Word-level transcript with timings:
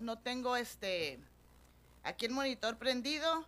No 0.00 0.18
tengo 0.18 0.56
este, 0.56 1.18
aquí 2.02 2.26
el 2.26 2.32
monitor 2.32 2.78
prendido. 2.78 3.46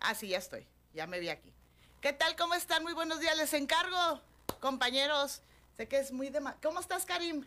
Ah, 0.00 0.14
sí, 0.14 0.28
ya 0.28 0.38
estoy, 0.38 0.66
ya 0.94 1.06
me 1.06 1.20
vi 1.20 1.28
aquí. 1.28 1.52
¿Qué 2.00 2.12
tal? 2.12 2.36
¿Cómo 2.36 2.54
están? 2.54 2.82
Muy 2.82 2.92
buenos 2.92 3.20
días, 3.20 3.36
les 3.36 3.52
encargo, 3.54 4.20
compañeros. 4.60 5.42
Sé 5.76 5.88
que 5.88 5.98
es 5.98 6.12
muy 6.12 6.30
de... 6.30 6.40
¿Cómo 6.62 6.80
estás, 6.80 7.04
Karim? 7.04 7.44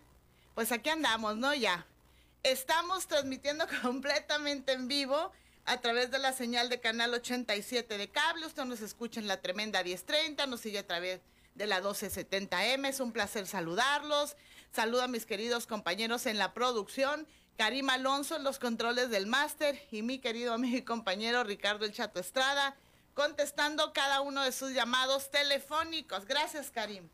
Pues 0.56 0.72
aquí 0.72 0.90
andamos, 0.90 1.38
¿no? 1.38 1.54
Ya. 1.54 1.86
Estamos 2.44 3.08
transmitiendo 3.08 3.66
completamente 3.82 4.74
en 4.74 4.88
vivo 4.88 5.32
a 5.66 5.82
través 5.82 6.12
de 6.12 6.20
la 6.20 6.34
señal 6.34 6.70
de 6.70 6.80
canal 6.80 7.14
87 7.14 7.98
de 7.98 8.10
cable. 8.10 8.46
Usted 8.46 8.66
nos 8.66 8.82
escucha 8.82 9.20
en 9.20 9.28
la 9.28 9.42
tremenda 9.42 9.84
1030, 9.84 10.46
nos 10.48 10.62
sigue 10.62 10.80
a 10.80 10.88
través 10.88 11.22
de 11.56 11.68
la 11.68 11.82
1270M. 11.82 12.88
Es 12.88 13.00
un 13.00 13.12
placer 13.12 13.48
saludarlos. 13.48 14.36
Saludo 14.72 15.04
a 15.04 15.08
mis 15.08 15.26
queridos 15.26 15.68
compañeros 15.68 16.26
en 16.26 16.38
la 16.38 16.54
producción. 16.54 17.28
Karim 17.60 17.90
Alonso 17.90 18.38
en 18.38 18.46
los 18.46 18.58
controles 18.58 19.10
del 19.10 19.28
máster 19.28 19.86
y 19.92 20.02
mi 20.02 20.20
querido 20.20 20.54
amigo 20.54 20.78
y 20.78 20.82
compañero 20.82 21.44
Ricardo 21.44 21.84
El 21.84 21.92
Chato 21.92 22.18
Estrada 22.22 22.78
contestando 23.14 23.92
cada 23.92 24.22
uno 24.22 24.46
de 24.46 24.54
sus 24.54 24.72
llamados 24.72 25.30
telefónicos. 25.30 26.24
Gracias, 26.24 26.72
Karim. 26.72 27.10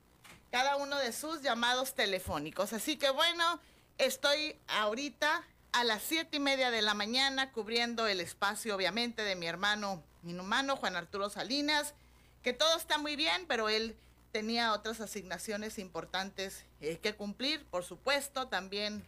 Cada 0.52 0.76
uno 0.76 1.00
de 1.00 1.14
sus 1.14 1.42
llamados 1.42 1.96
telefónicos. 1.96 2.74
Así 2.74 2.96
que 2.96 3.10
bueno, 3.10 3.60
estoy 3.98 4.56
ahorita 4.68 5.44
a 5.72 5.84
las 5.84 6.04
siete 6.04 6.38
y 6.38 6.42
media 6.42 6.70
de 6.70 6.84
la 6.84 6.94
mañana 6.94 7.52
cubriendo 7.52 8.06
el 8.06 8.20
espacio, 8.20 8.76
obviamente, 8.76 9.24
de 9.24 9.36
mi 9.36 9.48
hermano 9.48 10.04
inhumano, 10.24 10.76
Juan 10.76 10.96
Arturo 10.96 11.32
Salinas, 11.32 11.96
que 12.44 12.54
todo 12.54 12.78
está 12.78 13.00
muy 13.00 13.16
bien, 13.16 13.48
pero 13.48 13.68
él 13.68 13.98
tenía 14.36 14.74
otras 14.74 15.00
asignaciones 15.00 15.80
importantes 15.80 16.66
eh, 16.82 16.98
que 16.98 17.16
cumplir, 17.16 17.64
por 17.68 17.86
supuesto, 17.86 18.50
también 18.50 19.08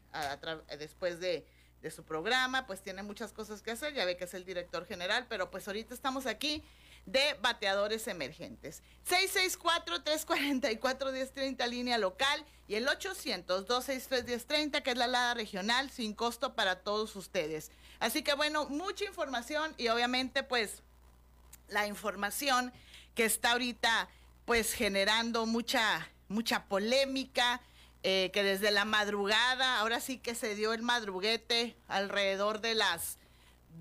después 0.79 1.19
de, 1.19 1.45
su 1.93 2.03
programa, 2.03 2.65
pues 2.65 2.81
tiene 2.81 3.03
muchas 3.03 3.33
cosas 3.33 3.61
que 3.61 3.71
hacer, 3.71 3.93
ya 3.93 4.05
ve 4.05 4.15
que 4.15 4.23
es 4.23 4.33
el 4.33 4.45
director 4.45 4.85
general, 4.85 5.25
pero 5.27 5.51
pues 5.51 5.67
ahorita 5.67 5.93
estamos 5.93 6.25
aquí 6.25 6.63
de 7.05 7.35
bateadores 7.41 8.07
emergentes. 8.07 8.83
664-344-1030 9.09 11.67
línea 11.67 11.97
local 11.97 12.45
y 12.69 12.75
el 12.75 12.87
800-263-1030 12.87 14.81
que 14.81 14.91
es 14.91 14.97
la 14.97 15.05
alada 15.05 15.33
regional 15.33 15.89
sin 15.89 16.13
costo 16.13 16.55
para 16.55 16.79
todos 16.79 17.17
ustedes. 17.17 17.71
Así 17.99 18.21
que 18.21 18.33
bueno, 18.33 18.69
mucha 18.69 19.03
información 19.03 19.75
y 19.77 19.89
obviamente 19.89 20.43
pues 20.43 20.83
la 21.67 21.85
información 21.85 22.71
que 23.13 23.25
está 23.25 23.51
ahorita 23.53 24.09
pues 24.47 24.71
generando 24.71 25.45
mucha, 25.45 26.09
mucha 26.29 26.67
polémica, 26.69 27.61
eh, 28.01 28.31
que 28.33 28.43
desde 28.43 28.71
la 28.71 28.85
madrugada, 28.85 29.79
ahora 29.79 29.99
sí 29.99 30.19
que 30.19 30.35
se 30.35 30.55
dio 30.55 30.71
el 30.71 30.81
madruguete 30.81 31.75
alrededor 31.89 32.61
de 32.61 32.73
las 32.73 33.17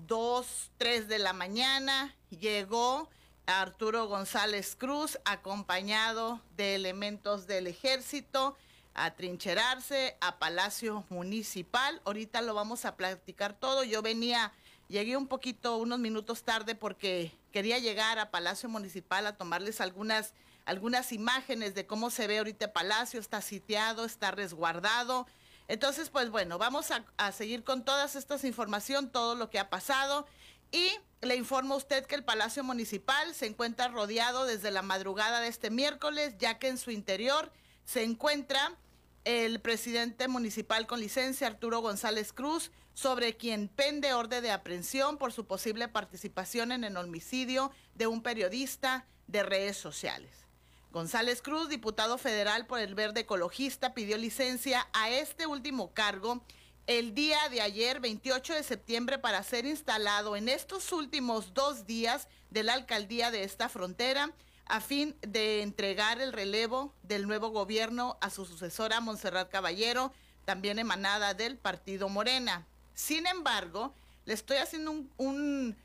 2, 0.07 0.71
3 0.77 1.07
de 1.07 1.19
la 1.19 1.31
mañana, 1.31 2.13
llegó 2.31 3.09
Arturo 3.45 4.07
González 4.09 4.75
Cruz 4.75 5.17
acompañado 5.23 6.41
de 6.57 6.75
elementos 6.75 7.47
del 7.47 7.67
ejército 7.67 8.57
a 8.93 9.11
trincherarse 9.11 10.17
a 10.19 10.37
Palacio 10.37 11.05
Municipal. 11.07 12.01
Ahorita 12.03 12.41
lo 12.41 12.53
vamos 12.53 12.83
a 12.83 12.97
platicar 12.97 13.53
todo. 13.53 13.85
Yo 13.85 14.01
venía, 14.01 14.51
llegué 14.89 15.15
un 15.15 15.27
poquito, 15.27 15.77
unos 15.77 15.99
minutos 15.99 16.43
tarde 16.43 16.75
porque 16.75 17.31
quería 17.53 17.79
llegar 17.79 18.19
a 18.19 18.31
Palacio 18.31 18.67
Municipal 18.67 19.25
a 19.27 19.37
tomarles 19.37 19.79
algunas 19.79 20.33
algunas 20.67 21.13
imágenes 21.13 21.75
de 21.75 21.87
cómo 21.87 22.09
se 22.09 22.27
ve 22.27 22.39
ahorita 22.39 22.73
Palacio, 22.73 23.21
está 23.21 23.41
sitiado, 23.41 24.03
está 24.03 24.31
resguardado. 24.31 25.25
Entonces, 25.69 26.09
pues 26.09 26.29
bueno, 26.29 26.57
vamos 26.57 26.89
a, 26.91 27.31
seguir 27.31 27.63
con 27.63 27.85
todas 27.85 28.17
estas 28.17 28.43
información, 28.43 29.09
todo 29.09 29.35
lo 29.35 29.49
que 29.49 29.59
ha 29.59 29.69
pasado. 29.69 30.27
Y 30.73 30.91
le 31.21 31.37
informo 31.37 31.75
a 31.75 31.77
usted 31.77 32.05
que 32.05 32.15
el 32.15 32.25
Palacio 32.25 32.65
Municipal 32.65 33.33
se 33.33 33.45
encuentra 33.45 33.87
rodeado 33.87 34.45
desde 34.45 34.69
la 34.69 34.81
madrugada 34.81 35.39
de 35.39 35.47
este 35.47 35.69
miércoles, 35.69 36.35
ya 36.37 36.59
que 36.59 36.67
en 36.67 36.77
su 36.77 36.91
interior 36.91 37.49
se 37.85 38.03
encuentra 38.03 38.75
el 39.23 39.61
presidente 39.61 40.27
municipal 40.27 40.85
con 40.85 40.99
licencia, 40.99 41.47
Arturo 41.47 41.79
González 41.79 42.33
Cruz, 42.33 42.71
sobre 42.93 43.37
quien 43.37 43.69
pende 43.69 44.13
orden 44.13 44.43
de 44.43 44.51
aprehensión 44.51 45.17
por 45.17 45.31
su 45.31 45.45
posible 45.45 45.87
participación 45.87 46.73
en 46.73 46.83
el 46.83 46.97
homicidio 46.97 47.71
de 47.95 48.07
un 48.07 48.21
periodista 48.21 49.05
de 49.27 49.43
redes 49.43 49.77
sociales. 49.77 50.46
González 50.97 51.43
Cruz, 51.43 51.69
diputado 51.69 52.17
federal 52.17 52.65
por 52.65 52.79
el 52.79 52.95
Verde 52.95 53.19
Ecologista, 53.19 53.93
pidió 53.93 54.17
licencia 54.17 54.87
a 54.93 55.11
este 55.11 55.45
último 55.45 55.93
cargo 55.93 56.43
el 56.87 57.13
día 57.13 57.37
de 57.51 57.61
ayer, 57.61 57.99
28 57.99 58.55
de 58.55 58.63
septiembre, 58.63 59.19
para 59.19 59.43
ser 59.43 59.67
instalado 59.67 60.35
en 60.35 60.49
estos 60.49 60.91
últimos 60.91 61.53
dos 61.53 61.85
días 61.85 62.27
de 62.49 62.63
la 62.63 62.73
alcaldía 62.73 63.29
de 63.29 63.43
esta 63.43 63.69
frontera 63.69 64.31
a 64.65 64.81
fin 64.81 65.15
de 65.21 65.61
entregar 65.61 66.19
el 66.19 66.33
relevo 66.33 66.95
del 67.03 67.27
nuevo 67.27 67.49
gobierno 67.49 68.17
a 68.19 68.31
su 68.31 68.47
sucesora 68.47 68.99
Montserrat 68.99 69.51
Caballero, 69.51 70.11
también 70.45 70.79
emanada 70.79 71.35
del 71.35 71.59
partido 71.59 72.09
Morena. 72.09 72.65
Sin 72.95 73.27
embargo, 73.27 73.93
le 74.25 74.33
estoy 74.33 74.57
haciendo 74.57 74.89
un, 74.89 75.11
un 75.17 75.77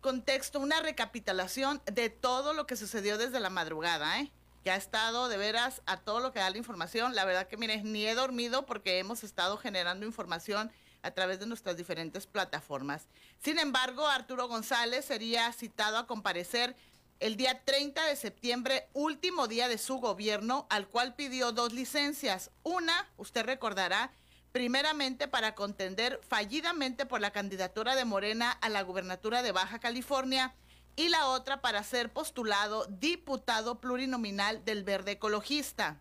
contexto, 0.00 0.60
una 0.60 0.80
recapitulación 0.80 1.82
de 1.86 2.10
todo 2.10 2.52
lo 2.52 2.66
que 2.66 2.76
sucedió 2.76 3.18
desde 3.18 3.40
la 3.40 3.50
madrugada, 3.50 4.20
¿eh? 4.20 4.32
que 4.62 4.70
ha 4.70 4.76
estado 4.76 5.28
de 5.28 5.36
veras 5.36 5.80
a 5.86 5.98
todo 5.98 6.20
lo 6.20 6.32
que 6.32 6.40
da 6.40 6.50
la 6.50 6.58
información. 6.58 7.14
La 7.14 7.24
verdad 7.24 7.46
que, 7.46 7.56
mire, 7.56 7.82
ni 7.84 8.06
he 8.06 8.14
dormido 8.14 8.66
porque 8.66 8.98
hemos 8.98 9.22
estado 9.22 9.56
generando 9.58 10.06
información 10.06 10.72
a 11.02 11.12
través 11.12 11.38
de 11.38 11.46
nuestras 11.46 11.76
diferentes 11.76 12.26
plataformas. 12.26 13.06
Sin 13.38 13.60
embargo, 13.60 14.08
Arturo 14.08 14.48
González 14.48 15.04
sería 15.04 15.52
citado 15.52 15.98
a 15.98 16.06
comparecer 16.06 16.74
el 17.20 17.36
día 17.36 17.62
30 17.64 18.06
de 18.06 18.16
septiembre, 18.16 18.88
último 18.92 19.46
día 19.46 19.68
de 19.68 19.78
su 19.78 19.98
gobierno, 19.98 20.66
al 20.68 20.88
cual 20.88 21.14
pidió 21.14 21.52
dos 21.52 21.72
licencias. 21.72 22.50
Una, 22.62 23.08
usted 23.16 23.44
recordará, 23.44 24.10
primeramente 24.56 25.28
para 25.28 25.54
contender 25.54 26.18
fallidamente 26.26 27.04
por 27.04 27.20
la 27.20 27.30
candidatura 27.30 27.94
de 27.94 28.06
Morena 28.06 28.52
a 28.52 28.70
la 28.70 28.80
gubernatura 28.80 29.42
de 29.42 29.52
Baja 29.52 29.80
California 29.80 30.54
y 30.96 31.10
la 31.10 31.26
otra 31.26 31.60
para 31.60 31.82
ser 31.82 32.10
postulado 32.10 32.86
diputado 32.86 33.82
plurinominal 33.82 34.64
del 34.64 34.82
Verde 34.82 35.10
Ecologista. 35.12 36.00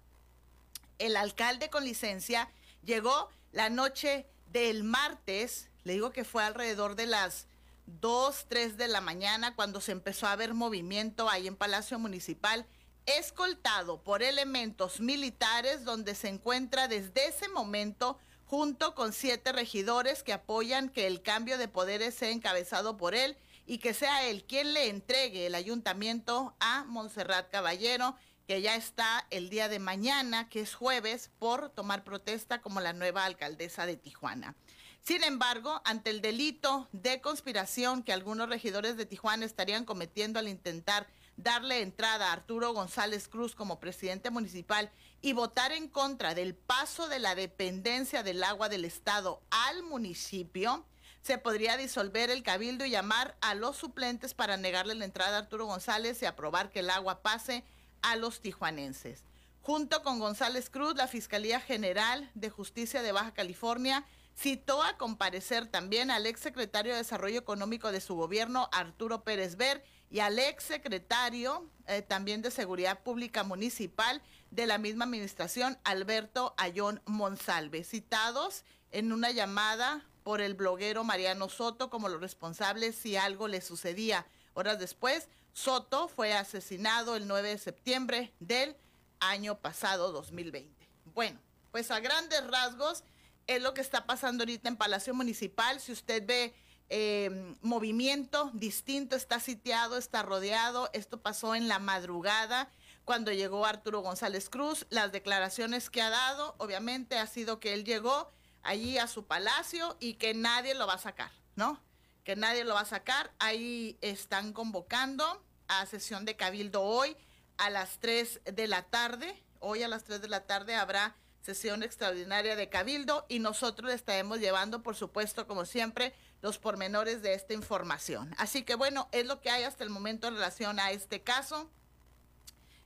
El 1.00 1.18
alcalde 1.18 1.70
con 1.70 1.84
licencia 1.84 2.50
llegó 2.82 3.28
la 3.52 3.70
noche 3.70 4.26
del 4.54 4.86
martes, 4.86 5.68
le 5.84 5.92
digo 5.92 6.12
que 6.12 6.24
fue 6.24 6.42
alrededor 6.42 6.96
de 6.96 7.08
las 7.08 7.48
2, 7.88 8.46
3 8.48 8.78
de 8.78 8.88
la 8.88 9.02
mañana 9.02 9.54
cuando 9.58 9.82
se 9.82 9.92
empezó 9.92 10.28
a 10.28 10.38
ver 10.38 10.54
movimiento 10.54 11.30
ahí 11.30 11.48
en 11.48 11.58
Palacio 11.58 12.00
Municipal, 12.00 12.66
escoltado 13.06 14.02
por 14.02 14.24
elementos 14.24 15.02
militares 15.02 15.84
donde 15.84 16.16
se 16.16 16.30
encuentra 16.30 16.88
desde 16.88 17.28
ese 17.28 17.50
momento 17.50 18.18
junto 18.46 18.96
con 18.96 19.12
siete 19.12 19.52
regidores 19.52 20.24
que 20.24 20.34
apoyan 20.34 20.90
que 20.90 21.08
el 21.08 21.22
cambio 21.22 21.58
de 21.58 21.68
poderes 21.68 22.14
sea 22.16 22.30
encabezado 22.30 22.98
por 22.98 23.16
él 23.16 23.38
y 23.66 23.80
que 23.80 23.94
sea 23.94 24.24
él 24.28 24.44
quien 24.44 24.74
le 24.74 24.90
entregue 24.90 25.48
el 25.48 25.56
ayuntamiento 25.56 26.56
a 26.60 26.84
Montserrat 26.86 27.50
Caballero, 27.50 28.16
que 28.48 28.62
ya 28.62 28.76
está 28.76 29.26
el 29.32 29.50
día 29.50 29.68
de 29.68 29.80
mañana, 29.80 30.50
que 30.50 30.62
es 30.62 30.76
jueves, 30.76 31.32
por 31.40 31.70
tomar 31.70 32.04
protesta 32.04 32.62
como 32.62 32.80
la 32.80 32.94
nueva 32.94 33.26
alcaldesa 33.26 33.88
de 33.88 33.98
Tijuana. 33.98 34.56
Sin 35.02 35.24
embargo, 35.24 35.82
ante 35.84 36.12
el 36.12 36.22
delito 36.22 36.88
de 36.92 37.22
conspiración 37.22 38.04
que 38.04 38.14
algunos 38.14 38.50
regidores 38.50 38.98
de 38.98 39.06
Tijuana 39.06 39.46
estarían 39.46 39.86
cometiendo 39.86 40.40
al 40.40 40.48
intentar 40.48 41.08
darle 41.38 41.82
entrada 41.82 42.30
a 42.30 42.34
Arturo 42.34 42.74
González 42.74 43.28
Cruz 43.28 43.56
como 43.56 43.80
presidente 43.80 44.30
municipal 44.30 44.92
y 45.22 45.34
votar 45.34 45.72
en 45.72 45.88
contra 45.88 46.34
del 46.34 46.56
paso 46.56 47.08
de 47.08 47.20
la 47.20 47.36
dependencia 47.36 48.24
del 48.24 48.44
agua 48.44 48.70
del 48.70 48.86
Estado 48.86 49.42
al 49.50 49.84
municipio, 49.84 50.86
se 51.22 51.38
podría 51.38 51.78
disolver 51.78 52.30
el 52.30 52.44
cabildo 52.44 52.86
y 52.86 52.92
llamar 52.92 53.36
a 53.42 53.56
los 53.56 53.78
suplentes 53.78 54.34
para 54.34 54.58
negarle 54.58 54.94
la 54.94 55.06
entrada 55.06 55.38
a 55.38 55.40
Arturo 55.40 55.66
González 55.66 56.22
y 56.22 56.26
aprobar 56.26 56.70
que 56.70 56.82
el 56.82 56.90
agua 56.90 57.22
pase 57.24 57.64
a 58.04 58.16
los 58.16 58.42
tijuanenses. 58.42 59.24
Junto 59.62 60.04
con 60.04 60.20
González 60.20 60.70
Cruz, 60.70 60.96
la 60.96 61.08
Fiscalía 61.08 61.60
General 61.60 62.30
de 62.36 62.52
Justicia 62.52 63.02
de 63.02 63.12
Baja 63.12 63.34
California 63.34 64.06
citó 64.36 64.84
a 64.84 64.98
comparecer 64.98 65.66
también 65.66 66.12
al 66.12 66.28
exsecretario 66.28 66.92
de 66.92 67.00
Desarrollo 67.00 67.40
Económico 67.40 67.92
de 67.92 68.02
su 68.02 68.16
gobierno, 68.16 68.70
Arturo 68.72 69.24
Pérez 69.24 69.56
Ver, 69.56 69.84
y 70.16 70.22
al 70.22 70.40
exsecretario 70.40 71.70
eh, 71.88 72.02
también 72.02 72.42
de 72.42 72.50
Seguridad 72.50 73.04
Pública 73.04 73.44
Municipal 73.44 74.22
de 74.50 74.66
la 74.66 74.78
misma 74.78 75.04
administración, 75.04 75.78
Alberto 75.84 76.54
Ayón 76.56 77.02
Monsalve, 77.04 77.84
citados 77.84 78.64
en 78.94 79.12
una 79.12 79.32
llamada 79.32 80.06
por 80.24 80.40
el 80.40 80.54
bloguero 80.54 81.04
Mariano 81.04 81.50
Soto 81.50 81.90
como 81.90 82.08
los 82.08 82.22
responsables 82.22 82.96
si 82.96 83.18
algo 83.18 83.50
le 83.50 83.60
sucedía. 83.60 84.26
Horas 84.54 84.80
después, 84.80 85.28
Soto 85.52 86.08
fue 86.08 86.32
asesinado 86.34 87.18
el 87.18 87.28
9 87.28 87.50
de 87.50 87.58
septiembre 87.58 88.32
del 88.40 88.78
año 89.20 89.60
pasado, 89.60 90.14
2020. 90.14 90.88
Bueno, 91.14 91.42
pues 91.74 91.92
a 91.92 92.00
grandes 92.00 92.48
rasgos 92.48 93.04
es 93.48 93.62
lo 93.62 93.74
que 93.74 93.82
está 93.82 94.06
pasando 94.06 94.44
ahorita 94.44 94.70
en 94.70 94.78
Palacio 94.78 95.14
Municipal. 95.14 95.82
Si 95.82 95.92
usted 95.92 96.26
ve 96.26 96.56
eh, 96.90 97.56
movimiento 97.62 98.52
distinto, 98.54 99.16
está 99.16 99.40
sitiado, 99.40 99.98
está 99.98 100.24
rodeado. 100.24 100.90
Esto 100.94 101.22
pasó 101.22 101.56
en 101.56 101.68
la 101.68 101.80
madrugada 101.80 102.70
cuando 103.06 103.32
llegó 103.32 103.66
Arturo 103.66 104.02
González 104.02 104.50
Cruz. 104.50 104.86
Las 104.90 105.12
declaraciones 105.12 105.90
que 105.90 106.02
ha 106.02 106.10
dado, 106.10 106.56
obviamente, 106.58 107.18
ha 107.18 107.28
sido 107.28 107.60
que 107.60 107.74
él 107.74 107.86
llegó 107.86 108.32
allí 108.62 108.98
a 108.98 109.08
su 109.08 109.26
palacio 109.26 109.98
y 110.00 110.16
que 110.16 110.34
nadie 110.34 110.76
lo 110.76 110.88
va 110.88 110.94
a 110.94 111.00
sacar, 111.00 111.32
¿no? 111.56 111.82
Que 112.24 112.36
nadie 112.36 112.64
lo 112.64 112.74
va 112.74 112.82
a 112.82 112.86
sacar. 112.86 113.32
Ahí 113.40 113.98
están 114.02 114.54
convocando 114.54 115.44
a 115.68 115.86
sesión 115.86 116.26
de 116.26 116.36
cabildo 116.36 116.82
hoy 116.84 117.16
a 117.58 117.70
las 117.70 118.00
3 118.00 118.42
de 118.44 118.68
la 118.68 118.84
tarde. 118.84 119.44
Hoy 119.60 119.84
a 119.84 119.88
las 119.88 120.04
3 120.04 120.22
de 120.22 120.28
la 120.28 120.46
tarde 120.46 120.76
habrá 120.76 121.16
sesión 121.46 121.84
extraordinaria 121.84 122.56
de 122.56 122.70
Cabildo 122.70 123.26
y 123.30 123.38
nosotros 123.38 123.94
estaremos 123.94 124.40
llevando, 124.40 124.82
por 124.82 124.96
supuesto, 124.96 125.46
como 125.46 125.66
siempre, 125.66 126.14
los 126.46 126.60
pormenores 126.60 127.24
de 127.24 127.34
esta 127.34 127.56
información. 127.56 128.32
Así 128.38 128.62
que 128.62 128.76
bueno, 128.76 129.10
es 129.12 129.26
lo 129.26 129.42
que 129.42 129.50
hay 129.50 129.64
hasta 129.64 129.84
el 129.84 129.90
momento 129.90 130.28
en 130.28 130.36
relación 130.36 130.80
a 130.80 130.92
este 130.92 131.24
caso. 131.24 131.72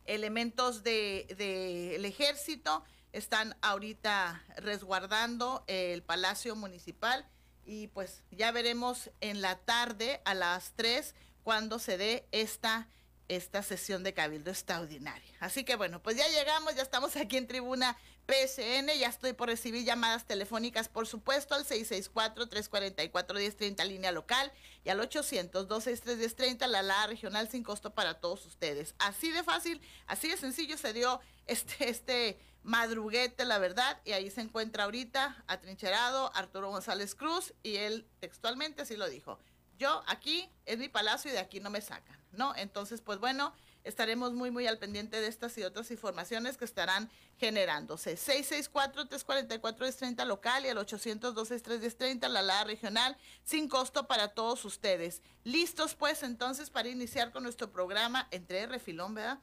Elementos 0.05 0.81
del 0.81 1.27
de, 1.35 2.07
ejército 2.07 2.85
están 3.11 3.57
ahorita 3.61 4.45
resguardando 4.59 5.65
el 5.67 6.01
Palacio 6.03 6.55
Municipal 6.55 7.27
y 7.65 7.87
pues 7.87 8.23
ya 8.31 8.53
veremos 8.53 9.11
en 9.19 9.41
la 9.41 9.57
tarde 9.57 10.21
a 10.23 10.35
las 10.35 10.71
3 10.77 11.13
cuando 11.43 11.79
se 11.79 11.97
dé 11.97 12.29
esta 12.31 12.87
esta 13.27 13.61
sesión 13.61 14.03
de 14.03 14.13
Cabildo 14.13 14.51
extraordinaria. 14.51 15.35
Así 15.41 15.65
que 15.65 15.75
bueno, 15.75 16.01
pues 16.01 16.15
ya 16.15 16.27
llegamos, 16.29 16.75
ya 16.75 16.81
estamos 16.81 17.15
aquí 17.17 17.35
en 17.35 17.45
tribuna 17.45 17.97
PSN, 18.29 18.89
ya 18.99 19.07
estoy 19.07 19.33
por 19.33 19.49
recibir 19.49 19.83
llamadas 19.83 20.25
telefónicas, 20.25 20.87
por 20.87 21.07
supuesto, 21.07 21.55
al 21.55 21.65
664-344-1030 21.65 23.87
línea 23.87 24.11
local 24.11 24.51
y 24.83 24.89
al 24.89 24.99
800-263-1030 24.99 26.67
la 26.67 26.83
la 26.83 27.07
regional 27.07 27.49
sin 27.49 27.63
costo 27.63 27.95
para 27.95 28.19
todos 28.19 28.45
ustedes. 28.45 28.93
Así 28.99 29.31
de 29.31 29.43
fácil, 29.43 29.81
así 30.05 30.29
de 30.29 30.37
sencillo 30.37 30.77
se 30.77 30.93
dio 30.93 31.19
este, 31.47 31.89
este 31.89 32.37
madruguete, 32.61 33.45
la 33.45 33.57
verdad, 33.57 33.99
y 34.05 34.11
ahí 34.11 34.29
se 34.29 34.41
encuentra 34.41 34.83
ahorita 34.83 35.43
atrincherado 35.47 36.31
Arturo 36.35 36.69
González 36.69 37.15
Cruz 37.15 37.55
y 37.63 37.77
él 37.77 38.07
textualmente 38.19 38.83
así 38.83 38.95
lo 38.95 39.09
dijo. 39.09 39.39
Yo 39.79 40.03
aquí 40.05 40.47
es 40.65 40.77
mi 40.77 40.89
palacio 40.89 41.31
y 41.31 41.33
de 41.33 41.39
aquí 41.39 41.59
no 41.59 41.71
me 41.71 41.81
sacan. 41.81 42.19
¿no? 42.31 42.55
Entonces, 42.55 43.01
pues 43.01 43.19
bueno, 43.19 43.53
estaremos 43.89 44.33
muy, 44.33 44.51
muy 44.51 44.67
al 44.67 44.77
pendiente 44.77 45.19
de 45.19 45.27
estas 45.27 45.57
y 45.57 45.63
otras 45.63 45.91
informaciones 45.91 46.55
que 46.57 46.65
estarán 46.65 47.09
generándose. 47.37 48.15
664-344-1030 48.15 50.25
local 50.25 50.65
y 50.65 50.69
el 50.69 50.77
800-263-1030 50.77 52.29
la 52.29 52.41
LADA 52.41 52.63
regional, 52.63 53.17
sin 53.43 53.67
costo 53.67 54.07
para 54.07 54.29
todos 54.29 54.63
ustedes. 54.65 55.21
Listos, 55.43 55.95
pues, 55.95 56.23
entonces, 56.23 56.69
para 56.69 56.89
iniciar 56.89 57.31
con 57.31 57.43
nuestro 57.43 57.71
programa, 57.71 58.27
entre 58.31 58.65
refilón, 58.67 59.15
¿verdad? 59.15 59.39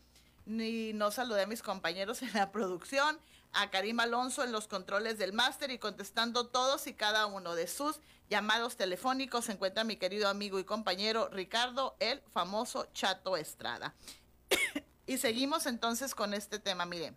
Ni 0.47 0.93
no 0.93 1.11
saludé 1.11 1.43
a 1.43 1.47
mis 1.47 1.63
compañeros 1.63 2.23
en 2.23 2.33
la 2.33 2.53
producción, 2.53 3.19
a 3.53 3.71
Karim 3.71 4.01
Alonso 4.01 4.45
en 4.45 4.53
los 4.53 4.69
controles 4.69 5.19
del 5.19 5.33
máster 5.33 5.71
y 5.71 5.79
contestando 5.79 6.49
todos 6.49 6.87
y 6.87 6.95
cada 6.95 7.27
uno 7.27 7.55
de 7.55 7.67
sus 7.67 8.01
llamados 8.29 8.77
telefónicos 8.77 9.47
se 9.47 9.53
encuentra 9.53 9.85
mi 9.85 9.97
querido 9.97 10.29
amigo 10.29 10.59
y 10.59 10.65
compañero 10.65 11.29
Ricardo, 11.31 11.97
el 12.01 12.21
famoso 12.33 12.87
Chato 12.93 13.37
Estrada. 13.37 13.95
y 15.07 15.19
seguimos 15.19 15.67
entonces 15.67 16.15
con 16.15 16.35
este 16.35 16.59
tema, 16.59 16.87
miren. 16.87 17.17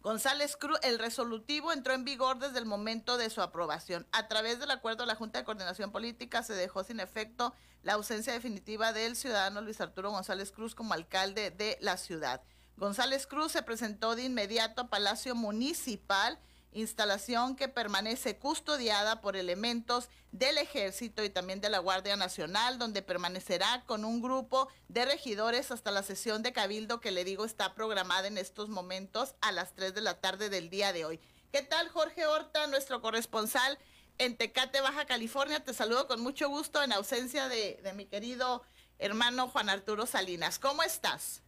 González 0.00 0.56
Cruz, 0.56 0.78
el 0.82 0.98
resolutivo 0.98 1.72
entró 1.72 1.92
en 1.92 2.04
vigor 2.04 2.38
desde 2.38 2.58
el 2.58 2.66
momento 2.66 3.16
de 3.16 3.30
su 3.30 3.42
aprobación. 3.42 4.06
A 4.12 4.28
través 4.28 4.60
del 4.60 4.70
acuerdo 4.70 5.02
de 5.02 5.08
la 5.08 5.16
Junta 5.16 5.38
de 5.38 5.44
Coordinación 5.44 5.90
Política 5.90 6.42
se 6.42 6.54
dejó 6.54 6.84
sin 6.84 7.00
efecto 7.00 7.52
la 7.82 7.94
ausencia 7.94 8.32
definitiva 8.32 8.92
del 8.92 9.16
ciudadano 9.16 9.60
Luis 9.60 9.80
Arturo 9.80 10.10
González 10.10 10.52
Cruz 10.52 10.74
como 10.74 10.94
alcalde 10.94 11.50
de 11.50 11.78
la 11.80 11.96
ciudad. 11.96 12.42
González 12.76 13.26
Cruz 13.26 13.52
se 13.52 13.62
presentó 13.62 14.14
de 14.14 14.22
inmediato 14.22 14.82
a 14.82 14.88
Palacio 14.88 15.34
Municipal 15.34 16.38
instalación 16.72 17.56
que 17.56 17.68
permanece 17.68 18.36
custodiada 18.36 19.20
por 19.20 19.36
elementos 19.36 20.08
del 20.32 20.58
Ejército 20.58 21.24
y 21.24 21.30
también 21.30 21.60
de 21.60 21.70
la 21.70 21.78
Guardia 21.78 22.16
Nacional, 22.16 22.78
donde 22.78 23.02
permanecerá 23.02 23.84
con 23.86 24.04
un 24.04 24.20
grupo 24.20 24.68
de 24.88 25.04
regidores 25.04 25.70
hasta 25.70 25.90
la 25.90 26.02
sesión 26.02 26.42
de 26.42 26.52
Cabildo 26.52 27.00
que 27.00 27.10
le 27.10 27.24
digo 27.24 27.44
está 27.44 27.74
programada 27.74 28.28
en 28.28 28.38
estos 28.38 28.68
momentos 28.68 29.34
a 29.40 29.52
las 29.52 29.74
3 29.74 29.94
de 29.94 30.00
la 30.02 30.20
tarde 30.20 30.50
del 30.50 30.70
día 30.70 30.92
de 30.92 31.04
hoy. 31.04 31.20
¿Qué 31.52 31.62
tal 31.62 31.88
Jorge 31.88 32.26
Horta, 32.26 32.66
nuestro 32.66 33.00
corresponsal 33.00 33.78
en 34.18 34.36
Tecate, 34.36 34.80
Baja 34.80 35.06
California? 35.06 35.64
Te 35.64 35.72
saludo 35.72 36.06
con 36.06 36.20
mucho 36.20 36.48
gusto 36.48 36.82
en 36.82 36.92
ausencia 36.92 37.48
de, 37.48 37.80
de 37.82 37.92
mi 37.94 38.04
querido 38.04 38.62
hermano 38.98 39.48
Juan 39.48 39.70
Arturo 39.70 40.06
Salinas. 40.06 40.58
¿Cómo 40.58 40.82
estás? 40.82 41.42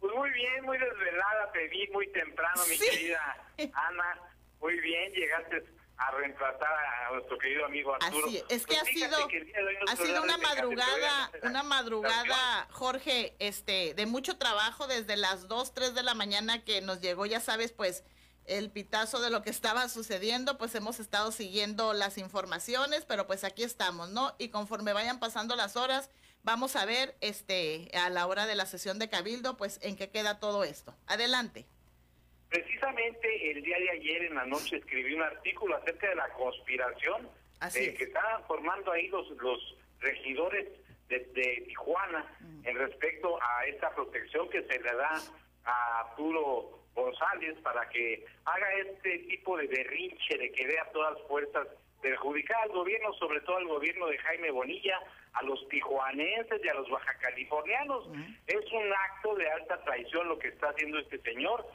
Pues 0.00 0.14
muy 0.14 0.30
bien, 0.30 0.64
muy 0.64 0.78
desvelada, 0.78 1.52
te 1.52 1.68
vi 1.68 1.88
muy 1.88 2.06
temprano, 2.12 2.62
mi 2.68 2.78
querida 2.78 3.36
Ana. 3.74 4.20
Muy 4.60 4.78
bien, 4.80 5.12
llegaste 5.12 5.64
a 5.96 6.10
reemplazar 6.12 6.62
a 6.62 7.12
nuestro 7.12 7.38
querido 7.38 7.64
amigo 7.64 7.94
Arturo. 7.94 8.26
Así 8.26 8.42
es, 8.48 8.66
que 8.66 8.76
pues 8.76 8.82
ha 8.82 8.84
sido, 8.84 9.28
ha 9.88 9.96
sido 9.96 10.22
una 10.22 10.38
madrugada, 10.38 11.30
una 11.42 11.62
madrugada, 11.64 12.68
Jorge, 12.70 13.34
este, 13.40 13.94
de 13.94 14.06
mucho 14.06 14.38
trabajo 14.38 14.86
desde 14.86 15.16
las 15.16 15.48
2, 15.48 15.74
3 15.74 15.94
de 15.94 16.02
la 16.04 16.14
mañana 16.14 16.64
que 16.64 16.80
nos 16.80 17.00
llegó, 17.00 17.26
ya 17.26 17.40
sabes, 17.40 17.72
pues 17.72 18.04
el 18.46 18.70
pitazo 18.70 19.20
de 19.20 19.30
lo 19.30 19.42
que 19.42 19.50
estaba 19.50 19.88
sucediendo, 19.88 20.56
pues 20.56 20.74
hemos 20.74 21.00
estado 21.00 21.32
siguiendo 21.32 21.92
las 21.92 22.16
informaciones, 22.16 23.04
pero 23.04 23.26
pues 23.26 23.44
aquí 23.44 23.62
estamos, 23.62 24.08
¿no? 24.10 24.34
Y 24.38 24.48
conforme 24.48 24.92
vayan 24.92 25.18
pasando 25.18 25.54
las 25.56 25.76
horas, 25.76 26.10
Vamos 26.48 26.76
a 26.76 26.86
ver 26.86 27.14
este 27.20 27.90
a 27.92 28.08
la 28.08 28.26
hora 28.26 28.46
de 28.46 28.54
la 28.54 28.64
sesión 28.64 28.98
de 28.98 29.10
Cabildo, 29.10 29.58
pues 29.58 29.78
en 29.82 29.96
qué 29.96 30.08
queda 30.08 30.40
todo 30.40 30.64
esto. 30.64 30.94
Adelante. 31.06 31.66
Precisamente 32.48 33.50
el 33.50 33.62
día 33.62 33.78
de 33.78 33.90
ayer 33.90 34.24
en 34.24 34.34
la 34.34 34.46
noche 34.46 34.76
escribí 34.76 35.12
un 35.12 35.20
artículo 35.20 35.76
acerca 35.76 36.08
de 36.08 36.14
la 36.14 36.26
conspiración 36.30 37.28
que 37.70 38.02
estaban 38.02 38.42
formando 38.46 38.90
ahí 38.92 39.08
los, 39.08 39.28
los 39.32 39.76
regidores 40.00 40.68
de, 41.10 41.18
Tijuana 41.66 42.24
en 42.64 42.78
respecto 42.78 43.38
a 43.42 43.66
esta 43.66 43.94
protección 43.94 44.48
que 44.48 44.62
se 44.62 44.80
le 44.80 44.94
da 44.94 45.20
a 45.66 46.00
Arturo 46.00 46.80
González 46.94 47.58
para 47.62 47.86
que 47.90 48.24
haga 48.46 48.72
este 48.86 49.18
tipo 49.18 49.58
de 49.58 49.66
berrinche 49.66 50.38
de 50.38 50.50
que 50.52 50.66
vea 50.66 50.90
todas 50.94 51.18
fuerzas 51.28 51.68
perjudicar 52.00 52.62
al 52.62 52.70
gobierno, 52.70 53.12
sobre 53.14 53.40
todo 53.40 53.56
al 53.56 53.66
gobierno 53.66 54.06
de 54.06 54.18
Jaime 54.18 54.50
Bonilla, 54.50 54.98
a 55.38 55.42
los 55.44 55.68
tijuanenses 55.68 56.60
y 56.64 56.68
a 56.68 56.74
los 56.74 56.88
bajacalifornianos. 56.90 58.08
Es 58.46 58.72
un 58.72 58.92
acto 58.92 59.34
de 59.36 59.48
alta 59.50 59.82
traición 59.84 60.28
lo 60.28 60.38
que 60.38 60.48
está 60.48 60.70
haciendo 60.70 60.98
este 60.98 61.18
señor 61.20 61.66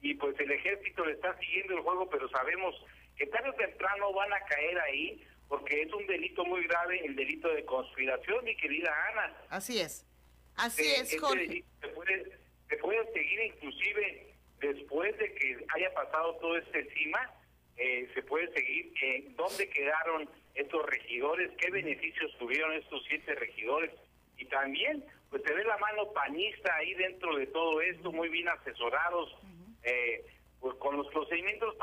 y 0.00 0.14
pues 0.14 0.38
el 0.40 0.50
ejército 0.50 1.04
le 1.04 1.12
está 1.12 1.36
siguiendo 1.38 1.74
el 1.74 1.80
juego, 1.80 2.08
pero 2.08 2.28
sabemos 2.30 2.74
que 3.16 3.26
tarde 3.26 3.50
o 3.50 3.54
temprano 3.54 4.12
van 4.12 4.32
a 4.32 4.40
caer 4.46 4.78
ahí 4.80 5.26
porque 5.48 5.82
es 5.82 5.92
un 5.92 6.06
delito 6.06 6.44
muy 6.44 6.64
grave, 6.66 7.04
el 7.04 7.16
delito 7.16 7.48
de 7.48 7.64
conspiración, 7.64 8.44
mi 8.44 8.56
querida 8.56 8.94
Ana. 9.10 9.36
Así 9.48 9.80
es, 9.80 10.06
así 10.56 10.82
eh, 10.82 11.00
es, 11.00 11.20
Jorge. 11.20 11.64
Se 11.80 11.88
puede, 11.88 12.38
se 12.68 12.76
puede 12.76 13.12
seguir 13.12 13.40
inclusive 13.40 14.34
después 14.60 15.16
de 15.18 15.34
que 15.34 15.66
haya 15.74 15.92
pasado 15.92 16.36
todo 16.36 16.56
este 16.56 16.80
encima, 16.80 17.34
eh, 17.76 18.08
se 18.14 18.22
puede 18.22 18.52
seguir 18.52 18.92
eh, 19.02 19.24
dónde 19.36 19.68
quedaron 19.68 20.30
estos 20.60 20.86
regidores, 20.86 21.50
qué 21.58 21.70
beneficios 21.70 22.36
tuvieron 22.38 22.72
estos 22.74 23.02
siete 23.08 23.34
regidores. 23.34 23.90
Y 24.36 24.44
también 24.46 25.04
pues 25.30 25.42
se 25.44 25.54
ve 25.54 25.64
la 25.64 25.78
mano 25.78 26.12
panista 26.12 26.74
ahí 26.76 26.94
dentro 26.94 27.36
de 27.36 27.46
todo 27.46 27.80
esto, 27.80 28.10
muy 28.10 28.28
bien 28.28 28.48
asesorados, 28.48 29.36
eh, 29.84 30.24
pues 30.60 30.74
con 30.76 30.96
los 30.96 31.06
procedimientos 31.08 31.74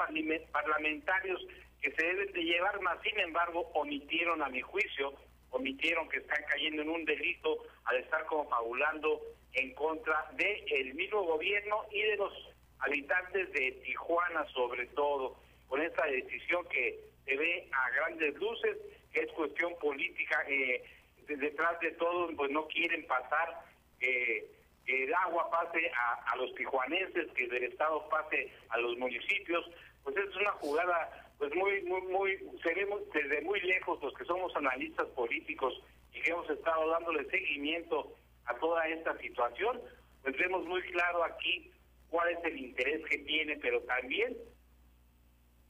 parlamentarios 0.52 1.46
que 1.82 1.92
se 1.92 2.06
deben 2.06 2.32
de 2.34 2.44
llevar, 2.44 2.80
más 2.82 3.02
sin 3.02 3.18
embargo 3.20 3.72
omitieron 3.74 4.42
a 4.44 4.50
mi 4.50 4.62
juicio, 4.62 5.14
omitieron 5.52 6.10
que 6.10 6.18
están 6.18 6.44
cayendo 6.50 6.82
en 6.82 6.90
un 6.90 7.06
delito 7.06 7.58
al 7.86 7.98
estar 7.98 8.26
confabulando 8.26 9.22
en 9.54 9.74
contra 9.74 10.30
del 10.34 10.64
el 10.72 10.94
mismo 10.94 11.24
gobierno 11.24 11.86
y 11.92 12.02
de 12.02 12.18
los 12.18 12.34
habitantes 12.80 13.52
de 13.54 13.72
Tijuana 13.84 14.46
sobre 14.54 14.88
todo, 14.88 15.38
con 15.68 15.82
esta 15.82 16.06
decisión 16.06 16.68
que 16.68 17.00
se 17.28 17.36
ve 17.36 17.68
a 17.72 17.90
grandes 17.92 18.36
luces, 18.36 18.78
es 19.14 19.32
cuestión 19.34 19.78
política, 19.80 20.44
eh, 20.48 20.82
detrás 21.28 21.80
de 21.82 21.92
todo 21.92 22.30
pues 22.36 22.50
no 22.52 22.68
quieren 22.68 23.06
pasar 23.06 23.62
que 24.00 24.50
el 24.86 25.14
agua 25.14 25.50
pase 25.52 25.92
a, 25.94 26.32
a 26.32 26.36
los 26.38 26.56
tijuanenses, 26.56 27.28
que 27.34 27.48
del 27.48 27.66
Estado 27.66 28.08
pase 28.08 28.50
a 28.70 28.78
los 28.78 28.98
municipios, 28.98 29.70
pues 30.04 30.16
es 30.16 30.36
una 30.38 30.52
jugada 30.54 31.28
pues 31.38 31.54
muy, 31.54 31.82
muy, 31.82 32.02
muy, 32.04 32.40
seremos 32.64 33.02
desde 33.14 33.42
muy 33.42 33.60
lejos 33.62 34.02
los 34.02 34.14
que 34.14 34.24
somos 34.24 34.56
analistas 34.56 35.08
políticos 35.10 35.82
y 36.14 36.22
que 36.22 36.32
hemos 36.32 36.50
estado 36.50 36.90
dándole 36.90 37.30
seguimiento 37.30 38.14
a 38.46 38.56
toda 38.56 38.88
esta 38.88 39.18
situación, 39.18 39.82
pues 40.24 40.38
vemos 40.38 40.66
muy 40.66 40.82
claro 40.84 41.26
aquí 41.26 41.72
cuál 42.10 42.30
es 42.30 42.44
el 42.46 42.58
interés 42.58 43.06
que 43.08 43.18
tiene, 43.20 43.58
pero 43.58 43.82
también 43.82 44.38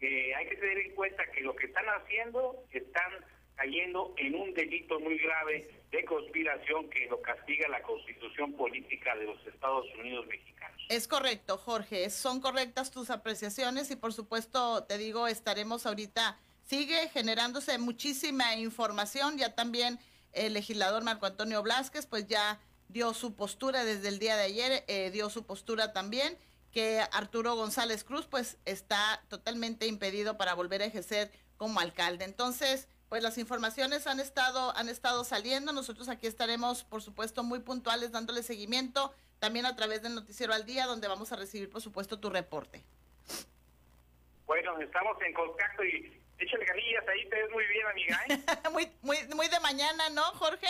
eh, 0.01 0.35
hay 0.35 0.47
que 0.47 0.55
tener 0.55 0.77
en 0.77 0.95
cuenta 0.95 1.23
que 1.31 1.41
lo 1.41 1.55
que 1.55 1.67
están 1.67 1.85
haciendo 1.85 2.63
están 2.71 3.11
cayendo 3.55 4.13
en 4.17 4.35
un 4.35 4.53
delito 4.53 4.99
muy 4.99 5.17
grave 5.17 5.67
de 5.91 6.05
conspiración 6.05 6.89
que 6.89 7.07
lo 7.07 7.21
castiga 7.21 7.67
la 7.69 7.81
constitución 7.81 8.53
política 8.53 9.15
de 9.15 9.25
los 9.25 9.47
Estados 9.47 9.85
Unidos 9.99 10.27
mexicanos. 10.27 10.79
Es 10.89 11.07
correcto, 11.07 11.57
Jorge, 11.57 12.09
son 12.11 12.39
correctas 12.39 12.91
tus 12.91 13.09
apreciaciones 13.09 13.89
y 13.89 13.95
por 13.95 14.13
supuesto 14.13 14.83
te 14.83 14.97
digo, 14.97 15.27
estaremos 15.27 15.85
ahorita, 15.87 16.39
sigue 16.61 17.09
generándose 17.09 17.77
muchísima 17.79 18.55
información, 18.55 19.37
ya 19.37 19.55
también 19.55 19.97
el 20.33 20.53
legislador 20.53 21.03
Marco 21.03 21.25
Antonio 21.25 21.63
Blasquez 21.63 22.05
pues 22.05 22.27
ya 22.27 22.59
dio 22.89 23.13
su 23.15 23.35
postura 23.35 23.83
desde 23.83 24.09
el 24.09 24.19
día 24.19 24.37
de 24.37 24.43
ayer, 24.43 24.83
eh, 24.87 25.09
dio 25.11 25.29
su 25.29 25.45
postura 25.45 25.93
también 25.93 26.37
que 26.77 27.01
Arturo 27.11 27.55
González 27.55 28.03
Cruz 28.03 28.27
pues 28.27 28.59
está 28.65 29.23
totalmente 29.29 29.87
impedido 29.87 30.37
para 30.37 30.53
volver 30.53 30.83
a 30.83 30.85
ejercer 30.85 31.31
como 31.57 31.79
alcalde. 31.79 32.23
Entonces, 32.23 32.87
pues 33.09 33.23
las 33.23 33.39
informaciones 33.39 34.05
han 34.05 34.19
estado, 34.19 34.77
han 34.77 34.87
estado 34.87 35.23
saliendo. 35.23 35.73
Nosotros 35.73 36.07
aquí 36.07 36.27
estaremos, 36.27 36.83
por 36.83 37.01
supuesto, 37.01 37.41
muy 37.41 37.61
puntuales 37.61 38.11
dándole 38.11 38.43
seguimiento, 38.43 39.11
también 39.39 39.65
a 39.65 39.75
través 39.75 40.03
del 40.03 40.13
Noticiero 40.13 40.53
al 40.53 40.65
Día, 40.65 40.85
donde 40.85 41.07
vamos 41.07 41.31
a 41.31 41.35
recibir, 41.35 41.67
por 41.67 41.81
supuesto, 41.81 42.19
tu 42.19 42.29
reporte. 42.29 42.83
Bueno, 44.45 44.79
estamos 44.79 45.19
en 45.23 45.33
contacto 45.33 45.83
y 45.83 46.21
échale 46.37 46.63
ganillas 46.63 47.07
ahí, 47.07 47.27
te 47.27 47.41
ves 47.41 47.49
muy 47.49 47.65
bien, 47.65 47.87
amiga. 47.87 48.19
¿eh? 48.29 48.37
muy, 48.71 48.87
muy, 49.01 49.17
muy 49.35 49.47
de 49.47 49.59
mañana, 49.61 50.11
¿no, 50.11 50.21
Jorge? 50.33 50.69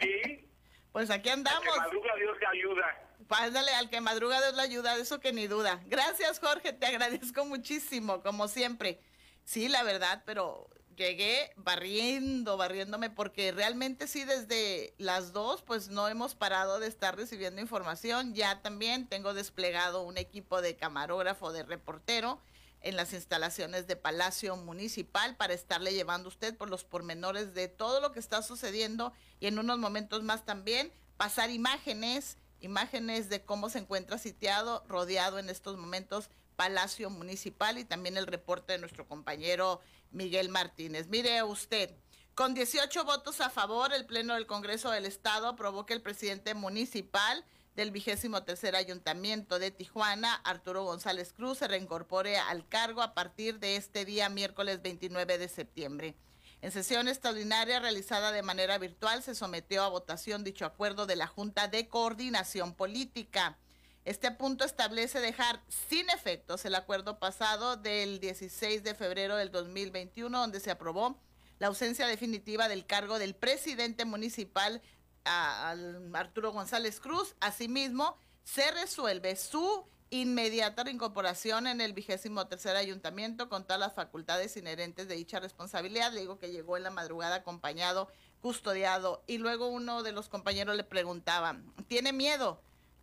Sí. 0.00 0.50
pues 0.92 1.08
aquí 1.08 1.28
andamos. 1.28 1.78
Madruga 1.78 2.16
Dios 2.16 2.36
te 2.36 2.46
ayuda. 2.46 3.05
Pásale, 3.28 3.72
al 3.72 3.90
que 3.90 4.00
madruga 4.00 4.40
Dios 4.40 4.54
le 4.54 4.62
ayuda, 4.62 4.96
de 4.96 5.02
eso 5.02 5.20
que 5.20 5.32
ni 5.32 5.46
duda. 5.46 5.80
Gracias, 5.86 6.38
Jorge, 6.38 6.72
te 6.72 6.86
agradezco 6.86 7.44
muchísimo, 7.44 8.22
como 8.22 8.48
siempre. 8.48 9.00
Sí, 9.44 9.68
la 9.68 9.82
verdad, 9.82 10.22
pero 10.24 10.68
llegué 10.96 11.52
barriendo, 11.56 12.56
barriéndome, 12.56 13.10
porque 13.10 13.52
realmente 13.52 14.06
sí, 14.08 14.24
desde 14.24 14.94
las 14.98 15.32
dos, 15.32 15.62
pues 15.62 15.88
no 15.88 16.08
hemos 16.08 16.34
parado 16.34 16.80
de 16.80 16.88
estar 16.88 17.16
recibiendo 17.16 17.60
información. 17.60 18.34
Ya 18.34 18.62
también 18.62 19.06
tengo 19.06 19.34
desplegado 19.34 20.02
un 20.02 20.18
equipo 20.18 20.62
de 20.62 20.76
camarógrafo, 20.76 21.52
de 21.52 21.62
reportero 21.62 22.40
en 22.80 22.96
las 22.96 23.12
instalaciones 23.12 23.86
de 23.86 23.96
Palacio 23.96 24.56
Municipal 24.56 25.36
para 25.36 25.54
estarle 25.54 25.92
llevando 25.92 26.28
usted 26.28 26.56
por 26.56 26.70
los 26.70 26.84
pormenores 26.84 27.54
de 27.54 27.68
todo 27.68 28.00
lo 28.00 28.12
que 28.12 28.20
está 28.20 28.42
sucediendo 28.42 29.12
y 29.40 29.46
en 29.46 29.58
unos 29.58 29.78
momentos 29.78 30.22
más 30.22 30.44
también 30.44 30.92
pasar 31.16 31.50
imágenes, 31.50 32.36
imágenes 32.60 33.28
de 33.28 33.44
cómo 33.44 33.68
se 33.68 33.78
encuentra 33.78 34.18
sitiado, 34.18 34.84
rodeado 34.88 35.38
en 35.38 35.50
estos 35.50 35.76
momentos 35.76 36.30
Palacio 36.56 37.10
Municipal 37.10 37.78
y 37.78 37.84
también 37.84 38.16
el 38.16 38.26
reporte 38.26 38.72
de 38.72 38.78
nuestro 38.78 39.06
compañero 39.06 39.80
Miguel 40.10 40.48
Martínez. 40.48 41.08
Mire 41.08 41.42
usted, 41.42 41.94
con 42.34 42.54
18 42.54 43.04
votos 43.04 43.40
a 43.40 43.50
favor, 43.50 43.92
el 43.92 44.06
Pleno 44.06 44.34
del 44.34 44.46
Congreso 44.46 44.90
del 44.90 45.06
Estado 45.06 45.48
aprobó 45.48 45.86
que 45.86 45.94
el 45.94 46.02
presidente 46.02 46.54
municipal 46.54 47.44
del 47.76 47.90
vigésimo 47.90 48.42
tercer 48.42 48.74
ayuntamiento 48.74 49.58
de 49.58 49.70
Tijuana, 49.70 50.34
Arturo 50.44 50.84
González 50.84 51.32
Cruz, 51.34 51.58
se 51.58 51.68
reincorpore 51.68 52.38
al 52.38 52.66
cargo 52.66 53.02
a 53.02 53.12
partir 53.14 53.58
de 53.58 53.76
este 53.76 54.06
día, 54.06 54.30
miércoles 54.30 54.80
29 54.82 55.38
de 55.38 55.48
septiembre. 55.48 56.14
En 56.62 56.72
sesión 56.72 57.06
extraordinaria 57.06 57.80
realizada 57.80 58.32
de 58.32 58.42
manera 58.42 58.78
virtual, 58.78 59.22
se 59.22 59.34
sometió 59.34 59.82
a 59.82 59.88
votación 59.88 60.42
dicho 60.42 60.64
acuerdo 60.64 61.06
de 61.06 61.16
la 61.16 61.26
Junta 61.26 61.68
de 61.68 61.86
Coordinación 61.88 62.74
Política. 62.74 63.58
Este 64.04 64.30
punto 64.30 64.64
establece 64.64 65.20
dejar 65.20 65.62
sin 65.68 66.08
efectos 66.10 66.64
el 66.64 66.74
acuerdo 66.74 67.18
pasado 67.18 67.76
del 67.76 68.20
16 68.20 68.82
de 68.84 68.94
febrero 68.94 69.36
del 69.36 69.50
2021, 69.50 70.38
donde 70.38 70.60
se 70.60 70.70
aprobó 70.70 71.20
la 71.58 71.66
ausencia 71.66 72.06
definitiva 72.06 72.68
del 72.68 72.86
cargo 72.86 73.18
del 73.18 73.34
presidente 73.34 74.04
municipal 74.04 74.80
Arturo 75.24 76.52
González 76.52 77.00
Cruz. 77.00 77.34
Asimismo, 77.40 78.16
se 78.44 78.70
resuelve 78.70 79.36
su 79.36 79.86
inmediata 80.10 80.84
reincorporación 80.84 81.66
en 81.66 81.80
el 81.80 81.92
vigésimo 81.92 82.46
tercer 82.46 82.76
ayuntamiento 82.76 83.48
con 83.48 83.64
todas 83.64 83.80
las 83.80 83.94
facultades 83.94 84.56
inherentes 84.56 85.08
de 85.08 85.16
dicha 85.16 85.40
responsabilidad. 85.40 86.12
Le 86.12 86.20
digo 86.20 86.38
que 86.38 86.52
llegó 86.52 86.76
en 86.76 86.84
la 86.84 86.90
madrugada 86.90 87.36
acompañado, 87.36 88.08
custodiado, 88.40 89.24
y 89.26 89.38
luego 89.38 89.68
uno 89.68 90.02
de 90.02 90.12
los 90.12 90.28
compañeros 90.28 90.76
le 90.76 90.84
preguntaba, 90.84 91.56
¿tiene 91.88 92.12
miedo? 92.12 92.60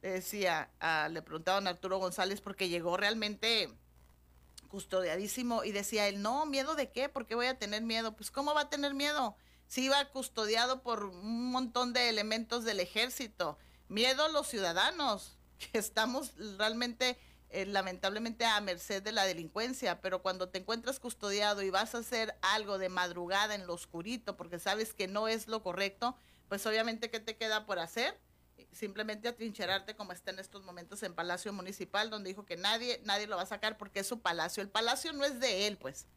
decía, 0.09 0.69
le 1.09 1.21
preguntaban 1.21 1.65
a 1.65 1.71
Arturo 1.71 1.97
González 1.97 2.41
porque 2.41 2.67
llegó 2.67 2.97
realmente 2.97 3.73
custodiadísimo 4.67 5.63
y 5.63 5.71
decía 5.71 6.07
él, 6.07 6.21
no, 6.21 6.45
miedo 6.45 6.75
de 6.75 6.91
qué, 6.91 7.07
¿por 7.07 7.25
qué 7.25 7.35
voy 7.35 7.45
a 7.45 7.57
tener 7.57 7.83
miedo? 7.83 8.15
Pues 8.15 8.31
¿cómo 8.31 8.53
va 8.53 8.61
a 8.61 8.69
tener 8.69 8.93
miedo? 8.93 9.35
Si 9.67 9.85
iba 9.85 10.03
custodiado 10.09 10.81
por 10.81 11.05
un 11.05 11.51
montón 11.51 11.93
de 11.93 12.09
elementos 12.09 12.63
del 12.63 12.79
ejército. 12.79 13.57
Miedo 13.87 14.25
a 14.25 14.29
los 14.29 14.47
ciudadanos, 14.47 15.37
estamos 15.73 16.33
realmente, 16.57 17.17
eh, 17.49 17.65
lamentablemente, 17.65 18.45
a 18.45 18.59
merced 18.61 19.01
de 19.03 19.11
la 19.11 19.25
delincuencia, 19.25 20.01
pero 20.01 20.21
cuando 20.21 20.49
te 20.49 20.59
encuentras 20.59 20.99
custodiado 20.99 21.61
y 21.61 21.69
vas 21.69 21.95
a 21.95 21.99
hacer 21.99 22.35
algo 22.41 22.77
de 22.77 22.89
madrugada 22.89 23.55
en 23.55 23.67
lo 23.67 23.73
oscurito 23.73 24.37
porque 24.37 24.59
sabes 24.59 24.93
que 24.93 25.07
no 25.07 25.27
es 25.27 25.47
lo 25.47 25.63
correcto, 25.63 26.17
pues 26.49 26.65
obviamente, 26.65 27.09
¿qué 27.09 27.19
te 27.19 27.37
queda 27.37 27.65
por 27.65 27.79
hacer? 27.79 28.19
simplemente 28.71 29.27
atrincherarte 29.27 29.95
como 29.95 30.11
está 30.11 30.31
en 30.31 30.39
estos 30.39 30.63
momentos 30.63 31.03
en 31.03 31.13
Palacio 31.13 31.53
Municipal, 31.53 32.09
donde 32.09 32.29
dijo 32.29 32.45
que 32.45 32.57
nadie, 32.57 33.01
nadie 33.03 33.27
lo 33.27 33.35
va 33.35 33.43
a 33.43 33.47
sacar 33.47 33.77
porque 33.77 34.01
es 34.01 34.07
su 34.07 34.21
palacio. 34.21 34.61
El 34.61 34.69
palacio 34.69 35.13
no 35.13 35.25
es 35.25 35.39
de 35.39 35.67
él, 35.67 35.77
pues. 35.77 36.07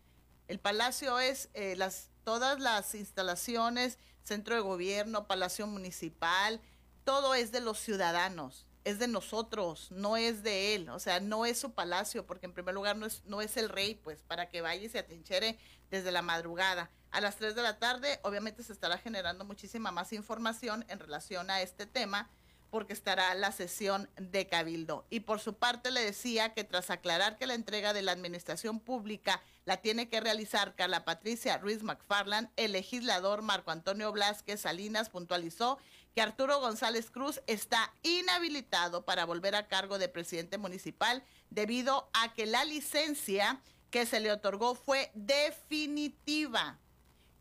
El 0.49 0.59
palacio 0.59 1.19
es 1.19 1.49
eh, 1.55 1.77
las, 1.77 2.11
todas 2.25 2.61
las 2.61 2.95
instalaciones, 2.95 3.99
centro 4.23 4.55
de 4.55 4.61
gobierno, 4.61 5.27
palacio 5.27 5.67
municipal, 5.67 6.61
todo 7.05 7.35
es 7.35 7.53
de 7.53 7.61
los 7.61 7.79
ciudadanos, 7.79 8.67
es 8.87 9.01
de 9.01 9.09
nosotros, 9.09 9.91
no 9.91 10.17
es 10.17 10.45
de 10.45 10.77
él, 10.77 10.89
o 10.91 11.01
sea, 11.01 11.19
no 11.19 11.45
es 11.45 11.59
su 11.59 11.73
palacio, 11.73 12.25
porque 12.25 12.47
en 12.47 12.53
primer 12.53 12.73
lugar 12.73 12.97
no 12.97 13.05
es, 13.05 13.21
no 13.25 13.41
es 13.43 13.57
el 13.57 13.69
rey, 13.69 13.97
pues, 13.97 14.23
para 14.23 14.49
que 14.49 14.61
vaya 14.61 14.85
y 14.85 14.89
se 14.89 15.01
atrinchere 15.01 15.59
desde 15.91 16.13
la 16.13 16.23
madrugada. 16.23 16.89
A 17.11 17.21
las 17.21 17.35
3 17.35 17.57
de 17.57 17.63
la 17.63 17.81
tarde, 17.81 18.21
obviamente 18.23 18.63
se 18.63 18.73
estará 18.73 18.97
generando 18.97 19.45
muchísima 19.45 19.91
más 19.91 20.13
información 20.13 20.85
en 20.89 21.01
relación 21.01 21.51
a 21.51 21.63
este 21.63 21.87
tema 21.87 22.31
porque 22.71 22.93
estará 22.93 23.35
la 23.35 23.51
sesión 23.51 24.09
de 24.17 24.47
Cabildo. 24.47 25.05
Y 25.11 25.21
por 25.21 25.41
su 25.41 25.55
parte 25.55 25.91
le 25.91 26.05
decía 26.05 26.55
que 26.55 26.63
tras 26.63 26.91
aclarar 26.91 27.39
que 27.39 27.47
la 27.47 27.55
entrega 27.55 27.93
de 27.93 28.03
la 28.03 28.13
administración 28.13 28.79
pública 28.79 29.43
la 29.65 29.79
tiene 29.79 30.09
que 30.09 30.21
realizar 30.21 30.77
Carla 30.77 31.05
Patricia 31.05 31.59
Ruiz 31.59 31.83
McFarland, 31.83 32.51
el 32.57 32.73
legislador 32.73 33.43
Marco 33.43 33.73
Antonio 33.73 34.13
Blasquez 34.13 34.61
Salinas 34.61 35.11
puntualizó 35.11 35.79
que 36.17 36.23
Arturo 36.23 36.61
González 36.61 37.11
Cruz 37.11 37.43
está 37.47 37.93
inhabilitado 38.03 39.05
para 39.05 39.27
volver 39.27 39.55
a 39.55 39.69
cargo 39.69 39.99
de 39.99 40.09
presidente 40.09 40.57
municipal 40.57 41.23
debido 41.51 42.09
a 42.15 42.33
que 42.33 42.47
la 42.47 42.65
licencia 42.65 43.61
que 43.91 44.07
se 44.07 44.21
le 44.21 44.33
otorgó 44.33 44.75
fue 44.75 45.11
definitiva. 45.13 46.79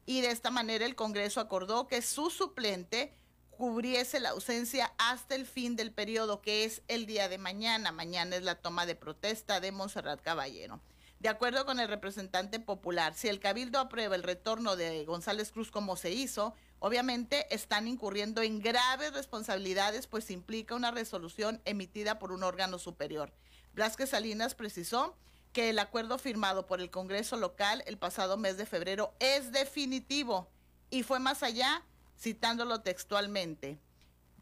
Y 0.06 0.20
de 0.20 0.32
esta 0.32 0.52
manera 0.52 0.86
el 0.86 0.98
Congreso 0.98 1.40
acordó 1.40 1.88
que 1.88 2.02
su 2.02 2.30
suplente 2.30 3.14
cubriese 3.50 4.20
la 4.20 4.32
ausencia 4.32 4.94
hasta 4.98 5.36
el 5.36 5.46
fin 5.46 5.78
del 5.78 5.94
periodo, 5.94 6.42
que 6.42 6.66
es 6.66 6.82
el 6.90 7.06
día 7.06 7.30
de 7.30 7.38
mañana. 7.38 7.94
Mañana 7.94 8.36
es 8.36 8.44
la 8.44 8.56
toma 8.56 8.86
de 8.86 8.96
protesta 8.96 9.62
de 9.62 9.72
Monserrat 9.72 10.20
Caballero. 10.20 10.82
De 11.22 11.30
acuerdo 11.30 11.66
con 11.66 11.80
el 11.80 11.88
representante 11.88 12.60
popular, 12.60 13.14
si 13.16 13.30
el 13.30 13.40
Cabildo 13.40 13.80
aprueba 13.80 14.18
el 14.18 14.24
retorno 14.24 14.76
de 14.76 15.06
González 15.06 15.54
Cruz 15.54 15.72
como 15.72 15.96
se 15.96 16.12
hizo, 16.12 16.54
obviamente 16.80 17.54
están 17.54 17.88
incurriendo 17.88 18.42
en 18.42 18.60
graves 18.60 19.14
responsabilidades, 19.14 20.08
pues 20.08 20.32
implica 20.32 20.76
una 20.76 20.92
resolución 20.92 21.62
emitida 21.66 22.20
por 22.20 22.32
un 22.32 22.44
órgano 22.44 22.80
superior. 22.80 23.32
Blasque 23.74 24.08
Salinas 24.08 24.56
precisó 24.56 25.16
que 25.52 25.70
el 25.70 25.80
acuerdo 25.80 26.18
firmado 26.18 26.66
por 26.66 26.82
el 26.82 26.92
Congreso 26.92 27.38
local 27.38 27.84
el 27.88 27.98
pasado 27.98 28.38
mes 28.38 28.58
de 28.58 28.66
febrero 28.66 29.14
es 29.20 29.52
definitivo 29.52 30.50
y 30.90 31.04
fue 31.04 31.20
más 31.20 31.44
allá, 31.44 31.84
citándolo 32.20 32.82
textualmente. 32.82 33.80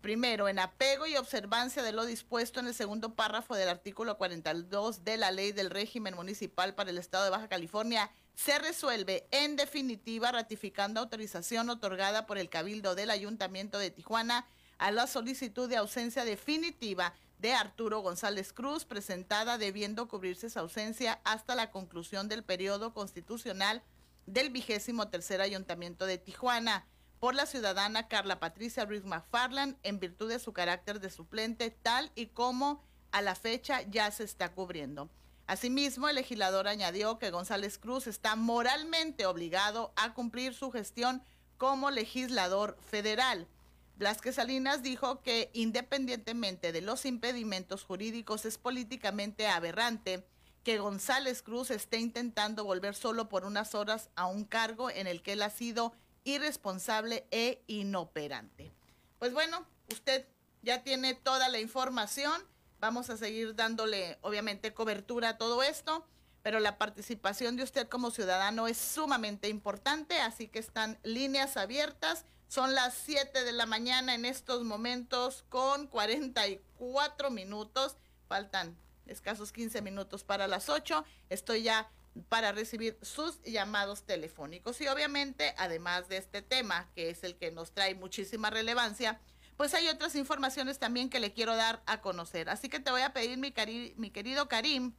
Primero, 0.02 0.50
en 0.50 0.60
apego 0.60 1.08
y 1.08 1.16
observancia 1.16 1.82
de 1.82 1.94
lo 1.94 2.06
dispuesto 2.06 2.60
en 2.60 2.68
el 2.68 2.74
segundo 2.74 3.16
párrafo 3.16 3.56
del 3.56 3.70
artículo 3.70 4.18
42 4.18 5.06
de 5.06 5.18
la 5.18 5.32
Ley 5.32 5.52
del 5.52 5.70
Régimen 5.70 6.16
Municipal 6.16 6.76
para 6.76 6.90
el 6.90 6.98
Estado 6.98 7.24
de 7.24 7.30
Baja 7.30 7.48
California, 7.48 8.12
se 8.36 8.58
resuelve 8.60 9.28
en 9.32 9.56
definitiva 9.56 10.32
ratificando 10.32 11.00
autorización 11.00 11.70
otorgada 11.70 12.26
por 12.26 12.38
el 12.38 12.50
Cabildo 12.50 12.96
del 12.96 13.10
Ayuntamiento 13.10 13.78
de 13.78 13.92
Tijuana 13.92 14.48
a 14.78 14.92
la 14.92 15.08
solicitud 15.08 15.70
de 15.70 15.78
ausencia 15.78 16.26
definitiva 16.26 17.14
de 17.40 17.54
Arturo 17.54 18.00
González 18.00 18.54
Cruz, 18.54 18.86
presentada 18.86 19.58
debiendo 19.58 20.08
cubrirse 20.08 20.48
esa 20.48 20.62
ausencia 20.62 21.20
hasta 21.24 21.56
la 21.56 21.72
conclusión 21.72 22.28
del 22.28 22.44
periodo 22.44 22.94
constitucional 22.94 23.84
del 24.26 24.50
vigésimo 24.50 25.10
tercer 25.10 25.42
Ayuntamiento 25.42 26.06
de 26.06 26.18
Tijuana 26.18 26.86
por 27.20 27.36
la 27.36 27.46
ciudadana 27.46 28.08
Carla 28.08 28.40
Patricia 28.40 28.86
Ruiz 28.86 29.04
McFarland 29.04 29.78
en 29.84 30.00
virtud 30.00 30.30
de 30.30 30.40
su 30.40 30.54
carácter 30.54 31.00
de 31.00 31.10
suplente, 31.10 31.70
tal 31.70 32.12
y 32.16 32.28
como 32.28 32.84
a 33.12 33.22
la 33.22 33.36
fecha 33.36 33.82
ya 33.84 34.10
se 34.12 34.24
está 34.24 34.54
cubriendo. 34.54 35.10
Asimismo, 35.46 36.08
el 36.08 36.16
legislador 36.16 36.68
añadió 36.68 37.20
que 37.20 37.32
González 37.32 37.78
Cruz 37.78 38.08
está 38.08 38.36
moralmente 38.36 39.26
obligado 39.26 39.94
a 39.96 40.14
cumplir 40.14 40.54
su 40.54 40.72
gestión 40.72 41.22
como 41.58 41.92
legislador 41.92 42.78
federal. 42.90 43.48
Blasque 43.96 44.34
Salinas 44.34 44.82
dijo 44.82 45.22
que 45.22 45.52
independientemente 45.54 46.72
de 46.72 46.82
los 46.82 47.06
impedimentos 47.06 47.84
jurídicos 47.84 48.46
es 48.46 48.58
políticamente 48.58 49.48
aberrante 49.48 50.26
que 50.64 50.80
González 50.80 51.44
Cruz 51.44 51.72
esté 51.72 52.00
intentando 52.00 52.64
volver 52.64 52.96
solo 52.96 53.28
por 53.30 53.46
unas 53.46 53.76
horas 53.76 54.10
a 54.16 54.26
un 54.26 54.46
cargo 54.46 54.90
en 54.90 55.08
el 55.08 55.22
que 55.22 55.34
él 55.34 55.42
ha 55.42 55.50
sido 55.50 55.94
irresponsable 56.24 57.28
e 57.32 57.62
inoperante. 57.68 58.72
Pues 59.20 59.34
bueno, 59.34 59.66
usted 59.92 60.26
ya 60.62 60.84
tiene 60.84 61.14
toda 61.14 61.50
la 61.50 61.60
información. 61.60 62.42
Vamos 62.84 63.10
a 63.10 63.16
seguir 63.16 63.56
dándole, 63.56 64.18
obviamente, 64.20 64.74
cobertura 64.74 65.30
a 65.30 65.38
todo 65.38 65.64
esto, 65.64 66.06
pero 66.42 66.60
la 66.60 66.78
participación 66.78 67.56
de 67.56 67.64
usted 67.64 67.88
como 67.88 68.12
ciudadano 68.12 68.68
es 68.68 68.78
sumamente 68.78 69.48
importante, 69.48 70.20
así 70.20 70.50
que 70.50 70.60
están 70.60 71.00
líneas 71.02 71.56
abiertas. 71.56 72.26
Son 72.50 72.76
las 72.76 72.94
7 72.94 73.46
de 73.46 73.54
la 73.54 73.66
mañana 73.66 74.16
en 74.16 74.26
estos 74.26 74.66
momentos 74.66 75.46
con 75.48 75.88
44 75.88 77.30
minutos. 77.30 77.96
Faltan 78.28 78.78
escasos 79.06 79.54
15 79.54 79.82
minutos 79.82 80.26
para 80.26 80.50
las 80.50 80.68
8. 80.68 81.06
Estoy 81.30 81.64
ya 81.64 81.90
para 82.28 82.52
recibir 82.52 82.98
sus 83.02 83.42
llamados 83.44 84.04
telefónicos. 84.04 84.82
Y 84.82 84.90
obviamente, 84.90 85.56
además 85.58 86.10
de 86.10 86.18
este 86.18 86.42
tema, 86.42 86.90
que 86.96 87.10
es 87.10 87.24
el 87.24 87.38
que 87.38 87.50
nos 87.50 87.72
trae 87.72 87.96
muchísima 87.96 88.50
relevancia, 88.50 89.22
pues 89.58 89.74
hay 89.74 89.88
otras 89.88 90.16
informaciones 90.16 90.80
también 90.80 91.10
que 91.10 91.20
le 91.20 91.34
quiero 91.34 91.56
dar 91.56 91.82
a 91.86 92.02
conocer. 92.02 92.50
Así 92.50 92.70
que 92.70 92.80
te 92.80 92.92
voy 92.92 93.02
a 93.02 93.14
pedir, 93.14 93.38
mi, 93.38 93.54
mi 93.98 94.10
querido 94.10 94.48
Karim, 94.48 94.94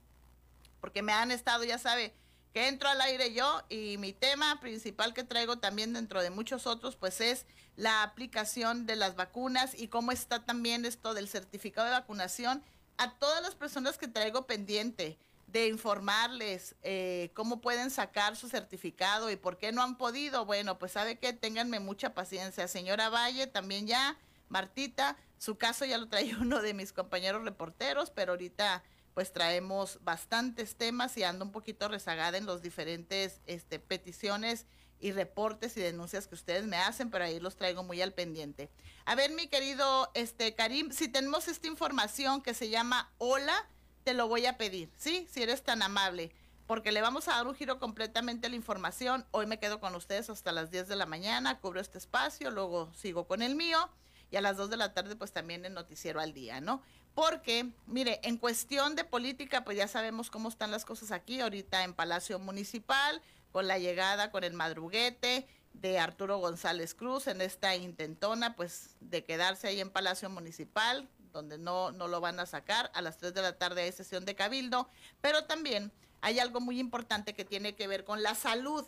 porque 0.81 1.03
me 1.03 1.13
han 1.13 1.31
estado, 1.31 1.65
ya 1.65 1.79
sabe, 1.79 2.15
que 2.53 2.69
entro 2.69 2.89
al 2.89 3.01
aire 3.01 3.35
yo 3.35 3.63
y 3.69 3.99
mi 3.99 4.13
tema 4.13 4.61
principal 4.61 5.13
que 5.13 5.25
traigo 5.25 5.59
también 5.59 5.93
dentro 5.93 6.23
de 6.23 6.31
muchos 6.31 6.67
otros, 6.67 6.95
pues 6.95 7.21
es 7.21 7.47
la 7.77 8.05
aplicación 8.05 8.87
de 8.87 8.95
las 8.95 9.17
vacunas 9.17 9.75
y 9.77 9.89
cómo 9.89 10.13
está 10.13 10.45
también 10.45 10.85
esto 10.85 11.15
del 11.15 11.29
certificado 11.29 11.87
de 11.89 11.95
vacunación 11.95 12.63
a 12.97 13.13
todas 13.19 13.43
las 13.43 13.57
personas 13.57 13.99
que 13.99 14.07
traigo 14.07 14.47
pendiente 14.47 15.19
de 15.49 15.69
informarles 15.69 16.75
eh, 16.83 17.31
cómo 17.35 17.61
pueden 17.61 17.91
sacar 17.91 18.37
su 18.37 18.49
certificado 18.49 19.31
y 19.31 19.37
por 19.37 19.57
qué 19.57 19.73
no 19.73 19.83
han 19.83 19.97
podido. 19.97 20.45
Bueno, 20.45 20.79
pues 20.79 20.93
sabe 20.93 21.19
que 21.19 21.33
ténganme 21.33 21.81
mucha 21.81 22.13
paciencia. 22.13 22.67
Señora 22.67 23.09
Valle, 23.09 23.47
también 23.47 23.87
ya, 23.87 24.17
Martita, 24.49 25.17
su 25.39 25.57
caso 25.57 25.85
ya 25.85 25.99
lo 25.99 26.09
trae 26.09 26.35
uno 26.41 26.63
de 26.63 26.75
mis 26.75 26.93
compañeros 26.93 27.45
reporteros, 27.45 28.11
pero 28.11 28.33
ahorita 28.33 28.83
pues 29.15 29.33
traemos 29.33 30.01
bastantes 30.03 30.75
temas 30.75 31.17
y 31.17 31.23
ando 31.23 31.45
un 31.45 31.53
poquito 31.53 31.89
rezagada 31.89 32.37
en 32.37 32.47
los 32.47 32.63
diferentes 32.63 33.41
este, 33.47 33.79
peticiones 33.79 34.67
y 34.99 35.13
reportes 35.13 35.77
y 35.77 35.81
denuncias 35.81 36.27
que 36.27 36.35
ustedes 36.35 36.67
me 36.67 36.77
hacen, 36.77 37.11
pero 37.11 37.25
ahí 37.25 37.39
los 37.39 37.57
traigo 37.57 37.85
muy 37.85 38.03
al 38.03 38.13
pendiente. 38.13 38.71
A 39.05 39.15
ver, 39.15 39.31
mi 39.33 39.47
querido 39.47 40.11
este 40.15 40.55
Karim, 40.55 40.91
si 40.91 41.09
tenemos 41.09 41.47
esta 41.47 41.69
información 41.69 42.43
que 42.43 42.55
se 42.55 42.71
llama 42.71 43.13
Hola, 43.19 43.69
te 44.03 44.15
lo 44.15 44.29
voy 44.29 44.47
a 44.47 44.57
pedir, 44.57 44.91
¿sí? 44.97 45.29
Si 45.31 45.43
eres 45.43 45.63
tan 45.63 45.83
amable, 45.83 46.33
porque 46.67 46.91
le 46.91 47.01
vamos 47.01 47.29
a 47.29 47.33
dar 47.33 47.47
un 47.47 47.55
giro 47.55 47.79
completamente 47.79 48.47
a 48.47 48.51
la 48.51 48.57
información. 48.57 49.27
Hoy 49.31 49.47
me 49.47 49.59
quedo 49.59 49.79
con 49.79 49.95
ustedes 49.95 50.31
hasta 50.31 50.53
las 50.53 50.71
10 50.71 50.89
de 50.89 50.97
la 50.97 51.07
mañana, 51.07 51.61
cubro 51.61 51.81
este 51.81 51.99
espacio, 51.99 52.51
luego 52.51 52.93
sigo 52.95 53.27
con 53.27 53.43
el 53.43 53.55
mío 53.55 53.91
y 54.35 54.37
a 54.37 54.41
las 54.41 54.57
2 54.57 54.69
de 54.69 54.77
la 54.77 54.93
tarde 54.93 55.15
pues 55.15 55.31
también 55.31 55.65
el 55.65 55.75
noticiero 55.75 56.19
al 56.19 56.35
día, 56.35 56.61
¿no? 56.61 56.83
Porque, 57.15 57.71
mire, 57.87 58.19
en 58.25 58.37
cuestión 58.37 58.97
de 58.97 59.05
política, 59.05 59.63
pues 59.63 59.77
ya 59.77 59.87
sabemos 59.87 60.29
cómo 60.29 60.49
están 60.49 60.73
las 60.73 60.85
cosas 60.85 61.13
aquí, 61.13 61.41
ahorita 61.41 61.85
en 61.85 61.95
Palacio 61.95 62.41
Municipal, 62.41 63.23
con 63.53 63.69
la 63.69 63.79
llegada, 63.79 64.33
con 64.33 64.43
el 64.43 64.53
madruguete 64.53 65.47
de 65.73 66.01
Arturo 66.01 66.39
González 66.39 66.97
Cruz 66.97 67.29
en 67.29 67.43
esta 67.43 67.77
intentona, 67.77 68.57
pues 68.57 68.97
de 68.99 69.23
quedarse 69.25 69.69
ahí 69.69 69.81
en 69.81 69.91
Palacio 69.91 70.29
Municipal, 70.31 71.09
donde 71.33 71.57
no, 71.57 71.93
no 71.93 72.09
lo 72.09 72.21
van 72.21 72.41
a 72.41 72.47
sacar. 72.47 72.91
A 72.93 73.03
las 73.03 73.19
3 73.19 73.35
de 73.35 73.43
la 73.43 73.57
tarde 73.57 73.83
hay 73.83 73.93
sesión 73.93 74.25
de 74.25 74.35
cabildo, 74.35 74.89
pero 75.21 75.45
también 75.45 75.93
hay 76.23 76.41
algo 76.41 76.61
muy 76.61 76.81
importante 76.81 77.35
que 77.35 77.45
tiene 77.45 77.77
que 77.77 77.87
ver 77.87 78.03
con 78.03 78.25
la 78.25 78.35
salud. 78.35 78.85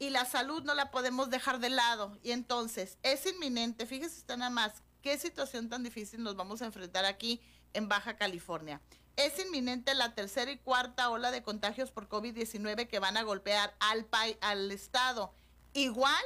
Y 0.00 0.10
la 0.10 0.24
salud 0.24 0.62
no 0.62 0.74
la 0.74 0.92
podemos 0.92 1.28
dejar 1.28 1.58
de 1.58 1.70
lado. 1.70 2.16
Y 2.22 2.30
entonces 2.30 2.98
es 3.02 3.26
inminente, 3.26 3.84
fíjese 3.84 4.18
usted 4.18 4.36
nada 4.36 4.50
más, 4.50 4.82
qué 5.02 5.18
situación 5.18 5.68
tan 5.68 5.82
difícil 5.82 6.22
nos 6.22 6.36
vamos 6.36 6.62
a 6.62 6.66
enfrentar 6.66 7.04
aquí 7.04 7.40
en 7.72 7.88
Baja 7.88 8.16
California. 8.16 8.80
Es 9.16 9.38
inminente 9.38 9.94
la 9.94 10.14
tercera 10.14 10.50
y 10.50 10.58
cuarta 10.58 11.10
ola 11.10 11.30
de 11.30 11.42
contagios 11.42 11.90
por 11.90 12.08
COVID-19 12.08 12.86
que 12.86 12.98
van 12.98 13.16
a 13.16 13.22
golpear 13.22 13.74
al, 13.80 14.06
al 14.40 14.70
estado. 14.70 15.32
Igual, 15.74 16.24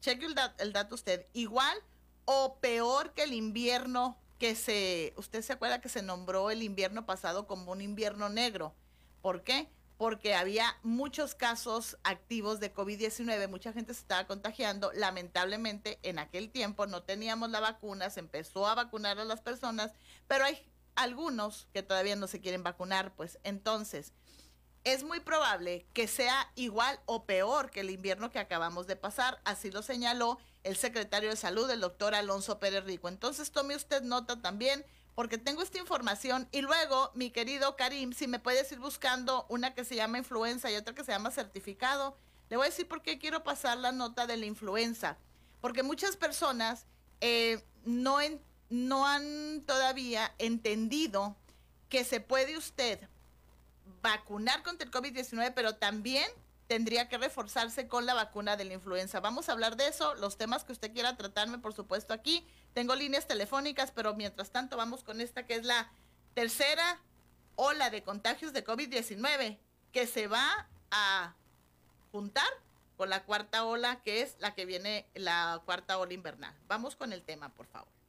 cheque 0.00 0.26
el, 0.26 0.34
el 0.58 0.72
dato 0.72 0.94
usted, 0.94 1.26
igual 1.32 1.76
o 2.24 2.58
peor 2.60 3.12
que 3.12 3.24
el 3.24 3.32
invierno 3.32 4.16
que 4.38 4.54
se, 4.54 5.12
usted 5.16 5.42
se 5.42 5.52
acuerda 5.52 5.80
que 5.80 5.88
se 5.88 6.02
nombró 6.02 6.50
el 6.50 6.62
invierno 6.62 7.04
pasado 7.04 7.46
como 7.46 7.72
un 7.72 7.82
invierno 7.82 8.28
negro. 8.28 8.74
¿Por 9.20 9.42
qué? 9.44 9.68
Porque 10.00 10.34
había 10.34 10.78
muchos 10.82 11.34
casos 11.34 11.98
activos 12.04 12.58
de 12.58 12.72
COVID-19, 12.72 13.48
mucha 13.50 13.74
gente 13.74 13.92
se 13.92 14.00
estaba 14.00 14.26
contagiando. 14.26 14.90
Lamentablemente, 14.94 15.98
en 16.02 16.18
aquel 16.18 16.48
tiempo 16.48 16.86
no 16.86 17.02
teníamos 17.02 17.50
la 17.50 17.60
vacuna, 17.60 18.08
se 18.08 18.20
empezó 18.20 18.66
a 18.66 18.74
vacunar 18.74 19.18
a 19.18 19.26
las 19.26 19.42
personas, 19.42 19.92
pero 20.26 20.46
hay 20.46 20.58
algunos 20.94 21.68
que 21.74 21.82
todavía 21.82 22.16
no 22.16 22.28
se 22.28 22.40
quieren 22.40 22.62
vacunar, 22.62 23.14
pues 23.14 23.38
entonces 23.42 24.14
es 24.84 25.04
muy 25.04 25.20
probable 25.20 25.84
que 25.92 26.08
sea 26.08 26.50
igual 26.54 26.98
o 27.04 27.26
peor 27.26 27.70
que 27.70 27.80
el 27.80 27.90
invierno 27.90 28.30
que 28.30 28.38
acabamos 28.38 28.86
de 28.86 28.96
pasar, 28.96 29.38
así 29.44 29.70
lo 29.70 29.82
señaló 29.82 30.38
el 30.62 30.76
secretario 30.76 31.28
de 31.28 31.36
Salud, 31.36 31.68
el 31.68 31.82
doctor 31.82 32.14
Alonso 32.14 32.58
Pérez 32.58 32.84
Rico. 32.84 33.10
Entonces 33.10 33.52
tome 33.52 33.76
usted 33.76 34.00
nota 34.00 34.40
también, 34.40 34.82
porque 35.14 35.38
tengo 35.38 35.62
esta 35.62 35.78
información. 35.78 36.48
Y 36.52 36.62
luego, 36.62 37.10
mi 37.14 37.30
querido 37.30 37.76
Karim, 37.76 38.12
si 38.12 38.26
me 38.26 38.38
puedes 38.38 38.70
ir 38.72 38.78
buscando 38.78 39.46
una 39.48 39.74
que 39.74 39.84
se 39.84 39.96
llama 39.96 40.18
influenza 40.18 40.70
y 40.70 40.76
otra 40.76 40.94
que 40.94 41.04
se 41.04 41.12
llama 41.12 41.30
certificado, 41.30 42.16
le 42.48 42.56
voy 42.56 42.66
a 42.66 42.70
decir 42.70 42.88
por 42.88 43.02
qué 43.02 43.18
quiero 43.18 43.42
pasar 43.42 43.78
la 43.78 43.92
nota 43.92 44.26
de 44.26 44.36
la 44.36 44.46
influenza. 44.46 45.18
Porque 45.60 45.82
muchas 45.82 46.16
personas 46.16 46.86
eh, 47.20 47.62
no, 47.84 48.18
no 48.70 49.06
han 49.06 49.62
todavía 49.66 50.34
entendido 50.38 51.36
que 51.88 52.04
se 52.04 52.20
puede 52.20 52.56
usted 52.56 53.00
vacunar 54.02 54.62
contra 54.62 54.86
el 54.86 54.92
COVID-19, 54.92 55.52
pero 55.54 55.76
también 55.76 56.28
tendría 56.70 57.08
que 57.08 57.18
reforzarse 57.18 57.88
con 57.88 58.06
la 58.06 58.14
vacuna 58.14 58.56
de 58.56 58.64
la 58.64 58.74
influenza. 58.74 59.18
Vamos 59.18 59.48
a 59.48 59.52
hablar 59.52 59.76
de 59.76 59.88
eso, 59.88 60.14
los 60.14 60.38
temas 60.38 60.62
que 60.62 60.70
usted 60.70 60.92
quiera 60.92 61.16
tratarme, 61.16 61.58
por 61.58 61.72
supuesto, 61.72 62.14
aquí. 62.14 62.46
Tengo 62.74 62.94
líneas 62.94 63.26
telefónicas, 63.26 63.90
pero 63.90 64.14
mientras 64.14 64.52
tanto 64.52 64.76
vamos 64.76 65.02
con 65.02 65.20
esta 65.20 65.44
que 65.44 65.56
es 65.56 65.64
la 65.64 65.90
tercera 66.32 67.00
ola 67.56 67.90
de 67.90 68.04
contagios 68.04 68.52
de 68.52 68.64
COVID-19 68.64 69.58
que 69.90 70.06
se 70.06 70.28
va 70.28 70.68
a 70.92 71.34
juntar 72.12 72.46
con 72.96 73.10
la 73.10 73.24
cuarta 73.24 73.64
ola, 73.64 74.00
que 74.02 74.22
es 74.22 74.36
la 74.38 74.54
que 74.54 74.64
viene, 74.64 75.06
la 75.14 75.60
cuarta 75.64 75.98
ola 75.98 76.14
invernal. 76.14 76.54
Vamos 76.68 76.94
con 76.94 77.12
el 77.12 77.24
tema, 77.24 77.48
por 77.48 77.66
favor 77.66 77.99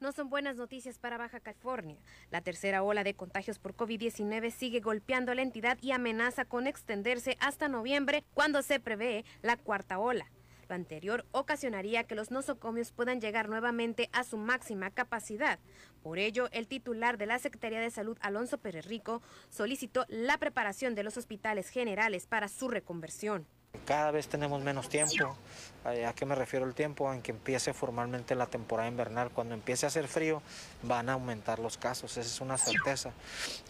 no 0.00 0.12
son 0.12 0.30
buenas 0.30 0.56
noticias 0.56 0.98
para 0.98 1.18
Baja 1.18 1.40
California. 1.40 1.96
La 2.30 2.40
tercera 2.40 2.82
ola 2.82 3.04
de 3.04 3.14
contagios 3.14 3.58
por 3.58 3.74
COVID-19 3.76 4.50
sigue 4.50 4.80
golpeando 4.80 5.32
a 5.32 5.34
la 5.34 5.42
entidad 5.42 5.78
y 5.80 5.92
amenaza 5.92 6.44
con 6.44 6.66
extenderse 6.66 7.36
hasta 7.40 7.68
noviembre, 7.68 8.24
cuando 8.34 8.62
se 8.62 8.80
prevé 8.80 9.24
la 9.42 9.56
cuarta 9.56 9.98
ola. 9.98 10.30
Lo 10.68 10.74
anterior 10.74 11.26
ocasionaría 11.32 12.04
que 12.04 12.14
los 12.14 12.30
nosocomios 12.30 12.92
puedan 12.92 13.20
llegar 13.20 13.48
nuevamente 13.48 14.08
a 14.12 14.22
su 14.22 14.36
máxima 14.36 14.90
capacidad. 14.90 15.58
Por 16.02 16.18
ello, 16.18 16.48
el 16.52 16.68
titular 16.68 17.18
de 17.18 17.26
la 17.26 17.38
Secretaría 17.38 17.80
de 17.80 17.90
Salud, 17.90 18.16
Alonso 18.20 18.58
Pérez 18.58 18.86
Rico, 18.86 19.20
solicitó 19.48 20.06
la 20.08 20.38
preparación 20.38 20.94
de 20.94 21.02
los 21.02 21.16
hospitales 21.16 21.68
generales 21.68 22.26
para 22.26 22.48
su 22.48 22.68
reconversión. 22.68 23.46
Cada 23.90 24.12
vez 24.12 24.28
tenemos 24.28 24.62
menos 24.62 24.88
tiempo. 24.88 25.36
¿A 25.84 26.12
qué 26.12 26.24
me 26.24 26.36
refiero 26.36 26.64
el 26.64 26.74
tiempo? 26.74 27.12
En 27.12 27.22
que 27.22 27.32
empiece 27.32 27.72
formalmente 27.72 28.36
la 28.36 28.46
temporada 28.46 28.88
invernal. 28.88 29.30
Cuando 29.30 29.52
empiece 29.52 29.84
a 29.84 29.88
hacer 29.88 30.06
frío 30.06 30.42
van 30.84 31.08
a 31.08 31.14
aumentar 31.14 31.58
los 31.58 31.76
casos, 31.76 32.12
esa 32.12 32.20
es 32.20 32.40
una 32.40 32.56
certeza. 32.56 33.10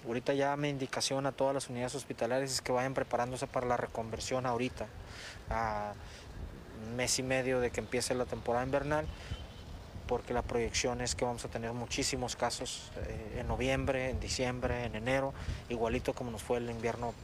Ahorita 0.06 0.34
ya 0.34 0.54
mi 0.58 0.68
indicación 0.68 1.24
a 1.24 1.32
todas 1.32 1.54
las 1.54 1.70
unidades 1.70 1.94
hospitalarias 1.94 2.50
es 2.50 2.60
que 2.60 2.70
vayan 2.70 2.92
preparándose 2.92 3.46
para 3.46 3.66
la 3.66 3.78
reconversión 3.78 4.44
ahorita, 4.44 4.88
a 5.48 5.94
mes 6.96 7.18
y 7.18 7.22
medio 7.22 7.58
de 7.58 7.70
que 7.70 7.80
empiece 7.80 8.14
la 8.14 8.26
temporada 8.26 8.64
invernal, 8.66 9.06
porque 10.06 10.34
la 10.34 10.42
proyección 10.42 11.00
es 11.00 11.14
que 11.14 11.24
vamos 11.24 11.46
a 11.46 11.48
tener 11.48 11.72
muchísimos 11.72 12.36
casos 12.36 12.90
eh, 13.06 13.38
en 13.40 13.48
noviembre, 13.48 14.10
en 14.10 14.20
diciembre, 14.20 14.84
en 14.84 14.96
enero, 14.96 15.32
igualito 15.70 16.12
como 16.12 16.30
nos 16.30 16.42
fue 16.42 16.58
el 16.58 16.68
invierno. 16.68 17.14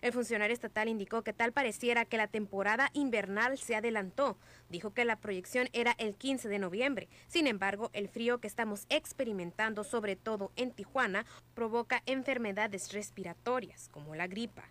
El 0.00 0.12
funcionario 0.12 0.54
estatal 0.54 0.88
indicó 0.88 1.22
que 1.22 1.32
tal 1.32 1.52
pareciera 1.52 2.04
que 2.04 2.16
la 2.16 2.28
temporada 2.28 2.90
invernal 2.92 3.58
se 3.58 3.76
adelantó. 3.76 4.38
Dijo 4.68 4.92
que 4.92 5.04
la 5.04 5.16
proyección 5.16 5.68
era 5.72 5.94
el 5.98 6.14
15 6.14 6.48
de 6.48 6.58
noviembre. 6.58 7.08
Sin 7.26 7.46
embargo, 7.46 7.90
el 7.92 8.08
frío 8.08 8.38
que 8.38 8.46
estamos 8.46 8.86
experimentando, 8.88 9.84
sobre 9.84 10.16
todo 10.16 10.52
en 10.56 10.72
Tijuana, 10.72 11.26
provoca 11.54 12.02
enfermedades 12.06 12.92
respiratorias 12.92 13.88
como 13.90 14.14
la 14.14 14.26
gripa. 14.26 14.64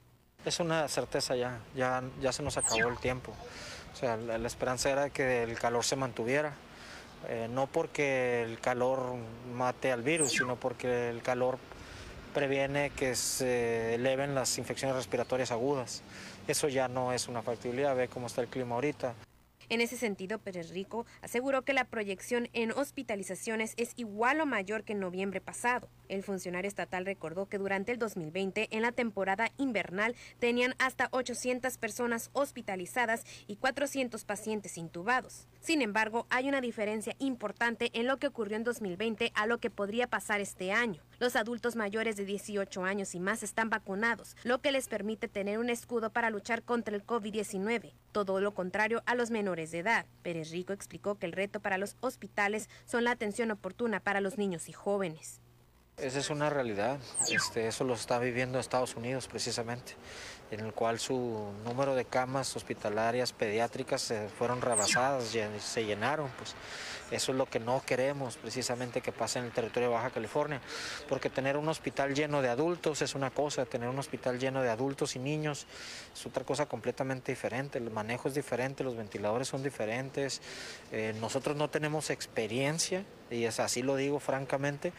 Es 0.45 0.59
una 0.59 0.87
certeza 0.87 1.35
ya, 1.35 1.59
ya, 1.75 2.03
ya 2.21 2.31
se 2.31 2.43
nos 2.43 2.57
acabó 2.57 2.87
el 2.87 2.97
tiempo. 2.99 3.33
O 3.93 3.99
sea, 3.99 4.15
la, 4.15 4.47
esperanza 4.47 4.91
era 4.91 5.09
que 5.09 5.43
el 5.43 5.57
calor 5.57 5.83
se 5.83 5.95
mantuviera. 5.95 6.53
Eh, 7.27 7.47
no 7.49 7.65
porque 7.65 8.43
el 8.43 8.59
calor 8.59 9.15
mate 9.53 9.91
al 9.91 10.03
virus, 10.03 10.31
sino 10.31 10.55
porque 10.55 11.09
el 11.09 11.23
calor 11.23 11.57
previene 12.37 12.91
que 12.91 13.15
se 13.15 13.95
eleven 13.95 14.35
las 14.35 14.59
infecciones 14.59 14.95
respiratorias 14.95 15.49
agudas. 15.49 16.03
Eso 16.47 16.67
ya 16.67 16.87
no 16.87 17.11
es 17.11 17.27
una 17.27 17.41
factibilidad, 17.41 17.95
ve 17.95 18.09
cómo 18.09 18.27
está 18.27 18.41
el 18.41 18.47
clima 18.47 18.75
ahorita. 18.75 19.15
En 19.69 19.81
ese 19.81 19.97
sentido, 19.97 20.37
Pérez 20.37 20.69
Rico 20.69 21.07
aseguró 21.23 21.63
que 21.63 21.73
la 21.73 21.85
proyección 21.85 22.47
en 22.53 22.71
hospitalizaciones 22.73 23.73
es 23.77 23.93
igual 23.95 24.39
o 24.39 24.45
mayor 24.45 24.83
que 24.83 24.93
en 24.93 24.99
noviembre 24.99 25.41
pasado. 25.41 25.89
El 26.09 26.23
funcionario 26.23 26.67
estatal 26.67 27.05
recordó 27.05 27.47
que 27.47 27.57
durante 27.57 27.91
el 27.91 27.99
2020, 27.99 28.67
en 28.71 28.81
la 28.81 28.91
temporada 28.91 29.51
invernal, 29.57 30.15
tenían 30.39 30.73
hasta 30.79 31.09
800 31.11 31.77
personas 31.77 32.29
hospitalizadas 32.33 33.25
y 33.47 33.57
400 33.57 34.23
pacientes 34.25 34.77
intubados. 34.77 35.47
Sin 35.59 35.81
embargo, 35.81 36.27
hay 36.29 36.47
una 36.47 36.61
diferencia 36.61 37.15
importante 37.19 37.89
en 37.93 38.07
lo 38.07 38.17
que 38.17 38.27
ocurrió 38.27 38.57
en 38.57 38.63
2020 38.63 39.31
a 39.35 39.47
lo 39.47 39.59
que 39.59 39.69
podría 39.69 40.07
pasar 40.07 40.41
este 40.41 40.71
año. 40.71 41.03
Los 41.19 41.35
adultos 41.35 41.75
mayores 41.75 42.15
de 42.15 42.25
18 42.25 42.83
años 42.83 43.15
y 43.15 43.19
más 43.19 43.43
están 43.43 43.69
vacunados, 43.69 44.35
lo 44.43 44.61
que 44.61 44.71
les 44.71 44.87
permite 44.87 45.27
tener 45.27 45.59
un 45.59 45.69
escudo 45.69 46.11
para 46.11 46.29
luchar 46.29 46.63
contra 46.63 46.95
el 46.95 47.05
COVID-19. 47.05 47.93
Todo 48.11 48.39
lo 48.39 48.53
contrario 48.53 49.03
a 49.05 49.15
los 49.15 49.31
menores 49.31 49.71
de 49.71 49.79
edad. 49.79 50.05
Pérez 50.21 50.51
Rico 50.51 50.73
explicó 50.73 51.15
que 51.15 51.25
el 51.25 51.31
reto 51.31 51.59
para 51.59 51.77
los 51.77 51.97
hospitales 51.99 52.69
son 52.85 53.03
la 53.03 53.11
atención 53.11 53.51
oportuna 53.51 53.99
para 53.99 54.21
los 54.21 54.37
niños 54.37 54.69
y 54.69 54.73
jóvenes. 54.73 55.41
Esa 55.99 56.19
es 56.19 56.29
una 56.29 56.51
realidad, 56.51 56.99
este, 57.31 57.67
eso 57.67 57.83
lo 57.83 57.95
está 57.95 58.19
viviendo 58.19 58.59
Estados 58.59 58.95
Unidos 58.95 59.27
precisamente, 59.27 59.93
en 60.51 60.59
el 60.59 60.71
cual 60.71 60.99
su 60.99 61.51
número 61.65 61.95
de 61.95 62.05
camas 62.05 62.55
hospitalarias 62.55 63.33
pediátricas 63.33 64.03
se 64.03 64.29
fueron 64.29 64.61
rebasadas, 64.61 65.35
se 65.59 65.85
llenaron. 65.85 66.29
Pues. 66.37 66.53
Eso 67.09 67.31
es 67.31 67.37
lo 67.37 67.47
que 67.47 67.59
no 67.59 67.81
queremos 67.83 68.35
precisamente 68.35 69.01
que 69.01 69.11
pase 69.11 69.39
en 69.39 69.45
el 69.45 69.51
territorio 69.51 69.89
de 69.89 69.95
Baja 69.95 70.11
California, 70.11 70.61
porque 71.09 71.31
tener 71.31 71.57
un 71.57 71.67
hospital 71.67 72.13
lleno 72.13 72.43
de 72.43 72.49
adultos 72.49 73.01
es 73.01 73.15
una 73.15 73.31
cosa, 73.31 73.65
tener 73.65 73.89
un 73.89 73.97
hospital 73.97 74.37
lleno 74.37 74.61
de 74.61 74.69
adultos 74.69 75.15
y 75.15 75.19
niños 75.19 75.65
es 76.13 76.25
otra 76.27 76.43
cosa 76.43 76.67
completamente 76.67 77.31
diferente, 77.31 77.79
el 77.79 77.89
manejo 77.89 78.27
es 78.27 78.35
diferente, 78.35 78.83
los 78.83 78.97
ventiladores 78.97 79.47
son 79.47 79.63
diferentes, 79.63 80.41
eh, 80.91 81.15
nosotros 81.19 81.55
no 81.55 81.69
tenemos 81.69 82.09
experiencia, 82.11 83.03
y 83.31 83.45
es 83.45 83.59
así 83.59 83.81
lo 83.81 83.95
digo 83.95 84.19
francamente, 84.19 84.91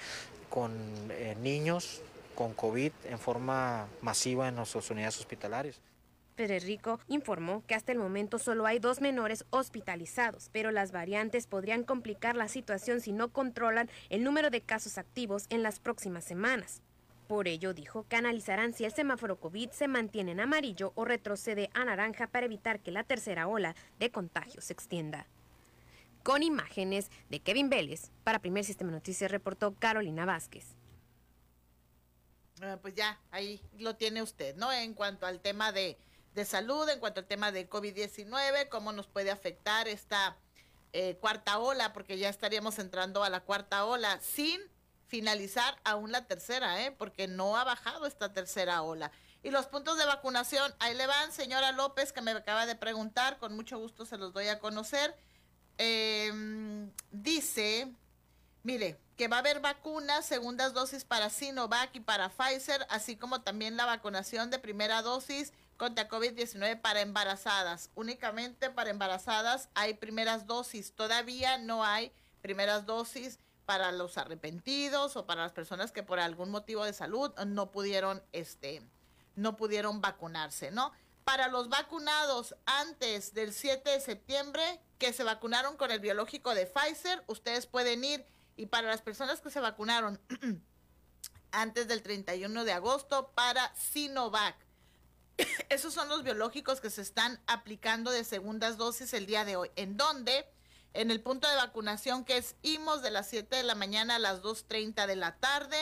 con 0.50 0.72
eh, 1.10 1.36
niños 1.40 2.02
con 2.34 2.54
COVID 2.54 2.92
en 3.06 3.18
forma 3.18 3.88
masiva 4.00 4.48
en 4.48 4.56
nuestras 4.56 4.90
unidades 4.90 5.18
hospitalarias. 5.18 5.80
Pérez 6.36 6.64
Rico 6.64 7.00
informó 7.08 7.64
que 7.66 7.74
hasta 7.74 7.90
el 7.90 7.98
momento 7.98 8.38
solo 8.38 8.64
hay 8.64 8.78
dos 8.78 9.00
menores 9.00 9.44
hospitalizados, 9.50 10.50
pero 10.52 10.70
las 10.70 10.92
variantes 10.92 11.48
podrían 11.48 11.82
complicar 11.82 12.36
la 12.36 12.46
situación 12.46 13.00
si 13.00 13.10
no 13.10 13.32
controlan 13.32 13.90
el 14.08 14.22
número 14.22 14.48
de 14.48 14.60
casos 14.60 14.98
activos 14.98 15.46
en 15.50 15.64
las 15.64 15.80
próximas 15.80 16.22
semanas. 16.22 16.80
Por 17.26 17.48
ello 17.48 17.74
dijo 17.74 18.06
que 18.08 18.14
analizarán 18.14 18.72
si 18.72 18.84
el 18.84 18.92
semáforo 18.92 19.40
COVID 19.40 19.70
se 19.70 19.88
mantiene 19.88 20.30
en 20.30 20.38
amarillo 20.38 20.92
o 20.94 21.04
retrocede 21.04 21.70
a 21.74 21.84
naranja 21.84 22.28
para 22.28 22.46
evitar 22.46 22.78
que 22.78 22.92
la 22.92 23.02
tercera 23.02 23.48
ola 23.48 23.74
de 23.98 24.12
contagios 24.12 24.66
se 24.66 24.74
extienda. 24.74 25.26
Con 26.28 26.42
imágenes 26.42 27.10
de 27.30 27.40
Kevin 27.40 27.70
Vélez, 27.70 28.10
para 28.22 28.38
Primer 28.38 28.62
Sistema 28.62 28.90
Noticias 28.90 29.30
reportó 29.30 29.74
Carolina 29.74 30.26
Vázquez. 30.26 30.76
Ah, 32.60 32.76
pues 32.82 32.92
ya, 32.92 33.18
ahí 33.30 33.62
lo 33.78 33.96
tiene 33.96 34.20
usted, 34.20 34.54
¿no? 34.56 34.70
En 34.70 34.92
cuanto 34.92 35.24
al 35.24 35.40
tema 35.40 35.72
de 35.72 35.96
de 36.34 36.44
salud 36.44 36.86
en 36.90 37.00
cuanto 37.00 37.20
al 37.20 37.26
tema 37.26 37.50
de 37.50 37.66
COVID-19, 37.66 38.68
cómo 38.68 38.92
nos 38.92 39.06
puede 39.06 39.30
afectar 39.30 39.88
esta 39.88 40.36
eh, 40.92 41.16
cuarta 41.18 41.60
ola, 41.60 41.94
porque 41.94 42.18
ya 42.18 42.28
estaríamos 42.28 42.78
entrando 42.78 43.24
a 43.24 43.30
la 43.30 43.40
cuarta 43.40 43.86
ola 43.86 44.20
sin 44.20 44.60
finalizar 45.06 45.80
aún 45.82 46.12
la 46.12 46.26
tercera, 46.26 46.84
¿eh? 46.84 46.92
porque 46.92 47.26
no 47.26 47.56
ha 47.56 47.64
bajado 47.64 48.04
esta 48.04 48.34
tercera 48.34 48.82
ola. 48.82 49.10
Y 49.42 49.50
los 49.50 49.64
puntos 49.64 49.96
de 49.96 50.04
vacunación, 50.04 50.74
ahí 50.78 50.94
le 50.94 51.06
van, 51.06 51.32
señora 51.32 51.72
López, 51.72 52.12
que 52.12 52.20
me 52.20 52.32
acaba 52.32 52.66
de 52.66 52.76
preguntar, 52.76 53.38
con 53.38 53.56
mucho 53.56 53.78
gusto 53.78 54.04
se 54.04 54.18
los 54.18 54.34
doy 54.34 54.48
a 54.48 54.58
conocer. 54.58 55.16
Em, 55.78 56.90
dice, 57.12 57.92
mire, 58.64 58.98
que 59.16 59.28
va 59.28 59.36
a 59.36 59.40
haber 59.40 59.60
vacunas, 59.60 60.26
segundas 60.26 60.74
dosis 60.74 61.04
para 61.04 61.30
Sinovac 61.30 61.94
y 61.94 62.00
para 62.00 62.28
Pfizer, 62.28 62.86
así 62.90 63.16
como 63.16 63.42
también 63.42 63.76
la 63.76 63.84
vacunación 63.84 64.50
de 64.50 64.58
primera 64.58 65.02
dosis 65.02 65.52
contra 65.76 66.08
COVID-19 66.08 66.80
para 66.80 67.00
embarazadas. 67.00 67.90
Únicamente 67.94 68.70
para 68.70 68.90
embarazadas 68.90 69.68
hay 69.74 69.94
primeras 69.94 70.46
dosis. 70.46 70.92
Todavía 70.92 71.58
no 71.58 71.84
hay 71.84 72.12
primeras 72.42 72.86
dosis 72.86 73.38
para 73.64 73.92
los 73.92 74.18
arrepentidos 74.18 75.16
o 75.16 75.26
para 75.26 75.42
las 75.42 75.52
personas 75.52 75.92
que 75.92 76.02
por 76.02 76.18
algún 76.18 76.50
motivo 76.50 76.84
de 76.84 76.92
salud 76.92 77.32
no 77.46 77.70
pudieron, 77.70 78.22
este, 78.32 78.82
no 79.36 79.56
pudieron 79.56 80.00
vacunarse, 80.00 80.70
¿no? 80.70 80.92
Para 81.24 81.48
los 81.48 81.68
vacunados 81.68 82.56
antes 82.66 83.34
del 83.34 83.52
7 83.52 83.90
de 83.90 84.00
septiembre 84.00 84.80
que 84.98 85.12
se 85.12 85.24
vacunaron 85.24 85.76
con 85.76 85.90
el 85.90 86.00
biológico 86.00 86.54
de 86.54 86.66
Pfizer, 86.66 87.22
ustedes 87.26 87.66
pueden 87.66 88.04
ir. 88.04 88.24
Y 88.56 88.66
para 88.66 88.88
las 88.88 89.02
personas 89.02 89.40
que 89.40 89.50
se 89.50 89.60
vacunaron 89.60 90.20
antes 91.52 91.88
del 91.88 92.02
31 92.02 92.64
de 92.64 92.72
agosto 92.72 93.30
para 93.34 93.74
Sinovac 93.76 94.56
esos 95.68 95.94
son 95.94 96.08
los 96.08 96.24
biológicos 96.24 96.80
que 96.80 96.90
se 96.90 97.02
están 97.02 97.40
aplicando 97.46 98.10
de 98.10 98.24
segundas 98.24 98.76
dosis 98.76 99.12
el 99.14 99.26
día 99.26 99.44
de 99.44 99.56
hoy. 99.56 99.70
¿En 99.76 99.96
dónde? 99.96 100.46
En 100.94 101.10
el 101.10 101.20
punto 101.20 101.48
de 101.48 101.56
vacunación 101.56 102.24
que 102.24 102.38
es 102.38 102.56
IMOS 102.62 103.02
de 103.02 103.10
las 103.10 103.28
7 103.28 103.56
de 103.56 103.62
la 103.62 103.74
mañana 103.74 104.16
a 104.16 104.18
las 104.18 104.42
2.30 104.42 105.06
de 105.06 105.16
la 105.16 105.36
tarde. 105.36 105.76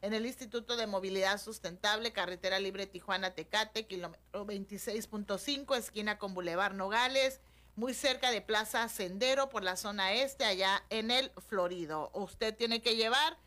En 0.00 0.14
el 0.14 0.26
Instituto 0.26 0.76
de 0.76 0.88
Movilidad 0.88 1.40
Sustentable, 1.40 2.12
Carretera 2.12 2.58
Libre 2.58 2.86
Tijuana 2.86 3.34
Tecate, 3.34 3.86
kilómetro 3.86 4.46
26.5, 4.46 5.76
esquina 5.76 6.18
con 6.18 6.34
Boulevard 6.34 6.74
Nogales, 6.74 7.40
muy 7.74 7.94
cerca 7.94 8.30
de 8.30 8.40
Plaza 8.42 8.88
Sendero 8.88 9.48
por 9.48 9.62
la 9.62 9.76
zona 9.76 10.12
este, 10.12 10.44
allá 10.44 10.82
en 10.90 11.10
el 11.10 11.30
Florido. 11.48 12.10
Usted 12.14 12.54
tiene 12.54 12.82
que 12.82 12.96
llevar, 12.96 13.38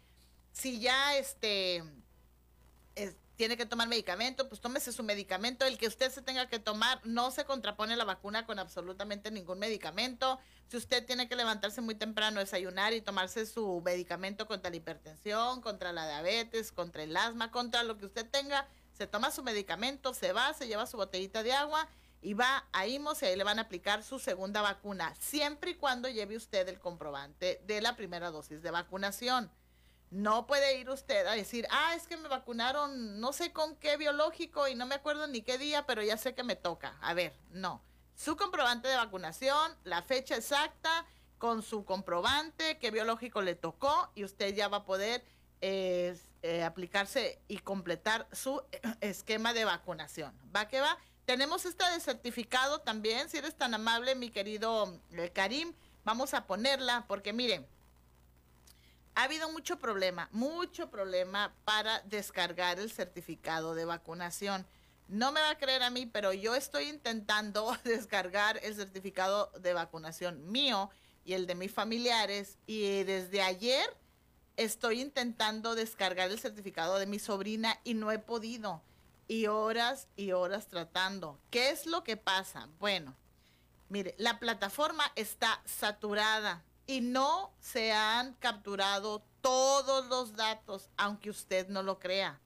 si 0.51 0.79
ya 0.79 1.15
este, 1.17 1.83
tiene 3.35 3.57
que 3.57 3.65
tomar 3.65 3.88
medicamento, 3.88 4.47
pues 4.47 4.61
tómese 4.61 4.91
su 4.91 5.03
medicamento. 5.03 5.65
El 5.65 5.77
que 5.77 5.88
usted 5.88 6.11
se 6.11 6.21
tenga 6.21 6.47
que 6.47 6.59
tomar 6.59 7.01
no 7.03 7.31
se 7.31 7.45
contrapone 7.45 7.95
la 7.95 8.05
vacuna 8.05 8.45
con 8.45 8.59
absolutamente 8.59 9.29
ningún 9.31 9.59
medicamento. 9.59 10.39
Si 10.69 10.77
usted 10.77 11.05
tiene 11.05 11.27
que 11.27 11.35
levantarse 11.35 11.81
muy 11.81 11.95
temprano, 11.95 12.39
desayunar 12.39 12.93
y 12.93 13.01
tomarse 13.01 13.45
su 13.45 13.81
medicamento 13.83 14.47
contra 14.47 14.69
la 14.69 14.77
hipertensión, 14.77 15.61
contra 15.61 15.91
la 15.91 16.07
diabetes, 16.07 16.71
contra 16.71 17.03
el 17.03 17.15
asma, 17.15 17.51
contra 17.51 17.83
lo 17.83 17.97
que 17.97 18.05
usted 18.05 18.27
tenga, 18.29 18.67
se 18.93 19.05
toma 19.05 19.29
su 19.31 19.43
medicamento, 19.43 20.13
se 20.13 20.31
va, 20.31 20.53
se 20.53 20.67
lleva 20.67 20.88
su 20.88 20.97
botellita 20.97 21.43
de 21.43 21.53
agua 21.53 21.88
y 22.21 22.34
va 22.34 22.65
a 22.71 22.88
IMOS 22.88 23.21
y 23.21 23.25
ahí 23.25 23.36
le 23.36 23.43
van 23.43 23.60
a 23.60 23.63
aplicar 23.63 24.04
su 24.04 24.19
segunda 24.19 24.62
vacuna, 24.62 25.13
siempre 25.19 25.71
y 25.71 25.75
cuando 25.75 26.10
lleve 26.10 26.36
usted 26.36 26.67
el 26.67 26.80
comprobante 26.80 27.62
de 27.65 27.82
la 27.82 27.95
primera 27.95 28.32
dosis 28.32 28.62
de 28.62 28.71
vacunación. 28.71 29.51
No 30.12 30.47
puede 30.47 30.80
ir 30.80 30.89
usted 30.89 31.25
a 31.28 31.34
decir, 31.34 31.67
ah, 31.71 31.93
es 31.95 32.08
que 32.08 32.15
me 32.17 32.30
vacunaron 32.30 33.19
no 33.19 33.34
sé 33.34 33.51
con 33.51 33.75
qué 33.75 33.97
biológico 33.97 34.67
y 34.67 34.75
no 34.75 34.86
me 34.86 34.95
acuerdo 34.95 35.28
ni 35.28 35.41
qué 35.41 35.58
día, 35.58 35.86
pero 35.86 36.04
ya 36.04 36.17
sé 36.17 36.34
que 36.34 36.43
me 36.43 36.56
toca. 36.56 36.97
A 37.01 37.13
ver, 37.13 37.34
no. 37.49 37.82
su 38.15 38.38
comprobante 38.38 38.88
de 38.88 38.95
vacunación, 38.95 39.75
la 39.84 40.01
fecha 40.04 40.36
exacta, 40.36 41.06
con 41.38 41.62
su 41.62 41.86
comprobante, 41.86 42.78
qué 42.80 42.91
biológico 42.91 43.41
le 43.41 43.56
tocó 43.56 44.10
y 44.15 44.23
usted 44.23 44.56
ya 44.56 44.67
va 44.67 44.78
a 44.78 44.86
poder 44.86 45.23
eh, 45.62 46.17
eh, 46.43 46.63
aplicarse 46.63 47.41
y 47.47 47.58
completar 47.58 48.28
su 48.32 48.62
esquema 49.01 49.54
de 49.54 49.65
vacunación. 49.65 50.34
¿Va 50.56 50.67
que 50.67 50.80
va? 50.80 50.97
Tenemos 51.25 51.65
este 51.65 51.83
de 51.89 51.99
certificado 51.99 52.79
también, 52.79 53.29
si 53.29 53.38
eres 53.38 53.55
tan 53.55 53.73
amable, 53.73 54.13
mi 54.13 54.29
querido 54.29 54.99
eh, 55.11 55.31
Karim, 55.33 55.73
vamos 56.03 56.35
a 56.35 56.45
ponerla 56.45 57.05
porque 57.07 57.33
miren, 57.33 57.65
ha 59.15 59.23
habido 59.23 59.51
mucho 59.51 59.79
problema, 59.79 60.29
mucho 60.31 60.91
problema 60.91 61.55
para 61.65 61.99
descargar 62.01 62.79
el 62.79 62.91
certificado 62.91 63.73
de 63.73 63.85
vacunación. 63.85 64.67
No 65.07 65.31
me 65.31 65.41
va 65.41 65.51
a 65.51 65.57
creer 65.57 65.81
a 65.81 65.89
mí, 65.89 66.05
pero 66.05 66.31
yo 66.31 66.53
estoy 66.53 66.89
intentando 66.89 67.75
descargar 67.83 68.59
el 68.61 68.75
certificado 68.75 69.51
de 69.59 69.73
vacunación 69.73 70.51
mío 70.51 70.91
y 71.23 71.33
el 71.33 71.47
de 71.47 71.55
mis 71.55 71.71
familiares 71.71 72.59
y 72.67 73.03
desde 73.03 73.41
ayer 73.41 73.85
estoy 74.57 75.01
intentando 75.01 75.73
descargar 75.73 76.29
el 76.29 76.39
certificado 76.39 76.99
de 76.99 77.07
mi 77.07 77.17
sobrina 77.17 77.79
y 77.83 77.95
no 77.95 78.11
he 78.11 78.19
podido. 78.19 78.83
Y 79.27 79.47
horas 79.47 80.07
y 80.15 80.31
horas 80.31 80.67
tratando. 80.67 81.39
¿Qué 81.49 81.69
es 81.69 81.85
lo 81.85 82.03
que 82.03 82.17
pasa? 82.17 82.69
Bueno, 82.79 83.15
mire, 83.89 84.15
la 84.17 84.39
plataforma 84.39 85.11
está 85.15 85.61
saturada 85.65 86.63
y 86.88 87.01
no 87.01 87.53
se 87.59 87.91
han 87.91 88.33
capturado 88.35 89.23
todos 89.41 90.05
los 90.07 90.35
datos, 90.35 90.89
aunque 90.97 91.29
usted 91.29 91.67
no 91.69 91.83
lo 91.83 91.99
crea. 91.99 92.39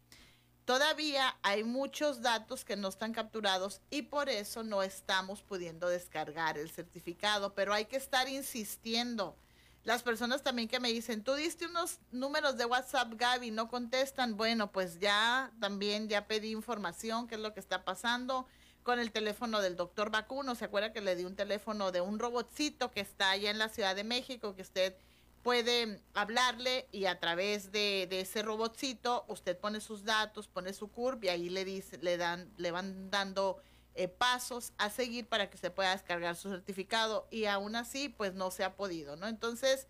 Todavía 0.69 1.35
hay 1.41 1.63
muchos 1.63 2.21
datos 2.21 2.63
que 2.63 2.75
no 2.75 2.89
están 2.89 3.11
capturados 3.11 3.81
y 3.89 4.03
por 4.03 4.29
eso 4.29 4.61
no 4.61 4.83
estamos 4.83 5.41
pudiendo 5.41 5.89
descargar 5.89 6.59
el 6.59 6.69
certificado, 6.69 7.55
pero 7.55 7.73
hay 7.73 7.85
que 7.85 7.97
estar 7.97 8.29
insistiendo. 8.29 9.35
Las 9.83 10.03
personas 10.03 10.43
también 10.43 10.67
que 10.67 10.79
me 10.79 10.91
dicen, 10.91 11.23
tú 11.23 11.33
diste 11.35 11.65
unos 11.65 11.99
números 12.11 12.57
de 12.57 12.65
WhatsApp, 12.65 13.13
Gaby, 13.15 13.51
no 13.51 13.69
contestan. 13.69 14.35
Bueno, 14.35 14.71
pues 14.71 14.99
ya 14.99 15.51
también 15.59 16.09
ya 16.09 16.27
pedí 16.27 16.51
información, 16.51 17.27
qué 17.27 17.35
es 17.35 17.41
lo 17.41 17.53
que 17.53 17.59
está 17.59 17.85
pasando 17.85 18.45
con 18.83 18.99
el 18.99 19.11
teléfono 19.11 19.61
del 19.61 19.75
doctor 19.75 20.11
Vacuno. 20.11 20.55
¿Se 20.55 20.65
acuerda 20.65 20.91
que 20.91 21.01
le 21.01 21.15
di 21.15 21.23
un 21.23 21.35
teléfono 21.35 21.91
de 21.91 22.01
un 22.01 22.19
robotcito 22.19 22.91
que 22.91 22.99
está 22.99 23.31
allá 23.31 23.51
en 23.51 23.57
la 23.57 23.69
Ciudad 23.69 23.95
de 23.95 24.03
México, 24.03 24.55
que 24.55 24.61
usted 24.61 24.95
puede 25.43 26.01
hablarle 26.13 26.87
y 26.91 27.05
a 27.05 27.19
través 27.19 27.71
de, 27.71 28.07
ese 28.11 28.41
robotcito 28.41 29.25
usted 29.27 29.57
pone 29.57 29.79
sus 29.79 30.03
datos, 30.03 30.47
pone 30.47 30.73
su 30.73 30.89
curva 30.89 31.25
y 31.25 31.29
ahí 31.29 31.49
le 31.49 31.65
dice, 31.65 31.97
le 31.99 32.17
dan, 32.17 32.51
le 32.57 32.71
van 32.71 33.09
dando 33.09 33.61
eh, 33.99 34.07
pasos 34.07 34.71
a 34.77 34.89
seguir 34.89 35.27
para 35.27 35.49
que 35.49 35.57
se 35.57 35.71
pueda 35.71 35.91
descargar 35.91 36.37
su 36.37 36.49
certificado 36.49 37.27
y 37.31 37.47
aún 37.47 37.75
así 37.75 38.07
pues 38.07 38.33
no 38.33 38.49
se 38.49 38.63
ha 38.63 38.77
podido, 38.77 39.17
¿no? 39.17 39.27
Entonces, 39.27 39.87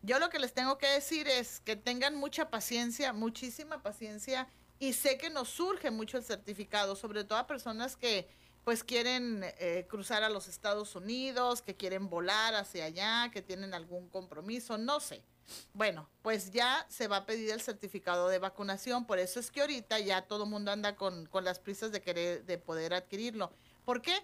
yo 0.00 0.18
lo 0.18 0.30
que 0.30 0.38
les 0.38 0.54
tengo 0.54 0.78
que 0.78 0.86
decir 0.86 1.28
es 1.28 1.60
que 1.60 1.76
tengan 1.76 2.16
mucha 2.16 2.48
paciencia, 2.48 3.12
muchísima 3.12 3.82
paciencia 3.82 4.48
y 4.78 4.94
sé 4.94 5.18
que 5.18 5.28
nos 5.28 5.50
surge 5.50 5.90
mucho 5.90 6.16
el 6.16 6.24
certificado, 6.24 6.96
sobre 6.96 7.24
todo 7.24 7.38
a 7.38 7.46
personas 7.46 7.94
que 7.94 8.26
pues 8.70 8.84
quieren 8.84 9.44
eh, 9.58 9.84
cruzar 9.88 10.22
a 10.22 10.28
los 10.28 10.46
Estados 10.46 10.94
Unidos, 10.94 11.60
que 11.60 11.74
quieren 11.74 12.08
volar 12.08 12.54
hacia 12.54 12.84
allá, 12.84 13.28
que 13.32 13.42
tienen 13.42 13.74
algún 13.74 14.08
compromiso, 14.08 14.78
no 14.78 15.00
sé. 15.00 15.24
Bueno, 15.72 16.08
pues 16.22 16.52
ya 16.52 16.86
se 16.88 17.08
va 17.08 17.16
a 17.16 17.26
pedir 17.26 17.50
el 17.50 17.60
certificado 17.60 18.28
de 18.28 18.38
vacunación, 18.38 19.08
por 19.08 19.18
eso 19.18 19.40
es 19.40 19.50
que 19.50 19.62
ahorita 19.62 19.98
ya 19.98 20.22
todo 20.22 20.44
el 20.44 20.50
mundo 20.50 20.70
anda 20.70 20.94
con, 20.94 21.26
con 21.26 21.44
las 21.44 21.58
prisas 21.58 21.90
de 21.90 22.00
querer, 22.00 22.44
de 22.44 22.58
poder 22.58 22.94
adquirirlo. 22.94 23.50
¿Por 23.84 24.02
qué? 24.02 24.16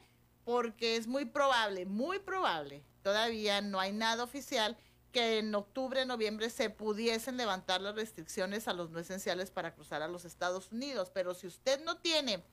Porque 0.45 0.95
es 0.95 1.09
muy 1.09 1.25
probable, 1.25 1.85
muy 1.85 2.21
probable, 2.21 2.85
todavía 3.03 3.61
no 3.63 3.81
hay 3.81 3.93
nada 3.93 4.23
oficial 4.23 4.77
que 5.11 5.39
en 5.39 5.53
octubre, 5.57 6.07
noviembre 6.07 6.51
se 6.51 6.71
pudiesen 6.71 7.37
levantar 7.37 7.81
las 7.81 7.97
restricciones 7.97 8.69
a 8.69 8.75
los 8.75 8.91
no 8.91 9.01
esenciales 9.01 9.51
para 9.51 9.75
cruzar 9.75 10.03
a 10.03 10.09
los 10.09 10.25
Estados 10.25 10.71
Unidos. 10.71 11.11
Pero 11.13 11.35
si 11.35 11.47
usted 11.47 11.83
no 11.85 11.97
tiene 11.97 12.45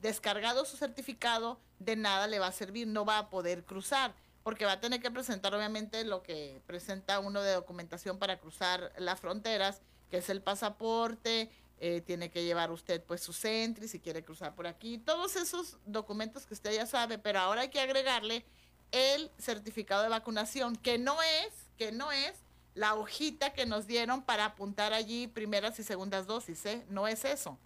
descargado 0.00 0.64
su 0.64 0.76
certificado, 0.76 1.60
de 1.78 1.96
nada 1.96 2.26
le 2.26 2.38
va 2.38 2.48
a 2.48 2.52
servir, 2.52 2.86
no 2.86 3.04
va 3.04 3.18
a 3.18 3.30
poder 3.30 3.64
cruzar, 3.64 4.14
porque 4.42 4.64
va 4.64 4.72
a 4.72 4.80
tener 4.80 5.00
que 5.00 5.10
presentar 5.10 5.54
obviamente 5.54 6.04
lo 6.04 6.22
que 6.22 6.62
presenta 6.66 7.20
uno 7.20 7.42
de 7.42 7.52
documentación 7.52 8.18
para 8.18 8.38
cruzar 8.38 8.92
las 8.98 9.20
fronteras, 9.20 9.82
que 10.10 10.18
es 10.18 10.30
el 10.30 10.42
pasaporte, 10.42 11.50
eh, 11.78 12.02
tiene 12.02 12.30
que 12.30 12.44
llevar 12.44 12.70
usted 12.70 13.02
pues 13.02 13.22
su 13.22 13.32
Sentry 13.32 13.88
si 13.88 14.00
quiere 14.00 14.22
cruzar 14.22 14.54
por 14.54 14.66
aquí, 14.66 14.98
todos 14.98 15.36
esos 15.36 15.78
documentos 15.86 16.46
que 16.46 16.54
usted 16.54 16.72
ya 16.72 16.86
sabe, 16.86 17.18
pero 17.18 17.38
ahora 17.40 17.62
hay 17.62 17.68
que 17.68 17.80
agregarle 17.80 18.44
el 18.92 19.30
certificado 19.38 20.02
de 20.02 20.08
vacunación, 20.08 20.76
que 20.76 20.98
no 20.98 21.22
es, 21.22 21.52
que 21.78 21.92
no 21.92 22.12
es 22.12 22.34
la 22.74 22.94
hojita 22.94 23.52
que 23.52 23.66
nos 23.66 23.86
dieron 23.86 24.22
para 24.22 24.44
apuntar 24.44 24.92
allí 24.92 25.26
primeras 25.26 25.78
y 25.78 25.82
segundas 25.82 26.26
dosis, 26.26 26.64
¿eh? 26.66 26.84
no 26.88 27.08
es 27.08 27.24
eso. 27.24 27.58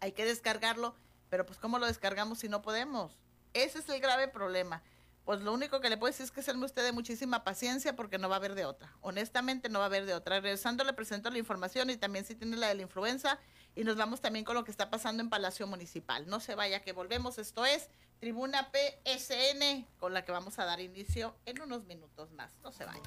Hay 0.00 0.12
que 0.12 0.24
descargarlo 0.24 0.94
pero 1.30 1.46
pues 1.46 1.58
¿cómo 1.58 1.78
lo 1.78 1.86
descargamos 1.86 2.38
si 2.38 2.48
no 2.48 2.62
podemos? 2.62 3.16
Ese 3.52 3.78
es 3.78 3.88
el 3.88 4.00
grave 4.00 4.28
problema. 4.28 4.82
Pues 5.24 5.40
lo 5.40 5.54
único 5.54 5.80
que 5.80 5.88
le 5.88 5.96
puedo 5.96 6.12
decir 6.12 6.24
es 6.24 6.30
que 6.30 6.42
serme 6.42 6.66
usted 6.66 6.84
de 6.84 6.92
muchísima 6.92 7.44
paciencia 7.44 7.96
porque 7.96 8.18
no 8.18 8.28
va 8.28 8.36
a 8.36 8.38
haber 8.38 8.54
de 8.54 8.66
otra. 8.66 8.92
Honestamente 9.00 9.70
no 9.70 9.78
va 9.78 9.86
a 9.86 9.88
haber 9.88 10.04
de 10.04 10.12
otra. 10.12 10.40
Regresando 10.40 10.84
le 10.84 10.92
presento 10.92 11.30
la 11.30 11.38
información 11.38 11.88
y 11.88 11.96
también 11.96 12.26
si 12.26 12.34
tiene 12.34 12.58
la 12.58 12.68
de 12.68 12.74
la 12.74 12.82
influenza 12.82 13.38
y 13.74 13.84
nos 13.84 13.96
vamos 13.96 14.20
también 14.20 14.44
con 14.44 14.54
lo 14.54 14.64
que 14.64 14.70
está 14.70 14.90
pasando 14.90 15.22
en 15.22 15.30
Palacio 15.30 15.66
Municipal. 15.66 16.26
No 16.28 16.40
se 16.40 16.54
vaya 16.54 16.80
que 16.80 16.92
volvemos. 16.92 17.38
Esto 17.38 17.64
es 17.64 17.88
Tribuna 18.20 18.70
PSN 18.70 19.86
con 19.98 20.12
la 20.12 20.24
que 20.24 20.32
vamos 20.32 20.58
a 20.58 20.66
dar 20.66 20.80
inicio 20.80 21.34
en 21.46 21.62
unos 21.62 21.84
minutos 21.84 22.30
más. 22.32 22.50
No 22.62 22.70
se 22.70 22.84
vaya. 22.84 23.02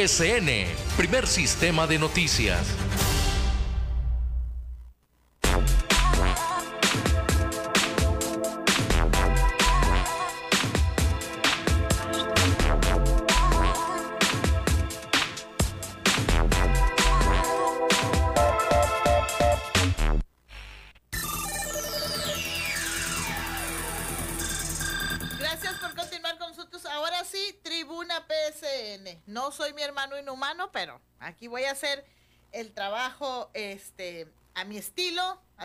PSN, 0.00 0.64
primer 0.96 1.26
sistema 1.26 1.86
de 1.86 1.98
noticias. 1.98 2.89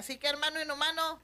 Así 0.05 0.19
que 0.19 0.27
hermano 0.27 0.61
inhumano, 0.61 1.19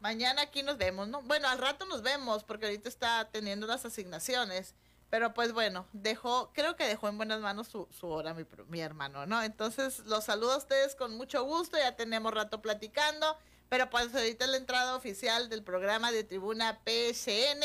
mañana 0.00 0.42
aquí 0.42 0.64
nos 0.64 0.78
vemos, 0.78 1.06
¿no? 1.06 1.22
Bueno, 1.22 1.46
al 1.46 1.58
rato 1.58 1.86
nos 1.86 2.02
vemos 2.02 2.42
porque 2.42 2.66
ahorita 2.66 2.88
está 2.88 3.28
teniendo 3.30 3.68
las 3.68 3.84
asignaciones. 3.84 4.74
Pero 5.10 5.32
pues 5.32 5.52
bueno, 5.52 5.86
dejó, 5.92 6.50
creo 6.54 6.74
que 6.74 6.88
dejó 6.88 7.06
en 7.06 7.18
buenas 7.18 7.38
manos 7.38 7.68
su, 7.68 7.86
hora 8.02 8.34
mi, 8.34 8.44
mi 8.66 8.80
hermano, 8.80 9.26
¿no? 9.26 9.40
Entonces 9.44 10.00
los 10.06 10.24
saludo 10.24 10.54
a 10.54 10.56
ustedes 10.56 10.96
con 10.96 11.16
mucho 11.16 11.44
gusto, 11.44 11.78
ya 11.78 11.94
tenemos 11.94 12.34
rato 12.34 12.60
platicando, 12.60 13.38
pero 13.68 13.88
pues 13.90 14.12
ahorita 14.12 14.48
la 14.48 14.56
entrada 14.56 14.96
oficial 14.96 15.48
del 15.48 15.62
programa 15.62 16.10
de 16.10 16.24
Tribuna 16.24 16.80
PSN 16.84 17.62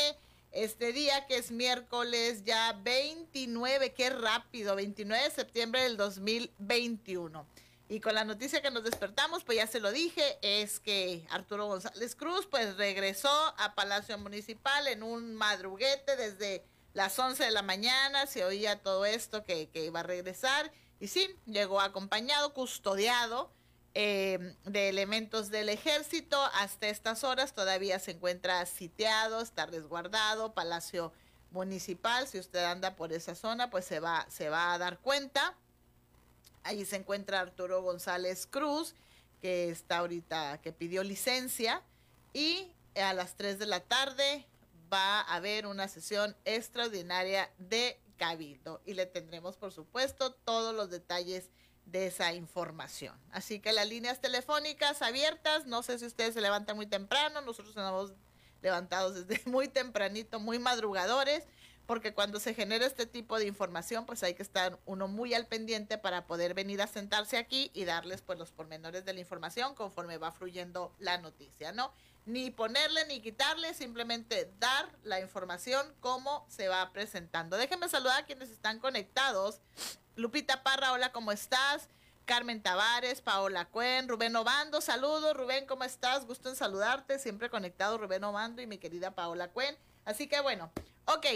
este 0.52 0.92
día 0.92 1.26
que 1.26 1.38
es 1.38 1.50
miércoles 1.50 2.44
ya 2.44 2.72
29, 2.84 3.94
qué 3.94 4.10
rápido, 4.10 4.76
29 4.76 5.24
de 5.24 5.30
septiembre 5.30 5.82
del 5.82 5.96
2021. 5.96 7.46
Y 7.90 7.98
con 7.98 8.14
la 8.14 8.24
noticia 8.24 8.62
que 8.62 8.70
nos 8.70 8.84
despertamos, 8.84 9.42
pues 9.42 9.58
ya 9.58 9.66
se 9.66 9.80
lo 9.80 9.90
dije, 9.90 10.38
es 10.42 10.78
que 10.78 11.26
Arturo 11.28 11.66
González 11.66 12.14
Cruz 12.14 12.46
pues 12.46 12.76
regresó 12.76 13.28
a 13.58 13.74
Palacio 13.74 14.16
Municipal 14.16 14.86
en 14.86 15.02
un 15.02 15.34
madruguete 15.34 16.14
desde 16.14 16.64
las 16.92 17.18
11 17.18 17.42
de 17.42 17.50
la 17.50 17.62
mañana, 17.62 18.28
se 18.28 18.44
oía 18.44 18.80
todo 18.80 19.04
esto 19.04 19.42
que, 19.42 19.68
que 19.70 19.84
iba 19.84 20.00
a 20.00 20.04
regresar 20.04 20.70
y 21.00 21.08
sí, 21.08 21.34
llegó 21.46 21.80
acompañado, 21.80 22.54
custodiado 22.54 23.50
eh, 23.94 24.54
de 24.66 24.88
elementos 24.88 25.50
del 25.50 25.68
ejército. 25.68 26.40
Hasta 26.54 26.88
estas 26.88 27.24
horas 27.24 27.54
todavía 27.54 27.98
se 27.98 28.12
encuentra 28.12 28.64
sitiado, 28.66 29.40
está 29.40 29.66
resguardado, 29.66 30.54
Palacio 30.54 31.12
Municipal. 31.50 32.28
Si 32.28 32.38
usted 32.38 32.62
anda 32.62 32.94
por 32.94 33.12
esa 33.12 33.34
zona, 33.34 33.68
pues 33.68 33.84
se 33.84 33.98
va, 33.98 34.26
se 34.30 34.48
va 34.48 34.74
a 34.74 34.78
dar 34.78 35.00
cuenta. 35.00 35.56
Allí 36.62 36.84
se 36.84 36.96
encuentra 36.96 37.40
Arturo 37.40 37.82
González 37.82 38.46
Cruz, 38.46 38.94
que 39.40 39.70
está 39.70 39.98
ahorita, 39.98 40.60
que 40.62 40.72
pidió 40.72 41.02
licencia. 41.02 41.82
Y 42.32 42.72
a 42.94 43.12
las 43.14 43.34
3 43.36 43.58
de 43.58 43.66
la 43.66 43.80
tarde 43.80 44.46
va 44.92 45.20
a 45.20 45.36
haber 45.36 45.66
una 45.66 45.88
sesión 45.88 46.36
extraordinaria 46.44 47.50
de 47.58 48.00
Cabildo. 48.16 48.82
Y 48.84 48.94
le 48.94 49.06
tendremos, 49.06 49.56
por 49.56 49.72
supuesto, 49.72 50.32
todos 50.32 50.74
los 50.74 50.90
detalles 50.90 51.50
de 51.86 52.06
esa 52.06 52.32
información. 52.34 53.18
Así 53.32 53.60
que 53.60 53.72
las 53.72 53.88
líneas 53.88 54.20
telefónicas 54.20 55.02
abiertas, 55.02 55.66
no 55.66 55.82
sé 55.82 55.98
si 55.98 56.06
ustedes 56.06 56.34
se 56.34 56.40
levantan 56.40 56.76
muy 56.76 56.86
temprano, 56.86 57.40
nosotros 57.40 57.70
estamos 57.70 58.12
levantados 58.62 59.26
desde 59.26 59.42
muy 59.50 59.68
tempranito, 59.68 60.38
muy 60.38 60.58
madrugadores, 60.58 61.44
porque 61.90 62.14
cuando 62.14 62.38
se 62.38 62.54
genera 62.54 62.86
este 62.86 63.04
tipo 63.04 63.36
de 63.36 63.48
información, 63.48 64.06
pues 64.06 64.22
hay 64.22 64.34
que 64.34 64.44
estar 64.44 64.78
uno 64.86 65.08
muy 65.08 65.34
al 65.34 65.48
pendiente 65.48 65.98
para 65.98 66.24
poder 66.24 66.54
venir 66.54 66.80
a 66.80 66.86
sentarse 66.86 67.36
aquí 67.36 67.72
y 67.74 67.84
darles 67.84 68.22
pues 68.22 68.38
los 68.38 68.52
pormenores 68.52 69.04
de 69.04 69.12
la 69.12 69.18
información 69.18 69.74
conforme 69.74 70.16
va 70.16 70.30
fluyendo 70.30 70.94
la 71.00 71.18
noticia, 71.18 71.72
¿no? 71.72 71.92
Ni 72.26 72.52
ponerle 72.52 73.04
ni 73.06 73.20
quitarle, 73.20 73.74
simplemente 73.74 74.52
dar 74.60 74.88
la 75.02 75.18
información 75.18 75.84
como 75.98 76.46
se 76.48 76.68
va 76.68 76.92
presentando. 76.92 77.56
Déjenme 77.56 77.88
saludar 77.88 78.20
a 78.20 78.24
quienes 78.24 78.50
están 78.50 78.78
conectados 78.78 79.60
Lupita 80.14 80.62
Parra, 80.62 80.92
hola, 80.92 81.10
¿cómo 81.10 81.32
estás? 81.32 81.88
Carmen 82.24 82.62
Tavares, 82.62 83.20
Paola 83.20 83.64
Cuen, 83.64 84.08
Rubén 84.08 84.36
Obando, 84.36 84.80
saludos, 84.80 85.36
Rubén, 85.36 85.66
¿cómo 85.66 85.82
estás? 85.82 86.24
Gusto 86.24 86.50
en 86.50 86.54
saludarte, 86.54 87.18
siempre 87.18 87.50
conectado 87.50 87.98
Rubén 87.98 88.22
Obando 88.22 88.62
y 88.62 88.68
mi 88.68 88.78
querida 88.78 89.10
Paola 89.10 89.48
Cuen. 89.48 89.76
Así 90.04 90.28
que 90.28 90.40
bueno, 90.40 90.70
ok, 91.06 91.26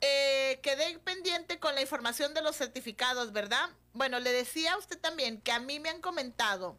eh, 0.00 0.60
quedé 0.62 0.98
pendiente 1.00 1.58
con 1.58 1.74
la 1.74 1.82
información 1.82 2.34
de 2.34 2.42
los 2.42 2.56
certificados, 2.56 3.32
¿verdad? 3.32 3.70
Bueno, 3.92 4.20
le 4.20 4.32
decía 4.32 4.72
a 4.72 4.78
usted 4.78 4.98
también 4.98 5.40
que 5.40 5.52
a 5.52 5.60
mí 5.60 5.80
me 5.80 5.88
han 5.90 6.00
comentado 6.00 6.78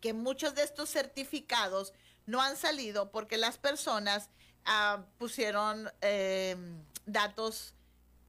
que 0.00 0.12
muchos 0.12 0.54
de 0.54 0.62
estos 0.62 0.90
certificados 0.90 1.92
no 2.26 2.40
han 2.40 2.56
salido 2.56 3.10
porque 3.10 3.36
las 3.36 3.58
personas 3.58 4.28
ah, 4.64 5.04
pusieron 5.18 5.90
eh, 6.00 6.56
datos 7.06 7.74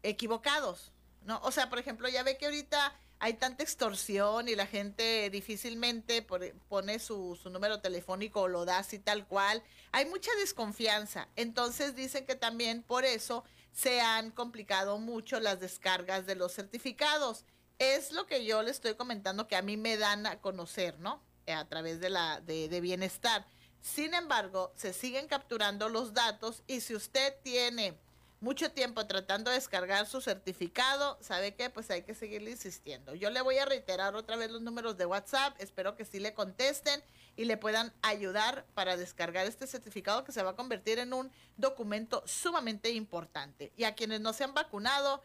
equivocados. 0.03 0.91
¿no? 1.23 1.39
O 1.43 1.51
sea, 1.51 1.69
por 1.69 1.79
ejemplo, 1.79 2.07
ya 2.07 2.23
ve 2.23 2.38
que 2.38 2.45
ahorita 2.45 2.93
hay 3.19 3.33
tanta 3.33 3.63
extorsión 3.63 4.47
y 4.47 4.55
la 4.55 4.67
gente 4.67 5.29
difícilmente 5.29 6.21
pone 6.21 6.99
su, 6.99 7.38
su, 7.41 7.49
número 7.49 7.81
telefónico 7.81 8.41
o 8.41 8.47
lo 8.47 8.65
da 8.65 8.79
así 8.79 8.99
tal 8.99 9.25
cual. 9.27 9.63
Hay 9.91 10.05
mucha 10.05 10.31
desconfianza. 10.35 11.27
Entonces 11.35 11.95
dicen 11.95 12.25
que 12.25 12.35
también 12.35 12.83
por 12.83 13.05
eso 13.05 13.43
se 13.78 14.01
han 14.01 14.32
complicado 14.32 14.97
mucho 14.97 15.39
las 15.39 15.59
descargas 15.59 16.25
de 16.25 16.34
los 16.34 16.51
certificados. 16.51 17.45
Es 17.78 18.11
lo 18.11 18.25
que 18.25 18.43
yo 18.43 18.63
le 18.63 18.71
estoy 18.71 18.95
comentando 18.95 19.47
que 19.47 19.55
a 19.55 19.61
mí 19.61 19.78
me 19.78 19.97
dan 19.97 20.25
a 20.25 20.41
conocer, 20.41 20.97
¿no? 20.99 21.21
A 21.45 21.63
través 21.65 21.99
de 21.99 22.09
la 22.09 22.41
de, 22.41 22.69
de 22.69 22.82
bienestar. 22.82 23.45
Sin 23.80 24.15
embargo, 24.15 24.73
se 24.75 24.93
siguen 24.93 25.28
capturando 25.28 25.89
los 25.89 26.15
datos 26.15 26.63
y 26.65 26.82
si 26.82 26.95
usted 26.95 27.36
tiene 27.43 27.99
mucho 28.39 28.71
tiempo 28.71 29.05
tratando 29.07 29.49
de 29.49 29.55
descargar 29.55 30.05
su 30.05 30.21
certificado, 30.21 31.17
¿sabe 31.21 31.55
qué? 31.55 31.69
Pues 31.69 31.89
hay 31.89 32.03
que 32.03 32.13
seguirle 32.13 32.51
insistiendo. 32.51 33.15
Yo 33.15 33.29
le 33.29 33.41
voy 33.41 33.57
a 33.57 33.65
reiterar 33.65 34.15
otra 34.15 34.35
vez 34.35 34.51
los 34.51 34.61
números 34.61 34.97
de 34.97 35.05
WhatsApp, 35.05 35.55
espero 35.59 35.95
que 35.95 36.05
sí 36.05 36.19
le 36.19 36.33
contesten 36.33 37.01
y 37.35 37.45
le 37.45 37.57
puedan 37.57 37.93
ayudar 38.01 38.65
para 38.73 38.97
descargar 38.97 39.45
este 39.45 39.67
certificado 39.67 40.23
que 40.23 40.31
se 40.31 40.43
va 40.43 40.51
a 40.51 40.55
convertir 40.55 40.99
en 40.99 41.13
un 41.13 41.31
documento 41.55 42.23
sumamente 42.25 42.91
importante. 42.91 43.71
Y 43.75 43.85
a 43.85 43.95
quienes 43.95 44.21
no 44.21 44.33
se 44.33 44.43
han 44.43 44.53
vacunado, 44.53 45.23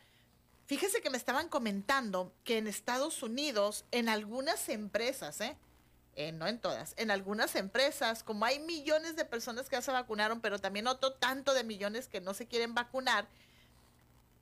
fíjese 0.66 1.00
que 1.00 1.10
me 1.10 1.18
estaban 1.18 1.48
comentando 1.48 2.32
que 2.44 2.58
en 2.58 2.66
Estados 2.66 3.22
Unidos, 3.22 3.84
en 3.90 4.08
algunas 4.08 4.68
empresas, 4.68 5.40
¿eh? 5.40 5.56
Eh, 6.14 6.30
no 6.30 6.46
en 6.46 6.58
todas, 6.58 6.92
en 6.98 7.10
algunas 7.10 7.56
empresas, 7.56 8.22
como 8.22 8.44
hay 8.44 8.58
millones 8.58 9.16
de 9.16 9.24
personas 9.24 9.70
que 9.70 9.76
ya 9.76 9.82
se 9.82 9.92
vacunaron, 9.92 10.42
pero 10.42 10.58
también 10.58 10.86
otro 10.86 11.14
tanto 11.14 11.54
de 11.54 11.64
millones 11.64 12.06
que 12.06 12.20
no 12.20 12.34
se 12.34 12.46
quieren 12.46 12.74
vacunar, 12.74 13.26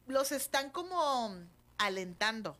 los 0.08 0.32
están 0.32 0.70
como 0.70 1.32
alentando 1.78 2.56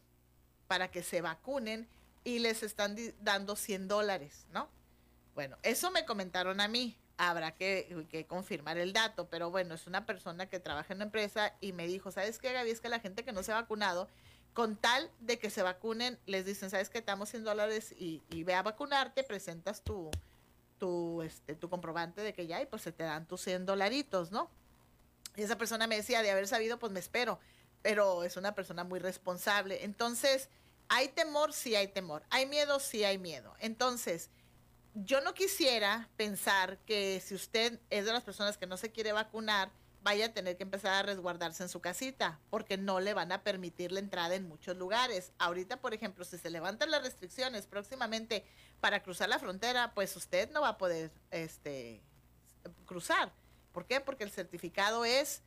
para 0.68 0.92
que 0.92 1.02
se 1.02 1.22
vacunen 1.22 1.88
y 2.22 2.38
les 2.38 2.62
están 2.62 2.96
dando 3.20 3.56
100 3.56 3.88
dólares, 3.88 4.46
¿no? 4.52 4.68
Bueno, 5.34 5.56
eso 5.64 5.90
me 5.90 6.04
comentaron 6.04 6.61
a 6.61 6.68
mí. 6.68 6.96
Habrá 7.16 7.52
que, 7.52 8.06
que, 8.11 8.24
confirmar 8.26 8.78
el 8.78 8.94
dato, 8.94 9.28
pero 9.28 9.50
bueno, 9.50 9.74
es 9.74 9.86
una 9.86 10.06
persona 10.06 10.48
que 10.48 10.58
trabaja 10.58 10.92
en 10.92 10.98
una 10.98 11.04
empresa 11.04 11.54
y 11.61 11.72
me 11.72 11.86
dijo, 11.86 12.11
¿sabes 12.11 12.38
qué, 12.38 12.52
Gaby? 12.52 12.70
Es 12.70 12.80
que 12.80 12.88
la 12.88 13.00
gente 13.00 13.24
que 13.24 13.32
no 13.32 13.42
se 13.42 13.52
ha 13.52 13.56
vacunado 13.56 14.08
con 14.55 14.76
tal 14.76 15.11
de 15.20 15.38
que 15.38 15.51
se 15.51 15.62
vacunen, 15.62 16.18
les 16.26 16.44
dicen, 16.44 16.70
¿sabes 16.70 16.90
que 16.90 17.01
Te 17.01 17.07
damos 17.07 17.28
100 17.30 17.44
dólares 17.44 17.94
y, 17.96 18.22
ve 18.44 18.55
a 18.55 18.62
vacunarte, 18.62 19.22
presentas 19.22 19.82
tu, 19.82 20.11
tu, 20.78 21.22
este, 21.22 21.55
tu 21.55 21.68
comprobante 21.68 22.20
de 22.22 22.32
que 22.32 22.46
ya, 22.46 22.61
y 22.61 22.66
pues 22.66 22.82
se 22.82 22.92
te 22.92 23.05
dan 23.05 23.26
tus 23.26 23.40
100 23.42 23.66
dolaritos, 23.66 24.30
¿no? 24.30 24.51
Y 25.36 25.42
esa 25.42 25.57
persona 25.57 25.86
me 25.86 25.96
decía, 25.96 26.22
de 26.22 26.30
haber 26.30 26.48
sabido, 26.48 26.78
pues 26.78 26.92
me 26.92 27.01
espero, 27.01 27.38
pero 27.82 28.24
es 28.24 28.36
una 28.36 28.55
persona 28.55 28.84
muy 28.84 28.98
responsable. 28.98 29.84
Entonces, 29.84 30.48
¿hay 30.88 31.09
temor? 31.09 31.53
Sí 31.53 31.76
hay 31.76 31.88
temor. 31.88 32.24
¿Hay 32.30 32.46
miedo? 32.46 32.80
Sí 32.80 33.05
hay 33.05 33.18
miedo. 33.18 33.55
Entonces, 33.61 34.30
yo 34.94 35.20
no 35.20 35.34
quisiera 35.34 36.09
pensar 36.16 36.78
que 36.78 37.20
si 37.24 37.34
usted 37.34 37.80
es 37.90 38.05
de 38.05 38.12
las 38.12 38.24
personas 38.24 38.59
que 38.59 38.66
no 38.66 38.76
se 38.76 38.90
quiere 38.90 39.12
vacunar, 39.12 39.70
vaya 40.03 40.26
a 40.26 40.32
tener 40.32 40.57
que 40.57 40.62
empezar 40.62 40.92
a 40.94 41.03
resguardarse 41.03 41.62
en 41.62 41.68
su 41.68 41.80
casita, 41.80 42.38
porque 42.51 42.76
no 42.76 43.01
le 43.01 43.14
van 43.14 43.32
a 43.32 43.42
permitir 43.42 43.92
la 43.92 44.01
entrada 44.01 44.34
en 44.34 44.48
muchos 44.48 44.76
lugares. 44.76 45.32
Ahorita, 45.38 45.80
por 45.80 45.94
ejemplo, 45.94 46.24
si 46.24 46.38
se 46.38 46.51
levantan 46.51 46.90
las 46.90 47.03
restricciones 47.03 47.66
próximamente 47.66 48.44
para 48.80 49.03
cruzar 49.03 49.28
la 49.28 49.38
frontera, 49.38 49.92
pues 49.94 50.16
usted 50.16 50.51
no 50.53 50.62
va 50.62 50.70
a 50.70 50.78
poder 50.78 51.11
este, 51.30 52.01
cruzar. 52.86 53.32
¿Por 53.72 53.86
qué? 53.86 54.01
Porque 54.01 54.24
el 54.24 54.30
certificado 54.30 55.05
es 55.05 55.42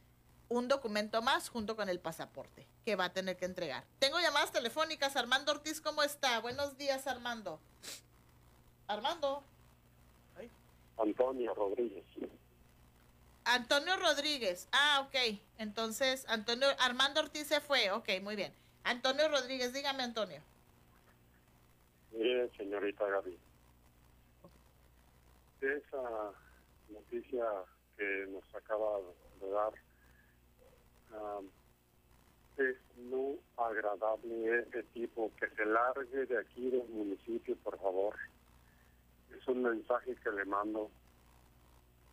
un 0.49 0.67
documento 0.67 1.21
más 1.21 1.49
junto 1.49 1.75
con 1.75 1.89
el 1.89 1.99
pasaporte 1.99 2.67
que 2.85 2.95
va 2.95 3.05
a 3.05 3.13
tener 3.13 3.37
que 3.37 3.45
entregar. 3.45 3.85
Tengo 3.99 4.19
llamadas 4.19 4.51
telefónicas. 4.51 5.15
Armando 5.15 5.51
Ortiz, 5.51 5.81
¿cómo 5.81 6.03
está? 6.03 6.39
Buenos 6.39 6.77
días, 6.77 7.07
Armando. 7.07 7.59
Armando. 8.87 9.43
Antonio 10.97 11.53
Rodríguez. 11.55 12.03
Antonio 13.45 13.97
Rodríguez. 13.97 14.67
Ah, 14.71 15.05
ok. 15.07 15.39
Entonces, 15.57 16.25
Antonio 16.29 16.67
Armando 16.79 17.21
Ortiz 17.21 17.47
se 17.47 17.61
fue. 17.61 17.91
Ok, 17.91 18.09
muy 18.21 18.35
bien. 18.35 18.53
Antonio 18.83 19.27
Rodríguez, 19.29 19.73
dígame 19.73 20.03
Antonio. 20.03 20.41
Mire, 22.11 22.49
señorita 22.55 23.07
Gaby, 23.07 23.39
esa 25.61 26.31
noticia 26.89 27.45
que 27.97 28.27
nos 28.29 28.43
acaba 28.53 28.99
de 29.39 29.49
dar 29.49 29.73
es 32.57 32.77
no 32.97 33.35
agradable 33.57 34.59
este 34.59 34.83
tipo, 34.93 35.31
que 35.39 35.49
se 35.49 35.65
largue 35.65 36.25
de 36.27 36.37
aquí 36.37 36.69
del 36.69 36.87
municipio, 36.89 37.55
por 37.57 37.79
favor. 37.79 38.15
Es 39.35 39.47
un 39.47 39.63
mensaje 39.63 40.15
que 40.23 40.31
le 40.31 40.45
mando. 40.45 40.91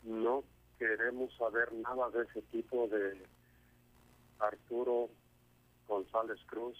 No 0.02 0.42
queremos 0.80 1.30
saber 1.36 1.70
nada 1.74 2.08
de 2.08 2.22
ese 2.22 2.40
tipo 2.50 2.88
de 2.88 3.22
Arturo 4.38 5.10
González 5.86 6.38
Cruz, 6.46 6.78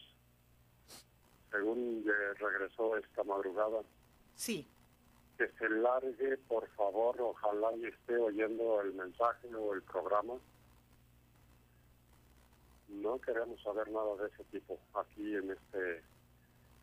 según 1.51 2.03
regresó 2.39 2.97
esta 2.97 3.23
madrugada. 3.25 3.83
Sí. 4.37 4.67
Que 5.37 5.49
se 5.59 5.69
largue, 5.69 6.39
por 6.49 6.67
favor, 6.71 7.21
ojalá 7.21 7.77
y 7.77 7.87
esté 7.87 8.17
oyendo 8.17 8.81
el 8.81 8.95
mensaje 8.95 9.55
o 9.55 9.75
el 9.75 9.83
programa. 9.83 10.39
No 12.89 13.21
queremos 13.21 13.63
saber 13.63 13.91
nada 13.91 14.17
de 14.17 14.29
ese 14.29 14.45
tipo 14.45 14.79
aquí 14.95 15.37
en 15.37 15.51
este 15.51 16.03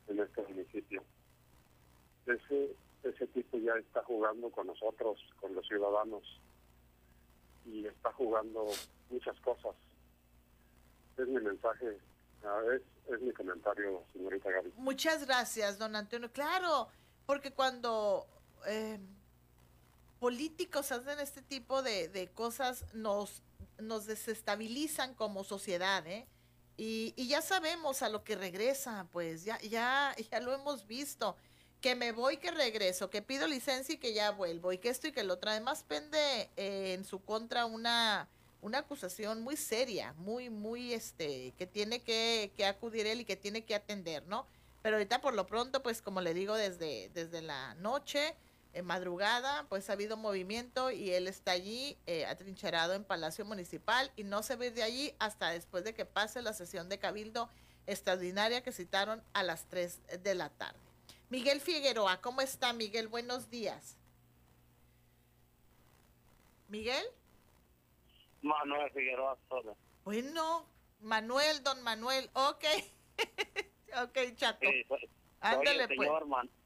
en 0.08 0.20
este 0.20 0.42
municipio. 0.44 1.04
Ese 2.28 2.76
ese 3.02 3.26
tipo 3.28 3.58
ya 3.58 3.74
está 3.76 4.04
jugando 4.04 4.52
con 4.52 4.68
nosotros, 4.68 5.20
con 5.42 5.56
los 5.56 5.68
ciudadanos 5.68 6.24
y 7.68 7.86
está 7.86 8.12
jugando 8.14 8.66
muchas 9.10 9.40
cosas. 9.42 9.76
Es 11.18 11.28
mi 11.28 11.40
mensaje, 11.42 11.98
es, 12.76 12.82
es 13.14 13.22
mi 13.22 13.32
comentario, 13.34 14.04
señorita 14.14 14.52
Gaby. 14.52 14.74
Muchas 14.78 15.26
gracias, 15.26 15.78
don 15.78 15.96
Antonio. 15.96 16.32
Claro, 16.32 16.88
porque 17.26 17.52
cuando 17.52 18.28
eh, 18.68 19.00
políticos 20.20 20.92
hacen 20.92 21.20
este 21.20 21.42
tipo 21.42 21.82
de, 21.82 22.08
de, 22.08 22.30
cosas, 22.30 22.86
nos, 22.94 23.42
nos 23.80 24.06
desestabilizan 24.06 25.14
como 25.16 25.44
sociedad, 25.44 26.06
¿eh? 26.08 26.28
Y, 26.80 27.16
y, 27.18 27.28
ya 27.28 27.42
sabemos 27.42 28.04
a 28.04 28.10
lo 28.10 28.24
que 28.24 28.36
regresa, 28.36 29.08
pues 29.12 29.44
ya, 29.44 29.60
ya, 29.62 30.16
ya 30.30 30.40
lo 30.40 30.54
hemos 30.54 30.86
visto 30.86 31.36
que 31.88 31.96
me 31.96 32.12
voy, 32.12 32.36
que 32.36 32.52
regreso, 32.52 33.10
que 33.10 33.22
pido 33.22 33.48
licencia 33.48 33.96
y 33.96 33.98
que 33.98 34.12
ya 34.12 34.32
vuelvo, 34.32 34.74
y 34.74 34.78
que 34.78 34.90
esto 34.90 35.08
y 35.08 35.14
que 35.14 35.24
lo 35.24 35.36
otro. 35.36 35.52
Además, 35.52 35.86
pende 35.88 36.50
eh, 36.58 36.92
en 36.92 37.06
su 37.06 37.24
contra 37.24 37.66
una, 37.66 38.28
una 38.62 38.80
acusación 38.80 39.42
muy 39.42 39.56
seria, 39.56 40.12
muy, 40.18 40.50
muy, 40.50 40.92
este, 40.92 41.54
que 41.58 41.66
tiene 41.66 42.02
que, 42.02 42.52
que, 42.58 42.66
acudir 42.66 43.08
él 43.08 43.22
y 43.22 43.24
que 43.24 43.38
tiene 43.38 43.64
que 43.64 43.74
atender, 43.74 44.28
¿no? 44.28 44.46
Pero 44.82 44.98
ahorita 44.98 45.22
por 45.22 45.34
lo 45.34 45.48
pronto, 45.48 45.82
pues 45.82 46.02
como 46.02 46.20
le 46.20 46.34
digo, 46.34 46.56
desde, 46.56 47.10
desde 47.14 47.42
la 47.42 47.74
noche, 47.76 48.36
en 48.74 48.86
madrugada, 48.86 49.66
pues 49.70 49.90
ha 49.90 49.94
habido 49.94 50.18
movimiento 50.18 50.92
y 50.92 51.12
él 51.12 51.30
está 51.30 51.52
allí 51.52 51.96
eh, 52.06 52.26
atrincherado 52.26 52.96
en 52.96 53.06
Palacio 53.06 53.46
Municipal 53.46 54.12
y 54.18 54.26
no 54.26 54.44
se 54.44 54.58
ve 54.58 54.72
de 54.72 54.84
allí 54.84 55.14
hasta 55.20 55.52
después 55.52 55.86
de 55.86 55.94
que 55.94 56.04
pase 56.04 56.42
la 56.42 56.52
sesión 56.52 56.90
de 56.90 57.00
cabildo 57.00 57.48
extraordinaria 57.86 58.62
que 58.62 58.74
citaron 58.74 59.24
a 59.32 59.44
las 59.44 59.70
3 59.70 60.02
de 60.22 60.36
la 60.36 60.50
tarde. 60.50 60.87
Miguel 61.30 61.60
Figueroa, 61.60 62.22
¿cómo 62.22 62.42
está 62.42 62.72
Miguel? 62.72 63.10
Buenos 63.10 63.50
días. 63.50 63.98
¿Miguel? 66.70 67.04
Manuel 68.42 68.90
Figueroa 68.92 69.38
Sola. 69.50 69.74
Bueno, 70.06 70.66
Manuel, 71.02 71.64
don 71.64 71.82
Manuel, 71.84 72.30
ok. 72.34 72.64
ok, 74.04 74.18
chato. 74.36 74.68
Pues, 74.88 75.04
Ándale, 75.42 75.88
pues. 75.88 76.10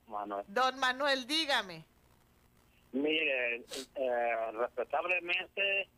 Manuel. 0.07 0.45
Don 0.47 0.77
Manuel, 0.77 1.25
dígame. 1.25 1.85
Mire, 2.91 3.65
eh, 3.95 4.51
respetablemente 4.53 5.89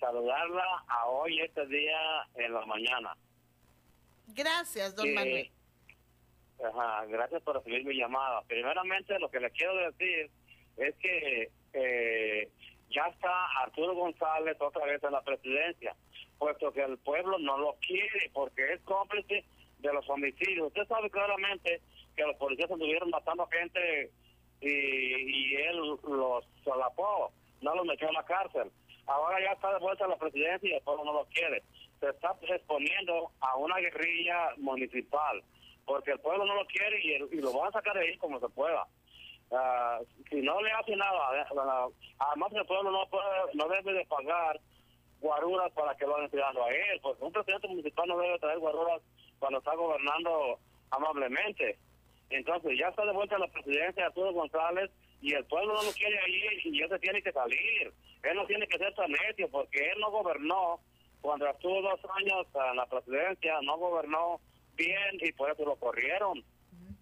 saludarla 0.00 0.84
a 0.88 1.06
hoy, 1.06 1.40
este 1.40 1.66
día, 1.66 2.26
en 2.34 2.54
la 2.54 2.66
mañana. 2.66 3.16
Gracias, 4.28 4.96
don 4.96 5.12
Manuel. 5.14 5.50
Ajá, 6.62 7.06
gracias 7.06 7.42
por 7.42 7.56
recibir 7.56 7.84
mi 7.84 7.96
llamada. 7.96 8.42
Primeramente, 8.42 9.18
lo 9.18 9.30
que 9.30 9.40
le 9.40 9.50
quiero 9.50 9.76
decir 9.76 10.30
es 10.76 10.94
que 10.96 11.50
eh, 11.72 12.48
ya 12.90 13.06
está 13.06 13.46
Arturo 13.62 13.94
González 13.94 14.56
otra 14.60 14.84
vez 14.84 15.02
en 15.02 15.12
la 15.12 15.22
presidencia, 15.22 15.94
puesto 16.38 16.72
que 16.72 16.82
el 16.82 16.98
pueblo 16.98 17.38
no 17.38 17.56
lo 17.58 17.76
quiere 17.80 18.30
porque 18.32 18.74
es 18.74 18.80
cómplice 18.82 19.44
de 19.78 19.92
los 19.92 20.08
homicidios. 20.10 20.68
Usted 20.68 20.86
sabe 20.86 21.08
claramente 21.10 21.80
que 22.14 22.24
los 22.24 22.36
policías 22.36 22.70
estuvieron 22.70 23.08
matando 23.10 23.46
gente 23.46 24.10
y, 24.60 24.68
y 24.68 25.54
él 25.56 25.76
los 25.78 26.44
solapó, 26.62 27.32
no 27.62 27.74
los 27.74 27.86
metió 27.86 28.08
a 28.08 28.12
la 28.12 28.24
cárcel. 28.24 28.70
Ahora 29.06 29.40
ya 29.40 29.52
está 29.52 29.72
de 29.72 29.80
vuelta 29.80 30.04
a 30.04 30.08
la 30.08 30.18
presidencia 30.18 30.68
y 30.68 30.74
el 30.74 30.82
pueblo 30.82 31.04
no 31.04 31.12
lo 31.14 31.24
quiere. 31.26 31.62
Se 32.00 32.10
está 32.10 32.36
exponiendo 32.42 33.30
a 33.40 33.56
una 33.56 33.78
guerrilla 33.78 34.54
municipal 34.58 35.42
porque 35.84 36.12
el 36.12 36.20
pueblo 36.20 36.44
no 36.44 36.54
lo 36.54 36.66
quiere 36.66 37.00
y, 37.02 37.18
lo 37.40 37.52
van 37.52 37.68
a 37.68 37.72
sacar 37.72 37.94
de 37.94 38.08
ahí 38.08 38.16
como 38.18 38.38
se 38.40 38.48
pueda. 38.48 38.86
Uh, 39.50 40.04
si 40.30 40.40
no 40.42 40.60
le 40.60 40.70
hace 40.72 40.94
nada, 40.94 41.44
uh, 41.52 41.92
además 42.18 42.52
el 42.52 42.66
pueblo 42.66 42.90
no 42.90 43.06
puede, 43.08 43.26
no 43.54 43.68
debe 43.68 43.92
de 43.92 44.06
pagar 44.06 44.60
guaruras 45.20 45.72
para 45.72 45.94
que 45.96 46.06
lo 46.06 46.12
vayan 46.12 46.30
tirando 46.30 46.64
a 46.64 46.70
él, 46.70 47.00
porque 47.02 47.24
un 47.24 47.32
presidente 47.32 47.68
municipal 47.68 48.08
no 48.08 48.18
debe 48.18 48.38
traer 48.38 48.58
guaruras 48.58 49.02
cuando 49.38 49.58
está 49.58 49.74
gobernando 49.74 50.58
amablemente. 50.90 51.78
Entonces 52.30 52.78
ya 52.78 52.88
está 52.88 53.04
de 53.04 53.12
vuelta 53.12 53.38
la 53.38 53.48
presidencia 53.48 54.02
de 54.02 54.08
Arturo 54.08 54.32
González 54.32 54.90
y 55.20 55.34
el 55.34 55.44
pueblo 55.46 55.74
no 55.74 55.82
lo 55.82 55.92
quiere 55.92 56.18
ahí 56.18 56.42
y 56.64 56.78
ya 56.78 56.88
se 56.88 56.98
tiene 57.00 57.22
que 57.22 57.32
salir. 57.32 57.92
Él 58.22 58.36
no 58.36 58.46
tiene 58.46 58.66
que 58.66 58.78
ser 58.78 58.94
tan 58.94 59.10
necio 59.10 59.48
porque 59.50 59.90
él 59.90 60.00
no 60.00 60.10
gobernó 60.10 60.80
cuando 61.20 61.46
estuvo 61.48 61.82
dos 61.82 62.00
años 62.16 62.46
en 62.70 62.76
la 62.76 62.86
presidencia, 62.86 63.58
no 63.62 63.76
gobernó 63.76 64.40
bien 64.80 65.18
y 65.20 65.32
por 65.32 65.50
eso 65.50 65.64
lo 65.64 65.76
corrieron. 65.76 66.44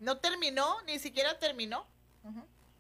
¿No 0.01 0.19
terminó? 0.19 0.77
¿Ni 0.87 0.99
siquiera 0.99 1.39
terminó? 1.39 1.87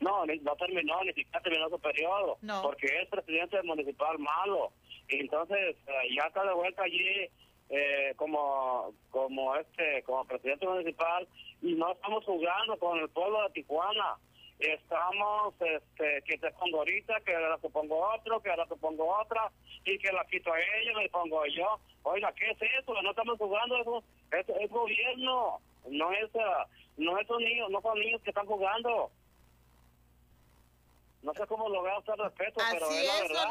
No, 0.00 0.24
no 0.26 0.56
terminó, 0.56 1.02
ni 1.04 1.12
siquiera 1.12 1.40
terminó 1.40 1.68
su 1.68 1.78
periodo, 1.80 2.38
porque 2.62 2.86
es 2.86 3.08
presidente 3.08 3.60
municipal 3.62 4.18
malo. 4.18 4.72
Y 5.08 5.20
entonces 5.20 5.76
eh, 5.86 6.14
ya 6.16 6.26
está 6.28 6.44
de 6.44 6.54
vuelta 6.54 6.82
allí 6.82 7.28
eh, 7.70 8.12
como 8.16 8.92
como 9.10 9.56
este 9.56 10.02
como 10.04 10.24
presidente 10.24 10.66
municipal 10.66 11.26
y 11.62 11.74
no 11.74 11.92
estamos 11.92 12.24
jugando 12.24 12.78
con 12.78 12.98
el 12.98 13.08
pueblo 13.10 13.42
de 13.42 13.50
Tijuana 13.50 14.16
estamos 14.58 15.54
este 15.60 16.22
que 16.22 16.38
te 16.38 16.50
pongo 16.52 16.78
ahorita 16.78 17.20
que 17.20 17.34
ahora 17.34 17.58
te 17.58 17.68
pongo 17.68 18.08
otro 18.14 18.40
que 18.40 18.50
ahora 18.50 18.66
te 18.66 18.76
pongo 18.76 19.14
otra 19.20 19.52
y 19.84 19.98
que 19.98 20.12
la 20.12 20.24
quito 20.26 20.50
a 20.52 20.58
ella 20.58 20.92
me 20.96 21.08
pongo 21.10 21.44
yo 21.46 21.78
oiga 22.04 22.32
qué 22.32 22.50
es 22.50 22.58
eso 22.80 23.02
no 23.02 23.10
estamos 23.10 23.36
jugando 23.36 23.76
eso 23.76 24.02
es, 24.32 24.70
gobierno 24.70 25.60
no 25.88 26.12
es 26.12 26.30
ah, 26.36 26.66
no 26.96 27.18
es 27.18 27.26
niños 27.38 27.70
no 27.70 27.80
son 27.80 27.98
niños 27.98 28.20
que 28.22 28.30
están 28.30 28.46
jugando 28.46 29.10
no 31.22 31.34
sé 31.34 31.46
cómo 31.46 31.68
lograr 31.68 31.98
usted 31.98 32.14
respeto 32.14 32.60
Así 32.60 32.72
pero 32.72 32.90
es, 32.90 33.30
la 33.32 33.48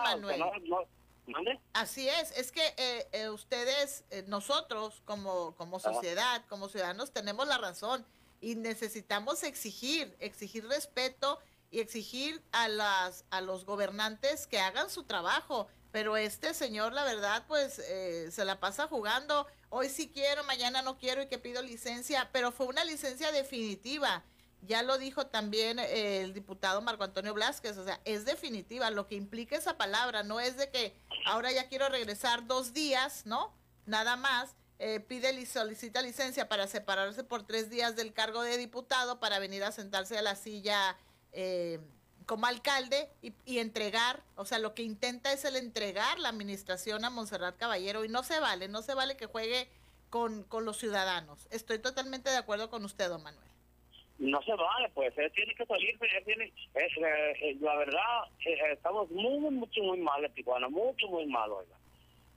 Manuel. 1.28 1.59
Así 1.73 2.07
es, 2.07 2.32
es 2.38 2.51
que 2.51 2.65
eh, 2.78 3.07
eh, 3.11 3.30
ustedes, 3.30 4.05
eh, 4.11 4.23
nosotros 4.28 5.01
como, 5.03 5.55
como 5.55 5.80
sociedad, 5.80 6.45
como 6.47 6.69
ciudadanos, 6.69 7.11
tenemos 7.11 7.47
la 7.47 7.57
razón 7.57 8.05
y 8.39 8.55
necesitamos 8.55 9.43
exigir, 9.43 10.15
exigir 10.19 10.65
respeto 10.67 11.39
y 11.69 11.80
exigir 11.80 12.41
a 12.53 12.69
las 12.69 13.25
a 13.30 13.41
los 13.41 13.65
gobernantes 13.65 14.47
que 14.47 14.59
hagan 14.59 14.89
su 14.89 15.03
trabajo. 15.03 15.67
Pero 15.91 16.17
este 16.17 16.53
señor, 16.53 16.93
la 16.93 17.03
verdad, 17.03 17.45
pues 17.47 17.73
se 17.73 18.45
la 18.45 18.59
pasa 18.59 18.88
jugando. 18.88 19.47
Hoy 19.69 19.89
sí 19.89 20.09
quiero, 20.13 20.43
mañana 20.43 20.81
no 20.81 20.97
quiero 20.97 21.21
y 21.21 21.27
que 21.27 21.38
pido 21.38 21.61
licencia, 21.61 22.29
pero 22.31 22.51
fue 22.51 22.67
una 22.67 22.83
licencia 22.83 23.31
definitiva 23.31 24.23
ya 24.61 24.83
lo 24.83 24.97
dijo 24.97 25.27
también 25.27 25.79
eh, 25.79 26.21
el 26.21 26.33
diputado 26.33 26.81
Marco 26.81 27.03
Antonio 27.03 27.33
Blasquez, 27.33 27.77
o 27.77 27.83
sea, 27.83 27.99
es 28.05 28.25
definitiva, 28.25 28.89
lo 28.89 29.07
que 29.07 29.15
implica 29.15 29.55
esa 29.55 29.77
palabra, 29.77 30.23
no 30.23 30.39
es 30.39 30.57
de 30.57 30.69
que 30.69 30.95
ahora 31.25 31.51
ya 31.51 31.67
quiero 31.67 31.89
regresar 31.89 32.47
dos 32.47 32.73
días, 32.73 33.25
¿no? 33.25 33.53
Nada 33.85 34.15
más, 34.15 34.55
eh, 34.79 34.99
pide 34.99 35.33
y 35.33 35.45
solicita 35.45 36.01
licencia 36.01 36.49
para 36.49 36.67
separarse 36.67 37.23
por 37.23 37.45
tres 37.45 37.69
días 37.69 37.95
del 37.95 38.13
cargo 38.13 38.41
de 38.41 38.57
diputado 38.57 39.19
para 39.19 39.39
venir 39.39 39.63
a 39.63 39.71
sentarse 39.71 40.17
a 40.17 40.21
la 40.21 40.35
silla 40.35 40.97
eh, 41.31 41.79
como 42.28 42.45
alcalde 42.45 43.09
y, 43.23 43.34
y, 43.45 43.57
entregar, 43.57 44.21
o 44.36 44.45
sea, 44.45 44.59
lo 44.59 44.75
que 44.75 44.84
intenta 44.84 45.34
es 45.34 45.45
el 45.45 45.55
entregar 45.55 46.19
la 46.19 46.30
administración 46.30 47.03
a 47.05 47.09
Monserrat 47.09 47.57
Caballero 47.57 48.05
y 48.05 48.09
no 48.09 48.21
se 48.21 48.39
vale, 48.39 48.67
no 48.67 48.84
se 48.84 48.93
vale 48.93 49.17
que 49.17 49.25
juegue 49.25 49.67
con, 50.11 50.43
con 50.43 50.65
los 50.65 50.78
ciudadanos. 50.78 51.47
Estoy 51.49 51.80
totalmente 51.80 52.30
de 52.30 52.38
acuerdo 52.38 52.69
con 52.69 52.86
usted, 52.86 53.09
don 53.09 53.23
Manuel 53.23 53.47
no 54.19 54.41
se 54.41 54.53
vale, 54.55 54.89
pues 54.93 55.15
él 55.17 55.32
tiene 55.34 55.53
que 55.53 55.65
salirse, 55.65 56.05
él 56.05 56.23
tiene, 56.25 56.45
eh, 56.45 57.38
eh, 57.41 57.57
la 57.59 57.75
verdad, 57.78 58.23
eh, 58.45 58.57
estamos 58.71 59.09
muy, 59.11 59.51
mucho, 59.51 59.82
muy 59.84 59.99
mal 59.99 60.23
en 60.25 60.34
Tijuana, 60.34 60.69
mucho, 60.69 61.07
muy 61.07 61.28
mal, 61.28 61.51
oiga. 61.51 61.76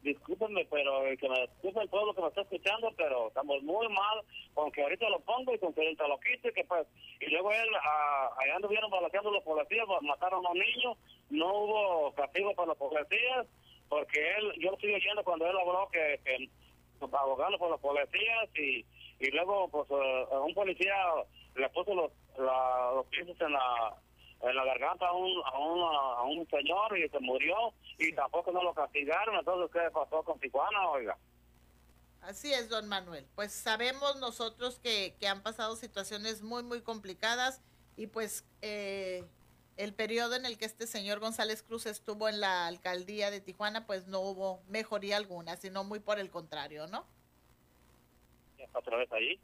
Discúlpenme, 0.02 0.64
pero 0.70 1.02
que 1.18 1.28
me 1.28 1.40
disculpen 1.40 1.88
todo 1.88 2.06
lo 2.06 2.14
que 2.14 2.22
me 2.22 2.28
está 2.28 2.42
escuchando, 2.42 2.92
pero 2.96 3.28
estamos 3.28 3.62
muy 3.62 3.88
mal 3.88 4.20
con 4.54 4.70
que 4.72 4.82
ahorita 4.82 5.08
lo 5.10 5.20
pongo 5.20 5.54
y 5.54 5.58
con 5.58 5.72
que 5.74 5.82
ahorita 5.82 6.08
lo 6.08 6.18
quito 6.20 6.48
y 6.48 6.52
que 6.52 6.64
pues, 6.64 6.86
y 7.20 7.26
luego 7.30 7.52
él, 7.52 7.68
ah, 7.82 8.30
allá 8.38 8.56
anduvieron 8.56 8.90
balaseando 8.90 9.30
los 9.30 9.42
policías, 9.44 9.86
mataron 10.02 10.46
a 10.46 10.50
un 10.50 10.58
niño, 10.58 10.96
no 11.30 11.54
hubo 11.54 12.14
castigo 12.14 12.54
para 12.54 12.68
los 12.68 12.78
policías, 12.78 13.46
porque 13.88 14.36
él, 14.38 14.52
yo 14.58 14.72
estoy 14.72 14.94
oyendo 14.94 15.22
cuando 15.24 15.46
él 15.46 15.56
habló 15.58 15.88
que, 15.90 16.20
que 16.24 16.48
abogando 17.12 17.58
por 17.58 17.70
los 17.70 17.80
policías 17.80 18.48
y, 18.56 18.84
y 19.20 19.30
luego 19.30 19.68
pues 19.68 19.90
eh, 19.90 20.26
un 20.46 20.54
policía 20.54 20.94
le 21.56 21.68
puso 21.70 21.94
los, 21.94 22.12
los 22.38 23.06
pies 23.06 23.28
en 23.40 23.52
la 23.52 23.94
en 24.42 24.56
la 24.56 24.64
garganta 24.64 25.06
a 25.06 25.12
un, 25.12 25.42
a 25.44 25.58
un, 25.58 25.80
a 25.80 26.22
un 26.22 26.48
señor 26.48 26.98
y 26.98 27.08
se 27.08 27.20
murió 27.20 27.74
y 27.98 28.12
tampoco 28.14 28.52
no 28.52 28.62
lo 28.62 28.72
castigaron. 28.74 29.36
Entonces, 29.36 29.70
¿qué 29.72 29.90
pasó 29.90 30.22
con 30.22 30.38
Tijuana, 30.40 30.88
oiga? 30.88 31.16
Así 32.22 32.52
es, 32.52 32.68
don 32.68 32.88
Manuel. 32.88 33.26
Pues 33.34 33.52
sabemos 33.52 34.16
nosotros 34.16 34.78
que, 34.78 35.14
que 35.18 35.26
han 35.26 35.42
pasado 35.42 35.76
situaciones 35.76 36.42
muy, 36.42 36.62
muy 36.62 36.82
complicadas 36.82 37.62
y 37.96 38.06
pues 38.06 38.44
eh, 38.62 39.24
el 39.76 39.94
periodo 39.94 40.36
en 40.36 40.46
el 40.46 40.58
que 40.58 40.66
este 40.66 40.86
señor 40.86 41.20
González 41.20 41.62
Cruz 41.62 41.86
estuvo 41.86 42.28
en 42.28 42.40
la 42.40 42.66
alcaldía 42.66 43.30
de 43.30 43.40
Tijuana, 43.40 43.86
pues 43.86 44.06
no 44.06 44.20
hubo 44.20 44.62
mejoría 44.68 45.16
alguna, 45.16 45.56
sino 45.56 45.84
muy 45.84 46.00
por 46.00 46.18
el 46.18 46.30
contrario, 46.30 46.86
¿no? 46.86 47.06
¿Otra 48.72 48.98
vez 48.98 49.10
ahí? 49.12 49.40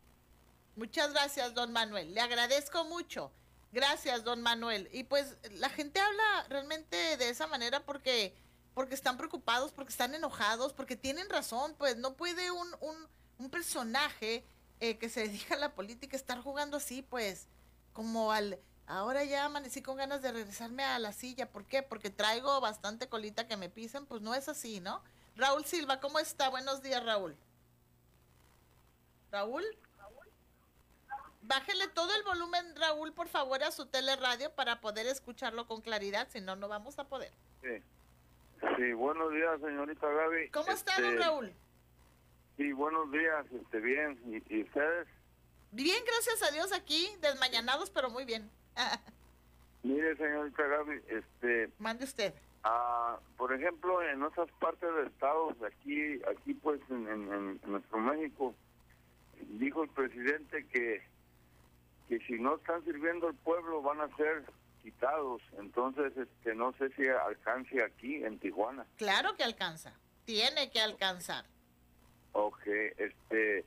Muchas 0.77 1.13
gracias, 1.13 1.55
don 1.55 1.73
Manuel. 1.73 2.15
Le 2.15 2.21
agradezco 2.21 2.85
mucho. 2.85 3.33
Gracias, 3.77 4.25
don 4.25 4.41
Manuel. 4.41 4.89
Y 4.91 5.05
pues 5.05 5.37
la 5.51 5.69
gente 5.69 6.01
habla 6.01 6.47
realmente 6.49 7.19
de 7.19 7.29
esa 7.29 7.47
manera 7.47 7.85
porque, 7.85 8.35
porque 8.73 8.95
están 8.95 9.19
preocupados, 9.19 9.71
porque 9.71 9.91
están 9.91 10.15
enojados, 10.15 10.73
porque 10.73 10.97
tienen 10.97 11.29
razón. 11.29 11.75
Pues 11.77 11.99
no 11.99 12.15
puede 12.15 12.51
un, 12.51 12.67
un, 12.81 12.97
un 13.37 13.51
personaje 13.51 14.47
eh, 14.81 14.97
que 14.97 15.11
se 15.11 15.29
dedica 15.29 15.57
a 15.57 15.59
la 15.59 15.75
política 15.75 16.17
estar 16.17 16.41
jugando 16.41 16.79
así, 16.79 17.03
pues, 17.03 17.49
como 17.93 18.33
al... 18.33 18.59
Ahora 18.87 19.25
ya 19.25 19.45
amanecí 19.45 19.83
con 19.83 19.99
ganas 19.99 20.23
de 20.23 20.33
regresarme 20.33 20.83
a 20.83 20.99
la 20.99 21.13
silla. 21.13 21.53
¿Por 21.53 21.67
qué? 21.67 21.83
Porque 21.83 22.09
traigo 22.09 22.63
bastante 22.63 23.11
colita 23.11 23.47
que 23.47 23.59
me 23.59 23.69
pisen. 23.69 24.07
Pues 24.07 24.23
no 24.23 24.35
es 24.35 24.49
así, 24.49 24.81
¿no? 24.81 25.03
Raúl 25.35 25.67
Silva, 25.67 26.01
¿cómo 26.01 26.19
está? 26.19 26.49
Buenos 26.49 26.81
días, 26.81 27.05
Raúl. 27.05 27.37
Raúl. 29.31 29.67
Bájele 31.47 31.87
todo 31.95 32.13
el 32.17 32.25
volumen, 32.25 32.75
Raúl, 32.75 33.13
por 33.13 33.29
favor, 33.29 33.63
a 33.63 33.71
su 33.71 33.87
teleradio 33.87 34.51
para 34.51 34.81
poder 34.81 35.07
escucharlo 35.07 35.69
con 35.69 35.81
claridad, 35.81 36.27
si 36.29 36.41
no, 36.41 36.57
no 36.57 36.67
vamos 36.67 36.99
a 36.99 37.05
poder. 37.05 37.31
Sí. 37.63 37.83
Sí, 38.77 38.93
buenos 38.95 39.33
días, 39.33 39.61
señorita 39.61 40.09
Gaby. 40.09 40.51
¿Cómo 40.51 40.73
está, 40.73 41.01
don 41.01 41.11
este, 41.11 41.25
Raúl? 41.25 41.53
Sí, 42.57 42.73
buenos 42.73 43.13
días, 43.13 43.47
este, 43.53 43.79
bien. 43.79 44.19
¿Y, 44.49 44.63
ustedes? 44.63 45.07
Bien, 45.71 46.03
gracias 46.05 46.43
a 46.43 46.53
Dios 46.53 46.73
aquí, 46.73 47.09
desmañanados, 47.21 47.91
pero 47.91 48.11
muy 48.11 48.25
bien. 48.25 48.51
Mire, 49.85 50.17
señorita 50.17 50.67
Gaby, 50.67 51.01
este... 51.07 51.71
Mande 51.79 52.07
usted. 52.07 52.35
Ah, 52.65 53.21
por 53.37 53.53
ejemplo, 53.53 54.03
en 54.03 54.21
otras 54.25 54.51
partes 54.59 54.93
del 54.97 55.07
estado, 55.07 55.55
aquí, 55.65 56.21
aquí 56.29 56.55
pues 56.55 56.81
en, 56.91 57.07
en 57.07 57.61
nuestro 57.71 57.99
México, 57.99 58.53
dijo 59.61 59.85
el 59.85 59.91
presidente 59.91 60.67
que 60.67 61.05
que 62.09 62.19
si 62.21 62.35
no 62.35 62.57
están 62.57 62.85
sirviendo 62.85 63.29
al 63.29 63.35
pueblo 63.35 63.83
van 63.83 64.01
a 64.01 64.17
ser 64.17 64.45
quitados. 64.83 65.43
Entonces, 65.59 66.17
este, 66.17 66.55
no 66.55 66.73
sé 66.75 66.91
si 66.91 67.07
alcance 67.09 67.83
aquí 67.83 68.25
en 68.25 68.39
Tijuana. 68.39 68.87
Claro 68.97 69.35
que 69.37 69.45
alcanza, 69.45 69.93
tiene 70.25 70.71
que 70.71 70.81
alcanzar. 70.81 71.45
Ok, 72.33 72.67
este... 72.67 73.65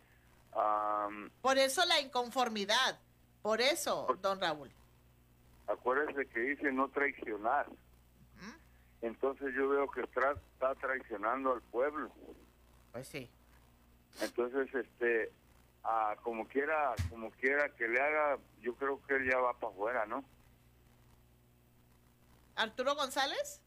por 1.42 1.58
eso 1.58 1.86
la 1.86 2.00
inconformidad, 2.00 3.00
por 3.42 3.62
eso, 3.62 4.08
don 4.22 4.40
Raúl. 4.40 4.72
Acuérdese 5.68 6.26
que 6.28 6.40
dice 6.40 6.72
no 6.72 6.88
traicionar. 6.90 7.68
Entonces 9.02 9.54
yo 9.56 9.70
veo 9.70 9.90
que 9.90 10.02
está 10.02 10.36
traicionando 10.76 11.54
al 11.54 11.62
pueblo. 11.62 12.12
Pues 12.92 13.08
sí. 13.08 13.30
Entonces, 14.22 14.74
este, 14.76 15.32
como 16.24 16.48
quiera, 16.48 16.96
como 17.10 17.32
quiera 17.32 17.70
que 17.76 17.88
le 17.88 18.00
haga, 18.00 18.38
yo 18.62 18.76
creo 18.76 19.02
que 19.06 19.16
él 19.16 19.30
ya 19.30 19.40
va 19.40 19.54
para 19.54 19.74
afuera, 19.74 20.06
¿no? 20.06 20.24
Arturo 22.56 22.96
González? 22.96 23.62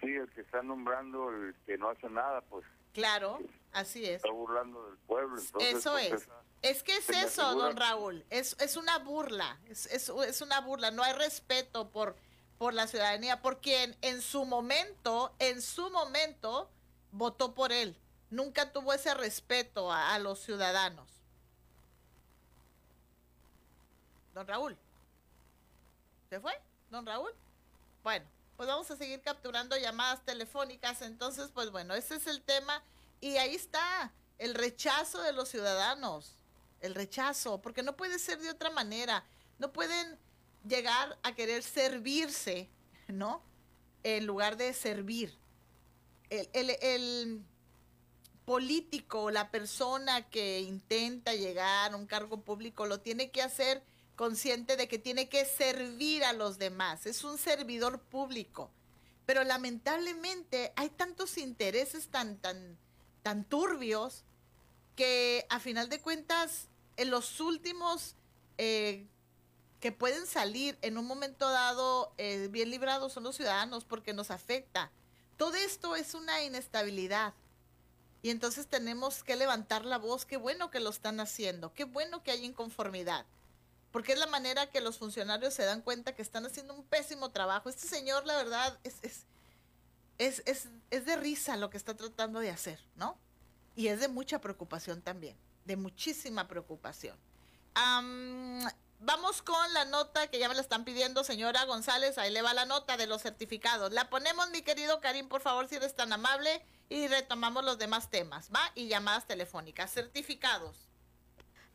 Sí, 0.00 0.14
el 0.14 0.30
que 0.30 0.42
está 0.42 0.62
nombrando, 0.62 1.30
el 1.30 1.54
que 1.66 1.78
no 1.78 1.88
hace 1.88 2.08
nada, 2.10 2.42
pues. 2.42 2.64
Claro, 2.92 3.38
así 3.72 4.04
es. 4.04 4.16
Está 4.16 4.30
burlando 4.30 4.86
del 4.86 4.98
pueblo. 4.98 5.36
eso 5.60 5.92
pues, 5.92 6.12
es. 6.12 6.28
es 6.62 6.82
que 6.82 6.96
es 6.96 7.08
eso, 7.08 7.54
don 7.54 7.76
Raúl. 7.76 8.24
Es, 8.30 8.56
es 8.60 8.76
una 8.76 8.98
burla. 8.98 9.58
Es, 9.66 9.86
es, 9.86 10.08
es, 10.08 10.40
una 10.42 10.60
burla. 10.60 10.90
No 10.90 11.02
hay 11.02 11.14
respeto 11.14 11.90
por, 11.90 12.16
por 12.58 12.74
la 12.74 12.86
ciudadanía, 12.86 13.40
por 13.40 13.60
quien 13.60 13.96
en 14.02 14.20
su 14.20 14.44
momento, 14.44 15.34
en 15.38 15.62
su 15.62 15.90
momento, 15.90 16.70
votó 17.10 17.54
por 17.54 17.72
él 17.72 17.98
nunca 18.34 18.72
tuvo 18.72 18.92
ese 18.92 19.14
respeto 19.14 19.90
a, 19.92 20.18
los 20.18 20.40
ciudadanos. 20.40 21.08
Don 24.34 24.46
Raúl. 24.46 24.76
¿Se 26.28 26.40
fue? 26.40 26.52
Don 26.90 27.06
Raúl. 27.06 27.32
Bueno, 28.02 28.26
pues 28.56 28.68
vamos 28.68 28.90
a 28.90 28.96
seguir 28.96 29.22
capturando 29.22 29.76
llamadas 29.76 30.24
telefónicas. 30.24 31.02
Entonces, 31.02 31.50
pues 31.54 31.70
bueno, 31.70 31.94
ese 31.94 32.16
es 32.16 32.26
el 32.26 32.42
tema. 32.42 32.82
Y 33.20 33.36
ahí 33.36 33.54
está 33.54 34.12
el 34.38 34.54
rechazo 34.54 35.22
de 35.22 35.32
los 35.32 35.48
ciudadanos. 35.48 36.36
El 36.80 36.94
rechazo, 36.94 37.62
porque 37.62 37.82
no 37.82 37.96
puede 37.96 38.18
ser 38.18 38.40
de 38.40 38.50
otra 38.50 38.70
manera. 38.70 39.24
No 39.58 39.72
pueden 39.72 40.18
llegar 40.66 41.16
a 41.22 41.34
querer 41.34 41.62
servirse, 41.62 42.68
¿no? 43.06 43.42
En 44.02 44.26
lugar 44.26 44.56
de 44.56 44.74
servir. 44.74 45.38
el, 46.30 46.70
el 46.82 47.44
político, 48.44 49.30
la 49.30 49.50
persona 49.50 50.28
que 50.28 50.60
intenta 50.60 51.34
llegar 51.34 51.92
a 51.92 51.96
un 51.96 52.06
cargo 52.06 52.42
público, 52.42 52.86
lo 52.86 53.00
tiene 53.00 53.30
que 53.30 53.42
hacer 53.42 53.82
consciente 54.16 54.76
de 54.76 54.88
que 54.88 54.98
tiene 54.98 55.28
que 55.28 55.44
servir 55.44 56.24
a 56.24 56.32
los 56.32 56.58
demás. 56.58 57.06
Es 57.06 57.24
un 57.24 57.38
servidor 57.38 58.00
público. 58.00 58.70
Pero 59.26 59.42
lamentablemente 59.42 60.72
hay 60.76 60.90
tantos 60.90 61.38
intereses 61.38 62.08
tan, 62.08 62.36
tan, 62.36 62.78
tan 63.22 63.44
turbios 63.44 64.24
que 64.96 65.46
a 65.48 65.58
final 65.58 65.88
de 65.88 66.00
cuentas 66.00 66.68
en 66.96 67.10
los 67.10 67.40
últimos 67.40 68.16
eh, 68.58 69.06
que 69.80 69.92
pueden 69.92 70.26
salir 70.26 70.78
en 70.82 70.98
un 70.98 71.06
momento 71.06 71.48
dado 71.48 72.12
eh, 72.18 72.48
bien 72.50 72.70
librados 72.70 73.12
son 73.14 73.24
los 73.24 73.36
ciudadanos 73.36 73.84
porque 73.84 74.12
nos 74.12 74.30
afecta. 74.30 74.90
Todo 75.36 75.54
esto 75.56 75.96
es 75.96 76.14
una 76.14 76.44
inestabilidad 76.44 77.34
y 78.24 78.30
entonces 78.30 78.66
tenemos 78.66 79.22
que 79.22 79.36
levantar 79.36 79.84
la 79.84 79.98
voz. 79.98 80.24
Qué 80.24 80.38
bueno 80.38 80.70
que 80.70 80.80
lo 80.80 80.88
están 80.88 81.20
haciendo. 81.20 81.74
Qué 81.74 81.84
bueno 81.84 82.22
que 82.22 82.30
hay 82.30 82.42
inconformidad. 82.42 83.26
Porque 83.92 84.14
es 84.14 84.18
la 84.18 84.26
manera 84.26 84.70
que 84.70 84.80
los 84.80 84.96
funcionarios 84.96 85.52
se 85.52 85.66
dan 85.66 85.82
cuenta 85.82 86.14
que 86.16 86.22
están 86.22 86.46
haciendo 86.46 86.72
un 86.72 86.84
pésimo 86.84 87.32
trabajo. 87.32 87.68
Este 87.68 87.86
señor, 87.86 88.24
la 88.24 88.34
verdad, 88.38 88.78
es, 88.82 88.94
es, 89.02 89.26
es, 90.46 90.68
es, 90.90 91.04
de 91.04 91.16
risa 91.16 91.58
lo 91.58 91.68
que 91.68 91.76
está 91.76 91.94
tratando 91.98 92.40
de 92.40 92.48
hacer, 92.48 92.80
¿no? 92.96 93.18
Y 93.76 93.88
es 93.88 94.00
de 94.00 94.08
mucha 94.08 94.40
preocupación 94.40 95.02
también. 95.02 95.36
De 95.66 95.76
muchísima 95.76 96.48
preocupación. 96.48 97.18
Vamos 99.00 99.42
con 99.42 99.72
la 99.74 99.84
nota 99.84 100.26
que 100.28 100.38
ya 100.38 100.48
me 100.48 100.54
la 100.54 100.60
están 100.60 100.84
pidiendo, 100.84 101.24
señora 101.24 101.64
González. 101.64 102.18
Ahí 102.18 102.32
le 102.32 102.42
va 102.42 102.54
la 102.54 102.64
nota 102.64 102.96
de 102.96 103.06
los 103.06 103.22
certificados. 103.22 103.92
La 103.92 104.10
ponemos, 104.10 104.50
mi 104.50 104.62
querido 104.62 105.00
Karim, 105.00 105.28
por 105.28 105.40
favor, 105.40 105.68
si 105.68 105.76
eres 105.76 105.94
tan 105.94 106.12
amable 106.12 106.64
y 106.88 107.08
retomamos 107.08 107.64
los 107.64 107.78
demás 107.78 108.10
temas, 108.10 108.50
¿va? 108.54 108.60
Y 108.74 108.88
llamadas 108.88 109.26
telefónicas, 109.26 109.92
certificados. 109.92 110.88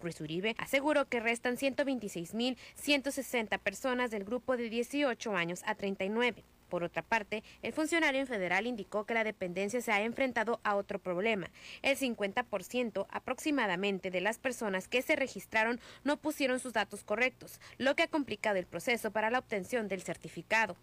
Ruiz 0.00 0.20
Uribe 0.20 0.56
aseguró 0.58 1.08
que 1.08 1.20
restan 1.20 1.58
126.160 1.58 3.56
personas 3.60 4.10
del 4.10 4.24
grupo 4.24 4.56
de 4.56 4.68
18 4.68 5.36
años 5.36 5.62
a 5.64 5.76
39. 5.76 6.42
Por 6.70 6.84
otra 6.84 7.02
parte, 7.02 7.42
el 7.62 7.74
funcionario 7.74 8.24
federal 8.26 8.66
indicó 8.66 9.04
que 9.04 9.12
la 9.12 9.24
dependencia 9.24 9.82
se 9.82 9.92
ha 9.92 10.02
enfrentado 10.02 10.60
a 10.62 10.76
otro 10.76 10.98
problema. 10.98 11.50
El 11.82 11.98
50% 11.98 13.06
aproximadamente 13.10 14.10
de 14.10 14.20
las 14.20 14.38
personas 14.38 14.88
que 14.88 15.02
se 15.02 15.16
registraron 15.16 15.80
no 16.04 16.16
pusieron 16.16 16.60
sus 16.60 16.72
datos 16.72 17.02
correctos, 17.02 17.60
lo 17.76 17.96
que 17.96 18.04
ha 18.04 18.08
complicado 18.08 18.56
el 18.56 18.66
proceso 18.66 19.10
para 19.10 19.30
la 19.30 19.40
obtención 19.40 19.88
del 19.88 20.02
certificado. 20.02 20.76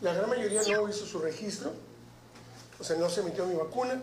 La 0.00 0.12
gran 0.12 0.28
mayoría 0.28 0.62
no 0.62 0.88
hizo 0.88 1.06
su 1.06 1.20
registro, 1.20 1.72
o 2.78 2.84
sea, 2.84 2.96
no 2.96 3.08
se 3.08 3.20
emitió 3.20 3.46
mi 3.46 3.54
vacuna, 3.54 4.00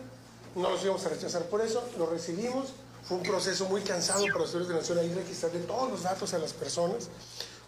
no 0.56 0.70
los 0.70 0.82
íbamos 0.82 1.04
a 1.04 1.10
rechazar 1.10 1.44
por 1.44 1.60
eso, 1.60 1.86
lo 1.98 2.06
recibimos. 2.06 2.72
Fue 3.04 3.18
un 3.18 3.22
proceso 3.22 3.66
muy 3.68 3.82
cansado 3.82 4.24
para 4.26 4.40
los 4.40 4.68
de 4.68 4.74
Nación 4.74 4.98
ahí 4.98 5.12
registrarle 5.12 5.60
todos 5.60 5.90
los 5.90 6.02
datos 6.02 6.32
a 6.32 6.38
las 6.38 6.52
personas. 6.52 7.08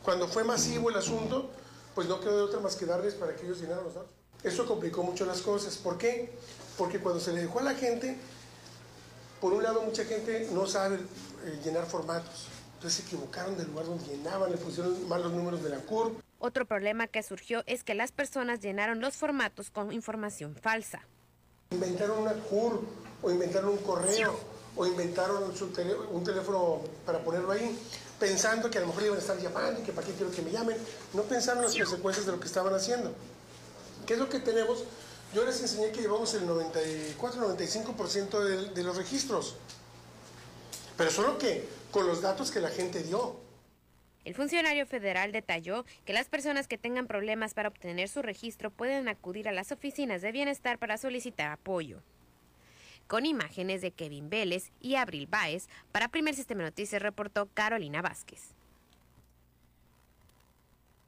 Cuando 0.03 0.29
fue 0.29 0.45
masivo 0.45 0.91
el 0.91 0.97
asunto, 0.97 1.51
pues 1.95 2.09
no 2.09 2.20
quedó 2.20 2.36
de 2.36 2.43
otra 2.43 2.61
más 2.61 2.76
que 2.76 2.86
darles 2.86 3.14
para 3.14 3.34
que 3.34 3.45
ellos 3.45 3.61
llenaran 3.61 3.84
los 3.84 3.95
datos. 3.95 4.11
Eso 4.43 4.66
complicó 4.66 5.03
mucho 5.03 5.24
las 5.24 5.40
cosas. 5.43 5.76
¿Por 5.76 5.99
qué? 5.99 6.32
Porque 6.76 6.99
cuando 6.99 7.20
se 7.20 7.32
le 7.32 7.43
dejó 7.43 7.61
a 7.61 7.62
la 7.62 7.74
gente, 7.74 8.16
por 9.40 9.53
un 9.53 9.62
lado 9.62 9.82
mucha 9.82 10.05
gente 10.05 10.49
no 10.53 10.66
sabe 10.66 10.97
eh, 10.97 11.61
llenar 11.64 11.86
formatos. 11.86 12.49
Entonces 12.74 13.05
se 13.05 13.07
equivocaron 13.07 13.57
del 13.57 13.68
lugar 13.68 13.86
donde 13.86 14.05
llenaban, 14.07 14.51
le 14.51 14.57
pusieron 14.57 15.09
mal 15.09 15.22
los 15.22 15.32
números 15.32 15.62
de 15.62 15.68
la 15.68 15.78
CURP. 15.78 16.18
Otro 16.40 16.66
problema 16.66 17.07
que 17.07 17.22
surgió 17.22 17.62
es 17.66 17.84
que 17.84 17.95
las 17.95 18.11
personas 18.11 18.61
llenaron 18.61 19.01
los 19.01 19.14
formatos 19.14 19.70
con 19.70 19.93
información 19.93 20.57
falsa. 20.57 21.03
Inventaron 21.70 22.18
una 22.18 22.32
CURP 22.32 22.82
o 23.22 23.30
inventaron 23.30 23.70
un 23.70 23.78
correo 23.78 24.36
o 24.74 24.86
inventaron 24.86 25.53
un 26.11 26.24
teléfono 26.24 26.80
para 27.07 27.20
ponerlo 27.20 27.53
ahí 27.53 27.78
pensando 28.23 28.70
que 28.70 28.79
a 28.79 28.83
lo 28.83 28.87
mejor 28.87 29.03
iban 29.03 29.16
a 29.16 29.20
estar 29.20 29.37
llamando 29.37 29.81
y 29.81 29.83
que 29.83 29.91
para 29.91 30.07
qué 30.07 30.12
quiero 30.12 30.31
que 30.31 30.43
me 30.43 30.53
llamen. 30.53 30.77
No 31.12 31.25
pensaron 31.25 31.64
las 31.64 31.77
consecuencias 31.77 32.25
de 32.25 32.31
lo 32.31 32.39
que 32.39 32.47
estaban 32.47 32.73
haciendo. 32.73 33.12
¿Qué 34.07 34.12
es 34.14 34.20
lo 34.20 34.29
que 34.29 34.39
tenemos? 34.39 34.85
Yo 35.35 35.45
les 35.45 35.61
enseñé 35.61 35.91
que 35.91 36.03
llevamos 36.03 36.33
el 36.35 36.47
94-95% 36.47 38.45
de, 38.45 38.68
de 38.68 38.83
los 38.85 38.97
registros. 38.97 39.57
Pero 40.97 41.11
solo 41.11 41.37
que 41.37 41.66
con 41.91 42.07
los 42.07 42.23
datos 42.23 42.53
que 42.53 42.61
la 42.61 42.70
gente 42.70 43.03
dio. 43.03 43.41
El 44.25 44.37
funcionario 44.37 44.87
federal 44.87 45.33
detalló 45.33 45.85
que 46.05 46.12
las 46.12 46.29
personas 46.29 46.68
que 46.68 46.79
tengan 46.79 47.09
problemas 47.09 47.55
para 47.55 47.70
obtener 47.70 48.09
su 48.09 48.23
registro 48.23 48.70
pueden 48.70 49.09
acudir 49.09 49.49
a 49.49 49.53
las 49.53 49.73
oficinas 49.73 50.23
de 50.23 50.31
bienestar 50.31 50.79
para 50.79 50.97
solicitar 50.97 51.51
apoyo 51.51 52.05
con 53.13 53.27
imágenes 53.27 53.83
de 53.83 53.91
Kevin 53.91 54.31
Vélez 54.31 54.73
y 54.81 54.95
Abril 54.95 55.27
Báez. 55.27 55.69
Para 55.93 56.09
Primer 56.09 56.35
Sistema 56.35 56.63
Noticias 56.63 57.03
reportó 57.03 57.47
Carolina 57.53 58.01
Vázquez. 58.01 58.55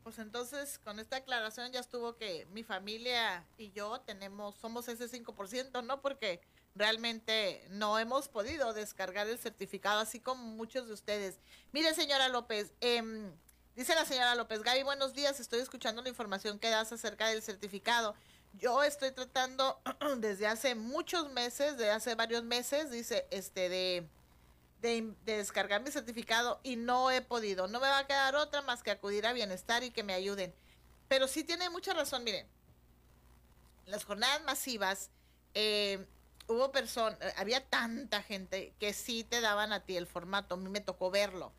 Pues 0.03 0.19
entonces, 0.19 0.79
con 0.85 1.01
esta 1.01 1.17
aclaración 1.17 1.73
ya 1.73 1.81
estuvo 1.81 2.15
que 2.19 2.47
mi 2.53 2.63
familia 2.63 3.47
y 3.57 3.73
yo 3.73 4.03
tenemos, 4.03 4.55
somos 4.57 4.87
ese 4.89 5.09
5%, 5.09 5.83
¿no? 5.83 6.03
Porque 6.03 6.43
realmente 6.75 7.67
no 7.71 7.99
hemos 7.99 8.29
podido 8.29 8.75
descargar 8.75 9.27
el 9.27 9.39
certificado, 9.39 10.01
así 10.01 10.21
como 10.21 10.45
muchos 10.45 10.87
de 10.87 10.93
ustedes. 10.93 11.39
Mire, 11.73 11.95
señora 11.95 12.29
López, 12.29 12.75
em, 12.83 13.33
dice 13.77 13.95
la 13.95 14.05
señora 14.05 14.35
López, 14.35 14.63
Gaby, 14.63 14.83
buenos 14.83 15.15
días, 15.15 15.41
estoy 15.41 15.61
escuchando 15.61 16.03
la 16.03 16.11
información 16.11 16.59
que 16.59 16.69
das 16.69 16.93
acerca 16.93 17.29
del 17.29 17.41
certificado 17.41 18.15
yo 18.59 18.83
estoy 18.83 19.13
tratando 19.13 19.81
desde 20.19 20.47
hace 20.47 20.75
muchos 20.75 21.31
meses, 21.33 21.77
de 21.77 21.91
hace 21.91 22.15
varios 22.15 22.45
meses, 22.45 22.91
dice, 22.91 23.27
este, 23.31 23.69
de, 23.69 24.09
de, 24.81 25.15
descargar 25.25 25.83
mi 25.83 25.91
certificado 25.91 26.61
y 26.63 26.77
no 26.77 27.11
he 27.11 27.21
podido. 27.23 27.69
No 27.69 27.81
me 27.81 27.89
va 27.89 27.99
a 27.99 28.07
quedar 28.07 28.37
otra 28.37 28.63
más 28.63 28.83
que 28.83 28.91
acudir 28.91 29.27
a 29.27 29.33
bienestar 29.33 29.83
y 29.83 29.91
que 29.91 30.03
me 30.03 30.15
ayuden. 30.15 30.55
Pero 31.09 31.29
sí 31.29 31.45
tiene 31.45 31.71
mucha 31.71 31.95
razón, 31.95 32.25
miren. 32.25 32.47
Las 33.87 34.05
jornadas 34.05 34.43
masivas, 34.45 35.11
eh, 35.55 36.07
hubo 36.47 36.73
personas, 36.73 37.19
había 37.37 37.65
tanta 37.69 38.23
gente 38.23 38.73
que 38.79 38.93
sí 38.93 39.25
te 39.25 39.41
daban 39.41 39.73
a 39.73 39.85
ti 39.85 39.97
el 39.97 40.07
formato, 40.07 40.55
a 40.55 40.59
mí 40.59 40.69
me 40.71 40.81
tocó 40.81 41.11
verlo. 41.11 41.53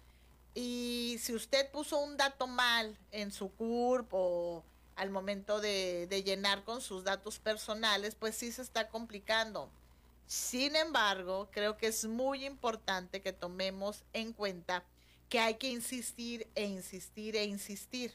Y 0.55 1.17
si 1.19 1.35
usted 1.35 1.69
puso 1.71 1.99
un 1.99 2.17
dato 2.17 2.47
mal 2.47 2.97
en 3.11 3.31
su 3.31 3.51
CURP 3.51 4.09
o 4.13 4.63
al 4.95 5.09
momento 5.09 5.59
de, 5.59 6.07
llenar 6.25 6.63
con 6.63 6.81
sus 6.81 7.03
datos 7.03 7.39
personales, 7.39 8.15
pues 8.15 8.35
sí 8.35 8.51
se 8.51 8.61
está 8.61 8.87
complicando. 8.87 9.69
Sin 10.27 10.75
embargo, 10.75 11.49
creo 11.51 11.77
que 11.77 11.87
es 11.87 12.05
muy 12.05 12.45
importante 12.45 13.21
que 13.21 13.33
tomemos 13.33 14.03
en 14.13 14.33
cuenta 14.33 14.83
que 15.29 15.39
hay 15.39 15.55
que 15.55 15.69
insistir 15.69 16.47
e 16.55 16.65
insistir 16.65 17.35
e 17.35 17.43
insistir. 17.43 18.13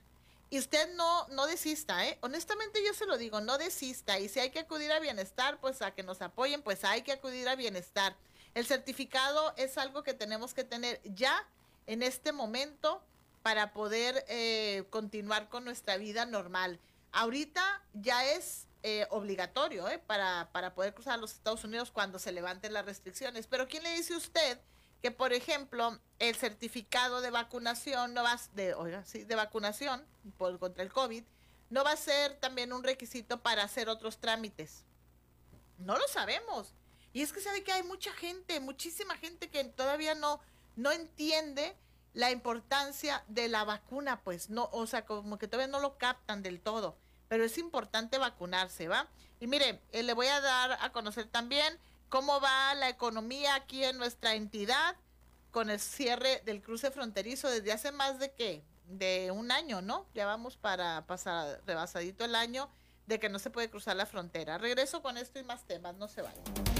Y 0.48 0.58
usted 0.58 0.94
no, 0.94 1.28
no 1.28 1.46
desista, 1.46 2.08
¿eh? 2.08 2.18
Honestamente 2.22 2.84
yo 2.84 2.92
se 2.92 3.06
lo 3.06 3.18
digo, 3.18 3.40
no 3.40 3.56
desista. 3.58 4.18
Y 4.18 4.28
si 4.28 4.40
hay 4.40 4.50
que 4.50 4.60
acudir 4.60 4.90
a 4.90 4.98
bienestar, 4.98 5.60
pues 5.60 5.80
a 5.82 5.92
que 5.92 6.02
nos 6.02 6.22
apoyen, 6.22 6.62
pues 6.62 6.84
hay 6.84 7.02
que 7.02 7.12
acudir 7.12 7.48
a 7.48 7.54
bienestar. 7.54 8.16
El 8.54 8.66
certificado 8.66 9.54
es 9.56 9.78
algo 9.78 10.02
que 10.02 10.14
tenemos 10.14 10.54
que 10.54 10.64
tener 10.64 11.00
ya 11.04 11.46
en 11.86 12.02
este 12.02 12.32
momento 12.32 13.00
para 13.42 13.72
poder 13.72 14.24
eh, 14.28 14.84
continuar 14.90 15.48
con 15.48 15.64
nuestra 15.64 15.96
vida 15.96 16.26
normal. 16.26 16.78
Ahorita 17.12 17.82
ya 17.94 18.24
es 18.24 18.66
eh, 18.82 19.06
obligatorio 19.10 19.88
eh, 19.88 19.98
para, 19.98 20.50
para 20.52 20.74
poder 20.74 20.94
cruzar 20.94 21.18
los 21.18 21.32
Estados 21.32 21.64
Unidos 21.64 21.90
cuando 21.90 22.18
se 22.18 22.32
levanten 22.32 22.72
las 22.72 22.84
restricciones. 22.84 23.46
Pero 23.46 23.68
¿quién 23.68 23.82
le 23.82 23.94
dice 23.94 24.14
usted 24.14 24.58
que, 25.02 25.10
por 25.10 25.32
ejemplo, 25.32 25.98
el 26.18 26.34
certificado 26.36 27.20
de 27.20 27.30
vacunación 27.30 28.14
no 28.14 28.22
va 28.22 28.38
de, 28.52 28.74
oiga, 28.74 29.04
sí, 29.06 29.24
de 29.24 29.34
vacunación 29.34 30.04
por, 30.36 30.58
contra 30.58 30.82
el 30.82 30.92
COVID 30.92 31.24
no 31.70 31.84
va 31.84 31.92
a 31.92 31.96
ser 31.96 32.34
también 32.34 32.72
un 32.72 32.82
requisito 32.82 33.40
para 33.40 33.62
hacer 33.62 33.88
otros 33.88 34.18
trámites? 34.18 34.84
No 35.78 35.96
lo 35.96 36.06
sabemos. 36.08 36.74
Y 37.12 37.22
es 37.22 37.32
que 37.32 37.40
sabe 37.40 37.64
que 37.64 37.72
hay 37.72 37.82
mucha 37.84 38.12
gente, 38.12 38.60
muchísima 38.60 39.16
gente 39.16 39.48
que 39.48 39.64
todavía 39.64 40.14
no, 40.14 40.40
no 40.76 40.92
entiende 40.92 41.76
la 42.12 42.30
importancia 42.30 43.24
de 43.28 43.48
la 43.48 43.64
vacuna, 43.64 44.20
pues 44.22 44.50
no, 44.50 44.68
o 44.72 44.86
sea, 44.86 45.04
como 45.06 45.38
que 45.38 45.48
todavía 45.48 45.70
no 45.70 45.80
lo 45.80 45.96
captan 45.98 46.42
del 46.42 46.60
todo, 46.60 46.96
pero 47.28 47.44
es 47.44 47.58
importante 47.58 48.18
vacunarse, 48.18 48.88
¿va? 48.88 49.08
Y 49.38 49.46
mire, 49.46 49.80
eh, 49.92 50.02
le 50.02 50.12
voy 50.12 50.26
a 50.26 50.40
dar 50.40 50.78
a 50.80 50.92
conocer 50.92 51.26
también 51.26 51.78
cómo 52.08 52.40
va 52.40 52.74
la 52.74 52.88
economía 52.88 53.54
aquí 53.54 53.84
en 53.84 53.98
nuestra 53.98 54.34
entidad 54.34 54.96
con 55.50 55.70
el 55.70 55.80
cierre 55.80 56.42
del 56.44 56.62
cruce 56.62 56.90
fronterizo 56.90 57.48
desde 57.48 57.72
hace 57.72 57.92
más 57.92 58.18
de 58.18 58.32
qué, 58.32 58.64
de 58.86 59.30
un 59.30 59.50
año, 59.50 59.80
¿no? 59.80 60.06
Ya 60.14 60.26
vamos 60.26 60.56
para 60.56 61.06
pasar 61.06 61.60
rebasadito 61.66 62.24
el 62.24 62.34
año 62.34 62.68
de 63.06 63.18
que 63.18 63.28
no 63.28 63.38
se 63.38 63.50
puede 63.50 63.70
cruzar 63.70 63.96
la 63.96 64.06
frontera. 64.06 64.58
Regreso 64.58 65.02
con 65.02 65.16
esto 65.16 65.38
y 65.38 65.44
más 65.44 65.64
temas, 65.66 65.96
no 65.96 66.08
se 66.08 66.22
vayan. 66.22 66.79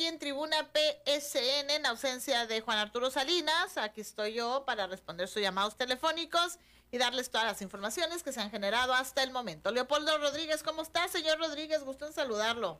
RCN 0.00 1.70
en 1.70 1.86
ausencia 1.86 2.46
de 2.46 2.62
Juan 2.62 2.78
Arturo 2.78 3.10
Salinas. 3.10 3.76
Aquí 3.76 4.00
estoy 4.00 4.32
yo 4.32 4.64
para 4.64 4.86
responder 4.86 5.28
sus 5.28 5.42
llamados 5.42 5.76
telefónicos 5.76 6.58
y 6.90 6.98
darles 6.98 7.30
todas 7.30 7.46
las 7.46 7.60
informaciones 7.60 8.22
que 8.22 8.32
se 8.32 8.40
han 8.40 8.50
generado 8.50 8.94
hasta 8.94 9.22
el 9.22 9.30
momento. 9.30 9.70
Leopoldo 9.70 10.16
Rodríguez, 10.18 10.62
¿cómo 10.62 10.82
está, 10.82 11.06
señor 11.08 11.38
Rodríguez? 11.38 11.84
Gusto 11.84 12.06
en 12.06 12.12
saludarlo. 12.12 12.78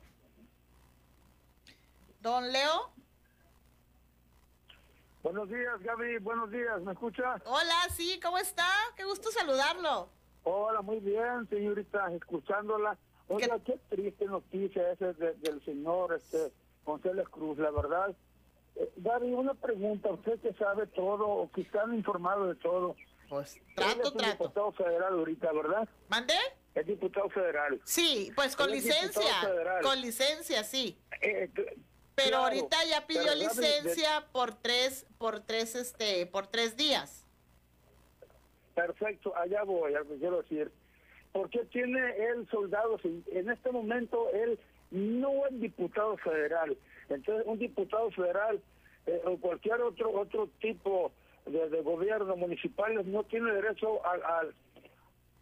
Don 2.21 2.51
Leo. 2.51 2.91
Buenos 5.21 5.47
días, 5.49 5.79
Gaby. 5.81 6.17
Buenos 6.17 6.49
días. 6.49 6.81
¿Me 6.81 6.93
escucha? 6.93 7.35
Hola, 7.45 7.87
sí, 7.95 8.19
¿cómo 8.21 8.39
está? 8.39 8.67
Qué 8.95 9.03
gusto 9.03 9.31
saludarlo. 9.31 10.09
Hola, 10.43 10.81
muy 10.81 10.99
bien, 10.99 11.47
señorita, 11.49 12.11
escuchándola. 12.13 12.97
Oiga, 13.27 13.59
qué, 13.63 13.79
triste 13.89 14.25
noticia 14.25 14.91
esa 14.91 15.13
del 15.13 15.63
señor 15.63 16.13
este 16.13 16.51
González 16.85 17.27
Cruz, 17.29 17.57
la 17.57 17.71
verdad. 17.71 18.15
Eh, 18.75 18.91
Gaby, 18.97 19.33
una 19.33 19.53
pregunta. 19.53 20.09
Usted 20.09 20.39
que 20.39 20.53
sabe 20.53 20.87
todo 20.87 21.27
o 21.27 21.51
que 21.51 21.61
están 21.61 21.93
informados 21.93 22.49
de 22.49 22.55
todo. 22.55 22.95
Pues 23.29 23.59
trato, 23.75 24.13
es 24.19 24.31
diputado 24.31 24.71
federal 24.73 25.13
ahorita, 25.13 25.51
¿verdad? 25.53 25.87
¿Mande? 26.09 26.33
Es 26.75 26.85
diputado 26.85 27.29
federal. 27.29 27.79
Sí, 27.85 28.31
pues 28.35 28.55
con 28.55 28.69
licencia. 28.69 29.33
Con 29.81 30.01
licencia, 30.01 30.63
sí. 30.63 30.97
Eh, 31.21 31.49
eh, 31.55 31.77
pero 32.15 32.37
ahorita 32.37 32.77
ya 32.89 33.07
pidió 33.07 33.33
licencia 33.35 34.27
por 34.31 34.53
tres, 34.55 35.05
por 35.17 35.39
tres, 35.39 35.75
este, 35.75 36.25
por 36.25 36.47
tres 36.47 36.75
días. 36.75 37.25
Perfecto, 38.75 39.35
allá 39.35 39.63
voy, 39.63 39.95
a 39.95 40.01
quiero 40.19 40.41
decir. 40.41 40.71
Porque 41.31 41.59
tiene 41.65 41.99
él 42.17 42.47
soldados? 42.51 43.01
En 43.03 43.49
este 43.49 43.71
momento 43.71 44.29
él 44.33 44.59
no 44.91 45.47
es 45.47 45.59
diputado 45.59 46.17
federal. 46.17 46.77
Entonces, 47.09 47.45
un 47.47 47.57
diputado 47.59 48.11
federal 48.11 48.61
eh, 49.07 49.21
o 49.25 49.37
cualquier 49.37 49.81
otro 49.81 50.11
otro 50.11 50.47
tipo 50.59 51.11
de, 51.45 51.81
gobierno 51.81 52.35
municipal 52.35 52.93
no 53.11 53.23
tiene 53.23 53.51
derecho 53.51 54.05
a, 54.05 54.43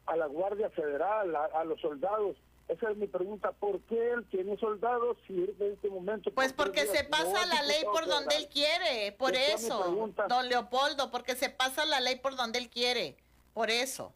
a, 0.06 0.16
la 0.16 0.26
Guardia 0.28 0.70
Federal, 0.70 1.36
a 1.36 1.64
los 1.66 1.80
soldados 1.82 2.36
esa 2.70 2.91
es 2.91 2.97
mi 2.97 3.08
pregunta. 3.08 3.52
¿Por 3.52 3.82
qué 3.82 4.12
él 4.12 4.26
tiene 4.30 4.56
soldados 4.58 5.18
si 5.26 5.34
en 5.34 5.74
este 5.74 5.89
momento... 5.89 6.32
Pues 6.32 6.54
porque 6.54 6.86
se 6.86 7.04
pasa 7.04 7.45
la 7.47 7.64
ley 7.64 7.84
por 7.84 8.06
donde 8.06 8.38
él 8.38 8.47
quiere, 8.47 9.12
por 9.14 9.36
eso, 9.36 10.12
don 10.30 10.47
Leopoldo, 10.47 11.10
porque 11.10 11.36
se 11.36 11.50
pasa 11.50 11.84
la 11.86 12.00
ley 12.00 12.18
por 12.18 12.36
donde 12.36 12.60
él 12.60 12.70
quiere, 12.70 13.18
por 13.56 13.72
eso, 13.72 14.14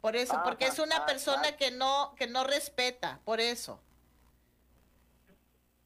por 0.00 0.16
eso, 0.16 0.34
porque 0.44 0.66
es 0.66 0.80
una 0.80 1.06
persona 1.06 1.56
que 1.56 1.70
no 1.70 2.12
que 2.16 2.26
no 2.26 2.42
respeta, 2.42 3.20
por 3.24 3.38
eso. 3.40 3.80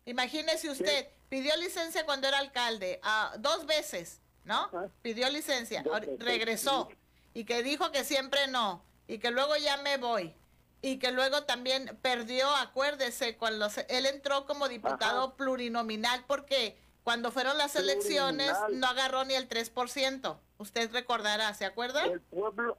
Imagínese 0.06 0.70
usted, 0.70 1.08
pidió 1.28 1.56
licencia 1.56 2.06
cuando 2.06 2.28
era 2.28 2.38
alcalde, 2.38 3.00
ah, 3.02 3.34
dos 3.38 3.66
veces, 3.66 4.20
¿no? 4.44 4.70
Pidió 5.02 5.28
licencia, 5.28 5.84
regresó 6.18 6.88
y 7.34 7.44
que 7.44 7.62
dijo 7.62 7.90
que 7.90 8.04
siempre 8.04 8.46
no 8.46 8.82
y 9.08 9.18
que 9.18 9.30
luego 9.30 9.56
ya 9.56 9.76
me 9.78 9.98
voy 9.98 10.34
y 10.80 10.98
que 10.98 11.10
luego 11.10 11.42
también 11.42 11.98
perdió, 12.00 12.48
acuérdese, 12.56 13.36
cuando 13.36 13.68
él 13.88 14.06
entró 14.06 14.46
como 14.46 14.68
diputado 14.68 15.34
plurinominal 15.34 16.24
porque 16.26 16.78
cuando 17.02 17.32
fueron 17.32 17.58
las 17.58 17.74
elecciones 17.76 18.52
no 18.72 18.86
agarró 18.86 19.24
ni 19.24 19.34
el 19.34 19.48
3%. 19.48 20.38
Usted 20.58 20.92
recordará, 20.92 21.52
¿se 21.54 21.64
acuerda? 21.64 22.04
El 22.04 22.20
pueblo, 22.20 22.78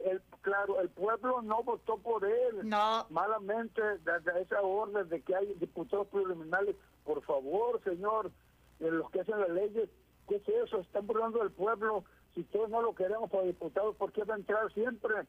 el, 0.00 0.20
claro, 0.44 0.80
el 0.80 0.90
pueblo 0.90 1.42
no 1.42 1.62
votó 1.62 1.96
por 1.98 2.24
él. 2.24 2.68
No. 2.68 3.06
Malamente, 3.10 3.82
desde 3.82 4.42
esa 4.42 4.60
orden 4.60 5.08
de 5.08 5.22
que 5.22 5.34
hay 5.34 5.54
diputados 5.54 6.06
plurinominales, 6.08 6.76
por 7.02 7.22
favor, 7.24 7.82
señor, 7.82 8.30
de 8.78 8.90
los 8.90 9.10
que 9.10 9.22
hacen 9.22 9.40
las 9.40 9.48
leyes, 9.48 9.88
¿qué 10.28 10.36
es 10.36 10.48
eso? 10.48 10.80
Están 10.80 11.06
burlando 11.06 11.40
del 11.40 11.50
pueblo. 11.50 12.04
Si 12.34 12.44
todos 12.44 12.68
no 12.68 12.82
lo 12.82 12.94
queremos 12.94 13.30
para 13.30 13.44
diputados, 13.44 13.96
¿por 13.96 14.12
qué 14.12 14.22
va 14.24 14.34
a 14.34 14.38
entrar 14.38 14.72
siempre? 14.72 15.26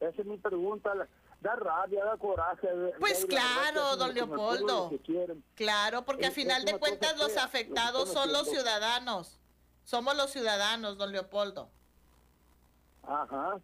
Esa 0.00 0.20
es 0.20 0.26
mi 0.26 0.36
pregunta 0.36 0.92
da 1.40 1.56
rabia, 1.56 2.04
da 2.04 2.16
coraje. 2.16 2.68
Pues 2.98 3.24
claro, 3.26 3.96
don 3.96 4.12
Leopoldo. 4.12 4.90
Claro, 5.54 6.04
porque 6.04 6.26
a 6.26 6.30
final 6.30 6.64
de 6.64 6.78
cuentas 6.78 7.16
los 7.18 7.36
afectados 7.36 8.12
son 8.12 8.32
los 8.32 8.48
ciudadanos. 8.48 9.40
Somos 9.84 10.16
los 10.16 10.30
ciudadanos, 10.30 10.98
don 10.98 11.12
Leopoldo. 11.12 11.70
Ajá. 13.02 13.58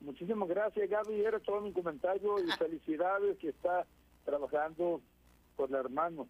Muchísimas 0.00 0.48
gracias, 0.48 0.88
Gaby. 0.88 1.24
Era 1.24 1.40
todo 1.40 1.60
mi 1.60 1.72
comentario 1.72 2.38
y 2.38 2.50
ah. 2.50 2.56
felicidades 2.56 3.38
que 3.38 3.48
está 3.48 3.86
trabajando 4.24 5.00
con 5.56 5.70
el 5.70 5.80
hermano. 5.80 6.28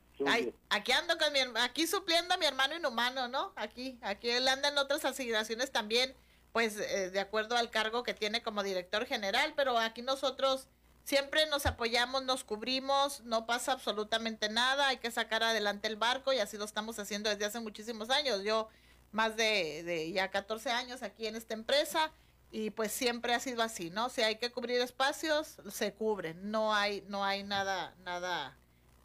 aquí 0.70 0.92
ando 0.92 1.18
con 1.18 1.32
mi 1.32 1.40
aquí 1.60 1.86
supliendo 1.86 2.34
a 2.34 2.36
mi 2.36 2.46
hermano 2.46 2.76
inhumano, 2.76 3.26
¿no? 3.28 3.52
Aquí, 3.56 3.98
aquí 4.02 4.30
él 4.30 4.46
anda 4.46 4.68
en 4.68 4.78
otras 4.78 5.04
asignaciones 5.04 5.72
también 5.72 6.14
pues 6.56 6.78
eh, 6.78 7.10
de 7.10 7.20
acuerdo 7.20 7.54
al 7.54 7.68
cargo 7.68 8.02
que 8.02 8.14
tiene 8.14 8.42
como 8.42 8.62
director 8.62 9.04
general, 9.04 9.52
pero 9.54 9.76
aquí 9.76 10.00
nosotros 10.00 10.68
siempre 11.04 11.44
nos 11.50 11.66
apoyamos, 11.66 12.24
nos 12.24 12.44
cubrimos, 12.44 13.20
no 13.24 13.44
pasa 13.44 13.72
absolutamente 13.72 14.48
nada, 14.48 14.88
hay 14.88 14.96
que 14.96 15.10
sacar 15.10 15.42
adelante 15.42 15.86
el 15.86 15.96
barco 15.96 16.32
y 16.32 16.38
así 16.38 16.56
lo 16.56 16.64
estamos 16.64 16.98
haciendo 16.98 17.28
desde 17.28 17.44
hace 17.44 17.60
muchísimos 17.60 18.08
años. 18.08 18.42
Yo 18.42 18.70
más 19.12 19.36
de, 19.36 19.82
de 19.82 20.10
ya 20.12 20.30
14 20.30 20.70
años 20.70 21.02
aquí 21.02 21.26
en 21.26 21.36
esta 21.36 21.52
empresa 21.52 22.10
y 22.50 22.70
pues 22.70 22.92
siempre 22.92 23.34
ha 23.34 23.40
sido 23.40 23.62
así, 23.62 23.90
¿no? 23.90 24.08
Si 24.08 24.22
hay 24.22 24.36
que 24.36 24.50
cubrir 24.52 24.80
espacios, 24.80 25.56
se 25.70 25.92
cubren, 25.92 26.50
no 26.50 26.74
hay 26.74 27.04
no 27.08 27.24
hay 27.24 27.42
nada 27.42 27.94
nada 28.04 28.56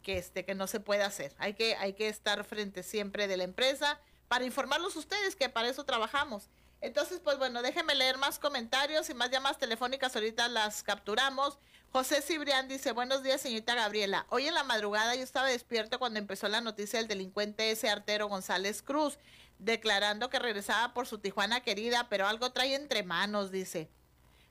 que 0.02 0.18
este 0.18 0.44
que 0.44 0.54
no 0.54 0.66
se 0.66 0.80
pueda 0.80 1.06
hacer. 1.06 1.34
Hay 1.38 1.54
que 1.54 1.76
hay 1.76 1.94
que 1.94 2.08
estar 2.08 2.44
frente 2.44 2.82
siempre 2.82 3.28
de 3.28 3.36
la 3.36 3.44
empresa 3.44 4.00
para 4.28 4.44
informarlos 4.44 4.96
ustedes 4.96 5.36
que 5.36 5.48
para 5.48 5.68
eso 5.68 5.84
trabajamos. 5.84 6.48
Entonces, 6.82 7.20
pues 7.20 7.38
bueno, 7.38 7.62
déjenme 7.62 7.94
leer 7.94 8.18
más 8.18 8.40
comentarios 8.40 9.08
y 9.08 9.14
más 9.14 9.30
llamadas 9.30 9.58
telefónicas, 9.58 10.16
ahorita 10.16 10.48
las 10.48 10.82
capturamos. 10.82 11.58
José 11.92 12.22
Cibrián 12.22 12.66
dice, 12.66 12.90
buenos 12.90 13.22
días, 13.22 13.40
señorita 13.40 13.74
Gabriela. 13.76 14.26
Hoy 14.30 14.48
en 14.48 14.54
la 14.54 14.64
madrugada 14.64 15.14
yo 15.14 15.22
estaba 15.22 15.46
despierto 15.46 16.00
cuando 16.00 16.18
empezó 16.18 16.48
la 16.48 16.60
noticia 16.60 16.98
del 16.98 17.06
delincuente 17.06 17.70
ese 17.70 17.88
artero 17.88 18.26
González 18.28 18.82
Cruz, 18.82 19.18
declarando 19.64 20.30
que 20.30 20.38
regresaba 20.38 20.92
por 20.92 21.06
su 21.06 21.18
Tijuana 21.18 21.62
querida, 21.62 22.08
pero 22.08 22.26
algo 22.26 22.52
trae 22.52 22.74
entre 22.74 23.02
manos, 23.02 23.50
dice. 23.50 23.88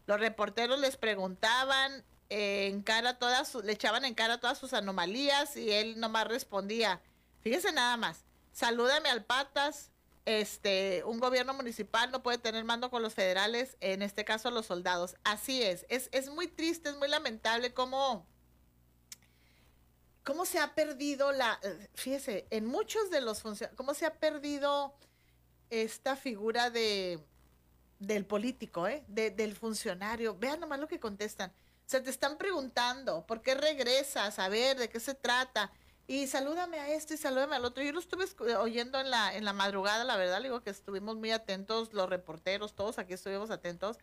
Los 0.07 0.19
reporteros 0.19 0.79
les 0.79 0.97
preguntaban 0.97 2.03
eh, 2.29 2.67
en 2.67 2.81
cara 2.81 3.19
todas, 3.19 3.55
le 3.55 3.73
echaban 3.73 4.05
en 4.05 4.13
cara 4.13 4.39
todas 4.39 4.57
sus 4.57 4.73
anomalías 4.73 5.55
y 5.57 5.71
él 5.71 5.99
nomás 5.99 6.27
respondía, 6.27 7.01
fíjese 7.41 7.71
nada 7.73 7.97
más, 7.97 8.23
salúdame 8.53 9.09
al 9.09 9.23
patas, 9.23 9.91
este, 10.25 11.03
un 11.05 11.19
gobierno 11.19 11.53
municipal 11.53 12.11
no 12.11 12.23
puede 12.23 12.37
tener 12.37 12.63
mando 12.63 12.89
con 12.89 13.01
los 13.01 13.13
federales, 13.13 13.75
en 13.81 14.01
este 14.01 14.23
caso 14.23 14.49
los 14.49 14.67
soldados. 14.67 15.15
Así 15.23 15.61
es, 15.61 15.85
es, 15.89 16.09
es 16.11 16.29
muy 16.29 16.47
triste, 16.47 16.89
es 16.89 16.95
muy 16.95 17.09
lamentable 17.09 17.73
cómo, 17.73 18.25
cómo 20.23 20.45
se 20.45 20.59
ha 20.59 20.73
perdido 20.75 21.31
la, 21.31 21.59
fíjese, 21.93 22.45
en 22.49 22.65
muchos 22.65 23.09
de 23.09 23.21
los 23.21 23.41
funcionarios, 23.41 23.77
cómo 23.77 23.93
se 23.93 24.05
ha 24.05 24.15
perdido 24.15 24.93
esta 25.69 26.15
figura 26.15 26.69
de 26.69 27.19
del 27.99 28.25
político, 28.25 28.87
¿eh? 28.87 29.03
del 29.07 29.55
funcionario. 29.55 30.35
Vean 30.35 30.59
nomás 30.59 30.79
lo 30.79 30.87
que 30.87 30.99
contestan. 30.99 31.53
Se 31.85 32.01
te 32.01 32.09
están 32.09 32.39
preguntando, 32.39 33.27
¿por 33.27 33.43
qué 33.43 33.53
regresas? 33.53 34.39
A 34.39 34.49
ver, 34.49 34.75
¿de 34.79 34.89
qué 34.89 34.99
se 34.99 35.13
trata? 35.13 35.71
y 36.11 36.27
salúdame 36.27 36.77
a 36.77 36.93
esto 36.93 37.13
y 37.13 37.17
salúdame 37.17 37.55
al 37.55 37.63
otro. 37.63 37.81
Yo 37.81 37.93
lo 37.93 37.99
estuve 37.99 38.55
oyendo 38.57 38.99
en 38.99 39.09
la, 39.09 39.33
en 39.33 39.45
la 39.45 39.53
madrugada, 39.53 40.03
la 40.03 40.17
verdad, 40.17 40.41
digo 40.41 40.61
que 40.61 40.69
estuvimos 40.69 41.15
muy 41.15 41.31
atentos, 41.31 41.93
los 41.93 42.09
reporteros, 42.09 42.75
todos 42.75 42.99
aquí 42.99 43.13
estuvimos 43.13 43.49
atentos. 43.49 43.97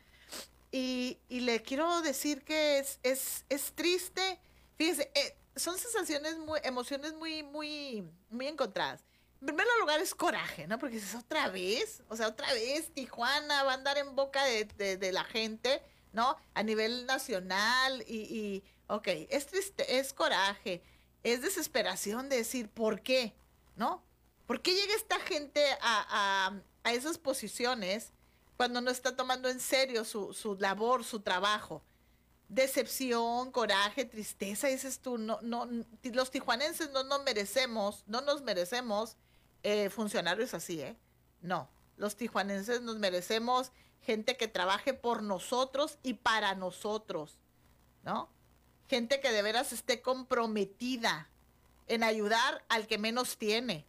Y, 0.72 1.18
y 1.28 1.40
le 1.40 1.60
quiero 1.60 2.00
decir 2.00 2.44
que 2.44 2.78
es, 2.78 2.98
es, 3.02 3.44
es 3.50 3.72
triste, 3.74 4.40
fíjese, 4.76 5.10
eh, 5.14 5.36
son 5.58 5.78
sensaciones, 5.78 6.36
muy, 6.38 6.60
emociones 6.64 7.14
muy, 7.14 7.42
muy, 7.42 8.04
muy 8.30 8.46
encontradas. 8.46 9.04
En 9.40 9.46
primer 9.46 9.66
lugar 9.80 10.00
es 10.00 10.14
coraje, 10.14 10.66
¿no? 10.66 10.78
Porque 10.78 10.96
es 10.96 11.14
otra 11.14 11.48
vez, 11.48 12.02
o 12.08 12.16
sea, 12.16 12.28
otra 12.28 12.52
vez 12.52 12.92
Tijuana 12.92 13.62
va 13.62 13.72
a 13.72 13.74
andar 13.74 13.96
en 13.98 14.16
boca 14.16 14.44
de, 14.44 14.64
de, 14.96 15.12
la 15.12 15.22
gente, 15.24 15.80
¿no? 16.12 16.36
A 16.54 16.62
nivel 16.62 17.06
nacional 17.06 18.02
y, 18.08 18.16
y, 18.16 18.64
ok, 18.88 19.06
es 19.30 19.46
triste, 19.46 19.98
es 19.98 20.12
coraje 20.12 20.82
es 21.22 21.42
desesperación 21.42 22.28
de 22.28 22.36
decir, 22.36 22.68
¿por 22.68 23.02
qué? 23.02 23.34
¿No? 23.76 24.02
¿Por 24.46 24.62
qué 24.62 24.74
llega 24.74 24.94
esta 24.94 25.18
gente 25.20 25.62
a, 25.80 26.52
a, 26.84 26.92
esas 26.92 27.18
posiciones 27.18 28.12
cuando 28.56 28.80
no 28.80 28.90
está 28.90 29.14
tomando 29.14 29.48
en 29.48 29.60
serio 29.60 30.04
su, 30.04 30.32
su, 30.32 30.56
labor, 30.56 31.04
su 31.04 31.20
trabajo? 31.20 31.82
Decepción, 32.48 33.52
coraje, 33.52 34.04
tristeza, 34.04 34.68
dices 34.68 35.00
tú, 35.00 35.18
no, 35.18 35.38
no, 35.42 35.68
los 36.02 36.30
tijuanenses 36.30 36.90
no 36.90 37.04
nos 37.04 37.22
merecemos, 37.22 38.04
no 38.06 38.22
nos 38.22 38.42
merecemos 38.42 39.16
eh, 39.62 39.90
funcionarios 39.90 40.54
así, 40.54 40.80
¿eh? 40.80 40.96
No, 41.42 41.68
los 41.96 42.16
tijuanenses 42.16 42.80
nos 42.80 42.98
merecemos 42.98 43.70
gente 44.00 44.36
que 44.36 44.48
trabaje 44.48 44.94
por 44.94 45.22
nosotros 45.22 45.98
y 46.02 46.14
para 46.14 46.54
nosotros, 46.54 47.38
¿no? 48.02 48.30
gente 48.88 49.20
que 49.20 49.30
de 49.30 49.42
veras 49.42 49.72
esté 49.72 50.00
comprometida 50.00 51.28
en 51.86 52.02
ayudar 52.02 52.64
al 52.68 52.86
que 52.86 52.98
menos 52.98 53.36
tiene, 53.36 53.84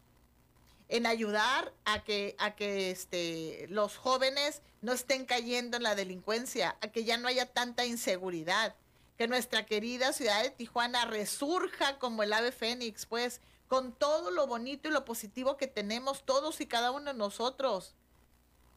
en 0.90 1.06
ayudar 1.06 1.74
a 1.86 2.04
que, 2.04 2.36
a 2.40 2.56
que 2.56 2.92
este, 2.92 3.68
los 3.70 3.96
jóvenes 3.96 4.62
no 4.82 4.92
estén 4.92 5.26
cayendo 5.26 5.78
en 5.78 5.84
la 5.84 5.96
delincuencia, 5.96 6.78
a 6.82 6.90
que 6.90 7.04
ya 7.04 7.18
no 7.18 7.28
haya 7.28 7.46
tanta 7.46 7.86
inseguridad, 7.86 8.76
que 9.18 9.28
nuestra 9.28 9.66
querida 9.66 10.14
ciudad 10.14 10.42
de 10.44 10.50
Tijuana 10.50 11.06
resurja 11.06 12.00
como 12.00 12.24
el 12.24 12.34
ave 12.34 12.52
fénix, 12.52 13.06
pues, 13.06 13.42
con 13.68 13.94
todo 13.94 14.32
lo 14.32 14.48
bonito 14.48 14.90
y 14.90 14.92
lo 14.92 15.06
positivo 15.06 15.58
que 15.58 15.68
tenemos 15.68 16.26
todos 16.26 16.60
y 16.60 16.66
cada 16.66 16.92
uno 16.92 17.12
de 17.14 17.18
nosotros. 17.18 17.94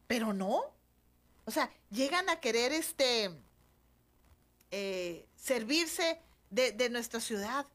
Pero 0.05 0.33
no. 0.33 0.65
O 1.45 1.51
sea, 1.51 1.71
llegan 1.89 2.29
a 2.29 2.39
querer 2.39 2.71
este 2.71 3.31
eh, 4.69 5.27
servirse 5.35 6.21
de, 6.51 6.89
nuestra 6.89 7.19
ciudad. 7.19 7.65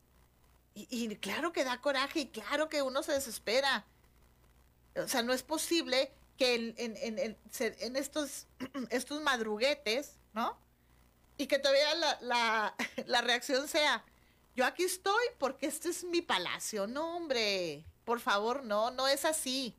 Y, 0.74 1.14
claro 1.16 1.52
que 1.52 1.64
da 1.64 1.80
coraje 1.80 2.20
y 2.20 2.26
claro 2.28 2.68
que 2.68 2.82
uno 2.82 3.02
se 3.02 3.12
desespera. 3.12 3.84
O 4.96 5.08
sea, 5.08 5.22
no 5.22 5.32
es 5.32 5.42
posible 5.42 6.12
que 6.36 6.54
en, 6.54 6.96
en, 6.96 7.18
en, 7.18 7.96
estos, 7.96 8.46
estos 8.90 9.20
madruguetes, 9.22 10.16
¿no? 10.32 10.58
Y 11.36 11.46
que 11.46 11.58
todavía 11.58 11.94
la, 11.94 12.18
la, 12.20 12.74
la 13.06 13.20
reacción 13.20 13.68
sea, 13.68 14.04
yo 14.54 14.64
aquí 14.64 14.84
estoy 14.84 15.24
porque 15.38 15.66
este 15.66 15.88
es 15.90 16.04
mi 16.04 16.22
palacio. 16.22 16.86
No, 16.86 17.16
hombre, 17.16 17.84
por 18.04 18.20
favor, 18.20 18.64
no, 18.64 18.90
no 18.90 19.06
es 19.06 19.24
así. 19.24 19.76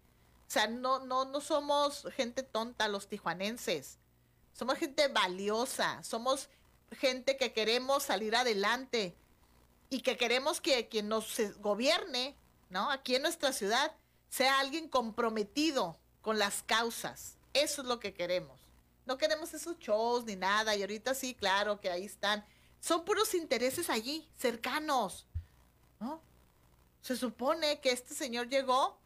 O 0.47 0.51
sea, 0.51 0.67
no, 0.67 0.99
no, 0.99 1.25
no 1.25 1.41
somos 1.41 2.07
gente 2.15 2.43
tonta 2.43 2.87
los 2.87 3.07
tijuanenses. 3.07 3.97
Somos 4.53 4.77
gente 4.77 5.07
valiosa, 5.07 6.03
somos 6.03 6.49
gente 6.91 7.37
que 7.37 7.53
queremos 7.53 8.03
salir 8.03 8.35
adelante 8.35 9.15
y 9.89 10.01
que 10.01 10.17
queremos 10.17 10.59
que 10.59 10.87
quien 10.87 11.07
nos 11.07 11.39
gobierne, 11.57 12.35
¿no? 12.69 12.89
Aquí 12.89 13.15
en 13.15 13.21
nuestra 13.21 13.53
ciudad 13.53 13.95
sea 14.29 14.59
alguien 14.59 14.87
comprometido 14.87 15.97
con 16.21 16.39
las 16.39 16.63
causas. 16.63 17.37
Eso 17.53 17.81
es 17.81 17.87
lo 17.87 17.99
que 17.99 18.13
queremos. 18.13 18.59
No 19.05 19.17
queremos 19.17 19.53
esos 19.53 19.77
shows 19.79 20.25
ni 20.25 20.35
nada. 20.35 20.75
Y 20.75 20.81
ahorita 20.81 21.15
sí, 21.15 21.33
claro 21.33 21.79
que 21.79 21.89
ahí 21.89 22.05
están. 22.05 22.45
Son 22.79 23.03
puros 23.03 23.33
intereses 23.33 23.89
allí, 23.89 24.29
cercanos. 24.37 25.25
¿no? 25.99 26.21
Se 27.01 27.15
supone 27.17 27.79
que 27.81 27.91
este 27.91 28.13
señor 28.13 28.49
llegó 28.49 28.97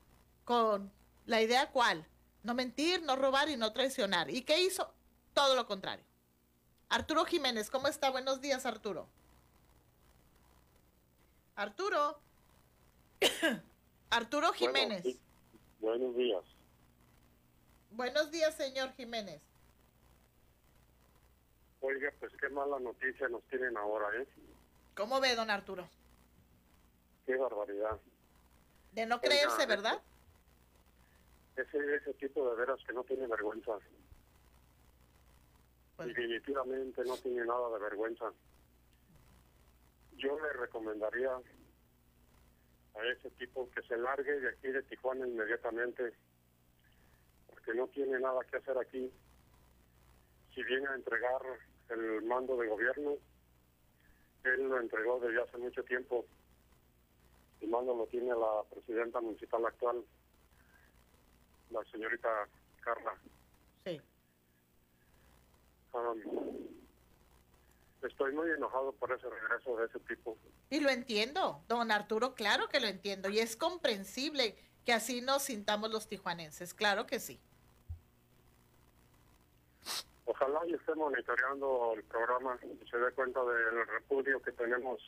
con 0.45 0.91
la 1.25 1.41
idea 1.41 1.71
cuál? 1.71 2.05
No 2.43 2.53
mentir, 2.53 3.01
no 3.03 3.15
robar 3.15 3.49
y 3.49 3.55
no 3.55 3.71
traicionar. 3.71 4.29
¿Y 4.29 4.41
qué 4.41 4.61
hizo? 4.61 4.93
Todo 5.33 5.55
lo 5.55 5.65
contrario. 5.65 6.05
Arturo 6.89 7.25
Jiménez, 7.25 7.69
¿cómo 7.69 7.87
está? 7.87 8.09
Buenos 8.09 8.41
días, 8.41 8.65
Arturo. 8.65 9.07
Arturo. 11.55 12.19
Arturo 14.13 14.53
Jiménez. 14.53 15.03
buenos 15.79 16.15
días. 16.15 16.43
Buenos 17.89 18.29
días, 18.29 18.55
señor 18.55 18.91
Jiménez. 18.93 19.41
Oiga, 21.81 22.13
pues 22.19 22.31
qué 22.39 22.47
mala 22.49 22.79
noticia 22.79 23.27
nos 23.29 23.43
tienen 23.45 23.75
ahora, 23.75 24.15
¿eh? 24.21 24.27
¿Cómo 24.95 25.19
ve, 25.19 25.35
don 25.35 25.49
Arturo? 25.49 25.89
Qué 27.25 27.35
barbaridad. 27.35 27.99
De 28.91 29.07
no 29.07 29.19
creerse, 29.19 29.65
¿verdad? 29.65 29.99
Ese, 31.55 31.95
ese 31.95 32.13
tipo 32.13 32.47
de 32.51 32.55
veras 32.55 32.79
que 32.85 32.93
no 32.93 33.03
tiene 33.03 33.25
vergüenza. 33.25 33.79
Pues 35.95 36.07
Definitivamente 36.09 37.03
no 37.03 37.17
tiene 37.17 37.45
nada 37.45 37.67
de 37.69 37.79
vergüenza. 37.79 38.31
Yo 40.17 40.39
le 40.39 40.53
recomendaría 40.53 41.31
a 42.95 43.05
ese 43.05 43.29
tipo 43.31 43.69
que 43.71 43.81
se 43.83 43.97
largue 43.97 44.39
de 44.39 44.49
aquí 44.49 44.67
de 44.67 44.83
Tijuana 44.83 45.27
inmediatamente, 45.27 46.13
porque 47.47 47.73
no 47.73 47.87
tiene 47.87 48.19
nada 48.19 48.43
que 48.49 48.57
hacer 48.57 48.77
aquí. 48.77 49.11
Si 50.53 50.63
viene 50.63 50.87
a 50.87 50.95
entregar 50.95 51.41
el 51.89 52.21
mando 52.23 52.57
de 52.57 52.67
gobierno, 52.67 53.17
él 54.43 54.67
lo 54.67 54.79
entregó 54.79 55.19
desde 55.19 55.41
hace 55.41 55.57
mucho 55.57 55.83
tiempo. 55.83 56.25
El 57.61 57.69
mando 57.69 57.95
lo 57.95 58.05
tiene 58.07 58.29
la 58.29 58.63
presidenta 58.69 59.21
municipal 59.21 59.65
actual, 59.65 60.03
la 61.71 61.83
señorita 61.85 62.47
Carla. 62.81 63.15
Sí. 63.85 64.01
Estoy 68.03 68.33
muy 68.33 68.49
enojado 68.51 68.91
por 68.93 69.11
ese 69.11 69.29
regreso 69.29 69.77
de 69.77 69.85
ese 69.85 69.99
tipo. 69.99 70.37
Y 70.69 70.79
lo 70.79 70.89
entiendo, 70.89 71.63
don 71.67 71.91
Arturo, 71.91 72.35
claro 72.35 72.67
que 72.69 72.79
lo 72.79 72.87
entiendo. 72.87 73.29
Y 73.29 73.39
es 73.39 73.55
comprensible 73.55 74.55
que 74.85 74.93
así 74.93 75.21
nos 75.21 75.43
sintamos 75.43 75.91
los 75.91 76.07
tijuanenses, 76.07 76.73
claro 76.73 77.05
que 77.05 77.19
sí. 77.19 77.39
Ojalá 80.25 80.61
y 80.67 80.73
esté 80.73 80.95
monitoreando 80.95 81.93
el 81.95 82.03
programa 82.03 82.57
y 82.63 82.89
se 82.89 82.97
dé 82.97 83.11
cuenta 83.11 83.43
del 83.43 83.87
repudio 83.87 84.41
que 84.41 84.51
tenemos 84.53 85.01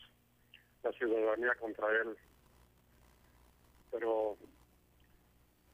la 0.83 0.91
ciudadanía 0.91 1.55
contra 1.55 1.89
él. 1.89 2.17
Pero 3.91 4.37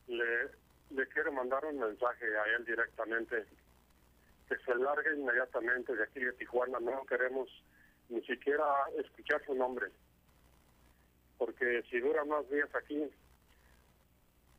le, 0.08 0.52
le 0.92 1.08
quiero 1.10 1.32
mandar 1.32 1.66
un 1.66 1.80
mensaje 1.80 2.26
a 2.38 2.56
él 2.56 2.66
directamente, 2.66 3.46
que 4.52 4.64
se 4.66 4.76
largue 4.76 5.16
inmediatamente 5.16 5.96
de 5.96 6.04
aquí 6.04 6.20
de 6.20 6.34
Tijuana, 6.34 6.78
no 6.82 7.06
queremos 7.06 7.48
ni 8.10 8.22
siquiera 8.24 8.66
escuchar 8.98 9.42
su 9.46 9.56
nombre, 9.56 9.88
porque 11.38 11.82
si 11.90 12.02
dura 12.02 12.26
más 12.26 12.50
días 12.50 12.70
aquí, 12.76 13.10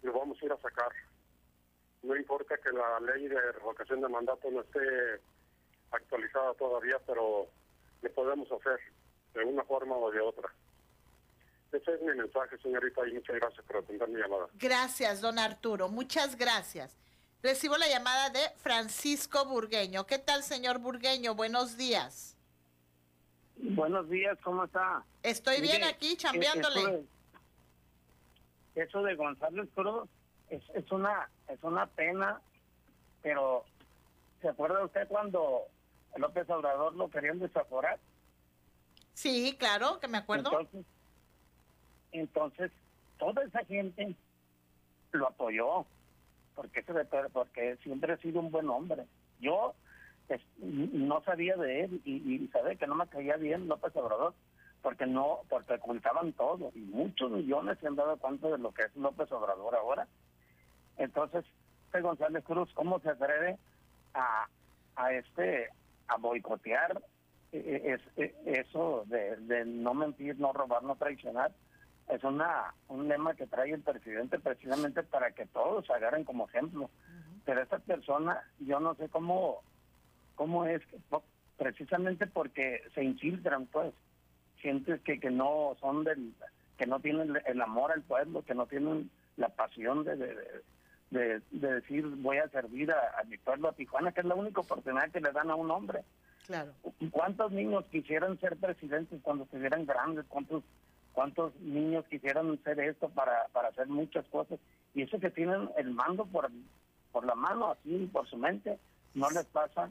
lo 0.01 0.13
vamos 0.15 0.41
a 0.41 0.47
ir 0.47 0.53
a 0.53 0.57
sacar. 0.57 0.91
No 2.03 2.17
importa 2.17 2.57
que 2.57 2.73
la 2.73 3.01
ley 3.01 3.29
de 3.29 3.53
revocación 3.53 4.01
de 4.01 4.09
mandato 4.09 4.51
no 4.51 4.63
esté 4.63 5.21
actualizada 5.91 6.55
todavía, 6.55 6.99
pero 7.07 7.49
le 8.01 8.09
podemos 8.09 8.51
hacer 8.51 8.81
de 9.35 9.45
una 9.45 9.63
forma 9.65 9.95
o 9.95 10.11
de 10.11 10.21
otra. 10.21 10.49
Ese 11.71 11.95
es 11.95 12.01
mi 12.01 12.15
mensaje, 12.15 12.57
señorita, 12.59 13.07
y 13.07 13.13
muchas 13.13 13.37
gracias 13.37 13.65
por 13.67 13.77
atender 13.77 14.09
mi 14.09 14.21
llamada. 14.21 14.49
Gracias, 14.55 15.21
don 15.21 15.39
Arturo. 15.39 15.89
Muchas 15.89 16.37
gracias. 16.37 16.99
Recibo 17.43 17.77
la 17.77 17.89
llamada 17.89 18.31
de 18.31 18.41
Francisco 18.59 19.45
Burgueño. 19.45 20.07
¿Qué 20.07 20.19
tal, 20.19 20.45
señor 20.45 20.79
Burgueño? 20.79 21.35
Buenos 21.35 21.77
días. 21.77 22.37
Buenos 23.57 24.09
días, 24.09 24.39
¿cómo 24.45 24.65
está? 24.65 25.05
Estoy 25.25 25.61
bien 25.61 25.83
aquí, 25.83 26.17
chambeándole. 26.17 27.05
Eso 28.77 29.03
de, 29.03 29.17
González 29.17 29.69
Cruz 29.75 30.09
es, 30.51 30.63
es, 30.75 30.91
una, 30.93 31.29
es 31.49 31.59
una 31.63 31.87
pena, 31.87 32.41
pero 33.23 33.65
¿se 34.41 34.49
acuerda 34.49 34.85
usted 34.85 35.09
cuando 35.09 35.63
López 36.17 36.49
Obrador 36.49 36.95
lo 36.95 37.11
querían 37.11 37.41
desaforar? 37.41 37.99
Sí, 39.15 39.57
claro, 39.59 39.99
que 39.99 40.07
me 40.07 40.19
acuerdo. 40.19 40.51
Entonces, 40.51 40.87
entonces, 42.13 42.73
toda 43.19 43.43
esa 43.43 43.65
gente 43.65 44.15
lo 45.11 45.27
apoyó, 45.27 45.87
porque, 46.55 46.85
porque 47.33 47.77
siempre 47.83 48.13
ha 48.13 48.17
sido 48.19 48.41
un 48.41 48.51
buen 48.51 48.69
hombre. 48.69 49.05
Yo 49.41 49.75
no 50.59 51.23
sabía 51.25 51.57
de 51.57 51.85
él 51.85 52.01
y, 52.05 52.35
y 52.35 52.49
sabe 52.49 52.77
que 52.77 52.87
no 52.87 52.95
me 52.95 53.07
caía 53.07 53.37
bien 53.37 53.69
López 53.69 53.95
Obrador, 53.97 54.35
porque 54.81 55.07
no, 55.07 55.41
porque 55.49 55.75
ocultaban 55.75 56.33
todo 56.33 56.73
y 56.75 56.81
muchos 56.81 57.31
millones 57.31 57.79
se 57.81 57.87
han 57.87 57.97
dado 57.97 58.17
cuenta 58.17 58.49
de 58.49 58.59
lo 58.59 58.73
que 58.73 58.83
es 58.83 58.97
López 58.97 59.31
Obrador 59.33 59.75
ahora. 59.75 60.07
Entonces, 60.97 61.45
este 61.87 62.01
González 62.01 62.45
Cruz, 62.45 62.71
¿cómo 62.75 63.01
se 63.01 63.11
atreve 63.11 63.59
a, 64.15 64.47
a 64.97 65.13
este 65.13 65.69
a 66.09 66.17
boicotear 66.17 67.03
eh, 67.53 67.99
eh, 68.17 68.35
eso 68.47 69.05
de, 69.07 69.37
de 69.37 69.65
no 69.65 69.95
mentir, 69.95 70.39
no 70.39 70.53
robar, 70.53 70.83
no 70.83 70.97
traicionar? 70.97 71.53
Es 72.15 72.23
una 72.25 72.75
un 72.89 73.09
lema 73.09 73.35
que 73.35 73.47
trae 73.47 73.73
el 73.73 73.81
presidente 73.81 74.39
precisamente 74.39 75.03
para 75.03 75.33
que 75.33 75.47
todos 75.47 75.89
agarren 75.91 76.25
como 76.25 76.47
ejemplo. 76.47 76.91
Pero 77.45 77.63
esta 77.63 77.79
persona, 77.79 78.43
yo 78.61 78.81
no 78.81 78.95
sé 78.95 79.09
cómo, 79.09 79.63
cómo 80.35 80.67
es, 80.67 80.83
precisamente 81.57 82.27
porque 82.27 82.83
se 82.95 83.03
infiltran, 83.03 83.67
pues, 83.67 83.93
sientes 84.61 85.01
que, 85.01 85.19
que 85.19 85.31
no 85.31 85.77
son 85.81 86.05
del, 86.05 86.35
que 86.77 86.87
no 86.87 87.01
tienen 87.01 87.39
el 87.47 87.61
amor 87.61 87.93
al 87.93 88.03
pueblo, 88.03 88.43
que 88.43 88.55
no 88.55 88.67
tienen 88.67 89.11
la 89.37 89.49
pasión 89.49 90.05
de, 90.05 90.17
de, 90.17 90.37
de, 91.11 91.41
decir 91.51 92.07
voy 92.07 92.37
a 92.37 92.49
servir 92.49 92.93
a, 92.93 93.21
a, 93.21 93.25
mi 93.25 93.39
pueblo, 93.39 93.69
a 93.69 93.73
Tijuana, 93.73 94.13
que 94.13 94.21
es 94.21 94.27
la 94.27 94.35
única 94.35 94.61
oportunidad 94.61 95.11
que 95.11 95.21
le 95.21 95.33
dan 95.33 95.51
a 95.51 95.57
un 95.57 95.71
hombre. 95.71 96.05
Claro. 96.47 96.73
¿Cuántos 97.11 97.51
niños 97.53 97.85
quisieran 97.91 98.39
ser 98.39 98.57
presidentes 98.57 99.21
cuando 99.23 99.45
estuvieran 99.45 99.87
grandes? 99.87 100.27
¿Cuántos 100.29 100.63
cuántos 101.13 101.55
niños 101.61 102.05
quisieran 102.09 102.53
hacer 102.53 102.81
esto 102.81 103.09
para, 103.11 103.47
para 103.53 103.69
hacer 103.69 103.87
muchas 103.89 104.27
cosas 104.27 104.59
y 104.95 105.03
eso 105.03 105.19
que 105.19 105.31
tienen 105.31 105.71
el 105.77 105.91
mando 105.91 106.27
por, 106.27 106.51
por 107.13 107.25
la 107.25 107.35
mano, 107.35 107.73
así 107.73 108.09
por 108.13 108.29
su 108.29 108.37
mente, 108.37 108.79
no 109.15 109.31
les 109.31 109.45
pasa 109.47 109.91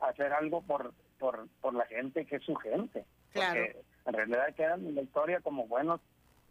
hacer 0.00 0.32
algo 0.32 0.62
por, 0.62 0.92
por, 1.18 1.48
por 1.60 1.74
la 1.74 1.86
gente 1.86 2.24
que 2.26 2.36
es 2.36 2.42
su 2.42 2.54
gente. 2.56 3.04
Claro. 3.32 3.60
Porque 3.60 3.82
en 4.06 4.12
realidad 4.12 4.54
quedan 4.54 4.86
en 4.86 4.94
la 4.94 5.02
historia 5.02 5.40
como 5.40 5.66
buenos 5.66 6.00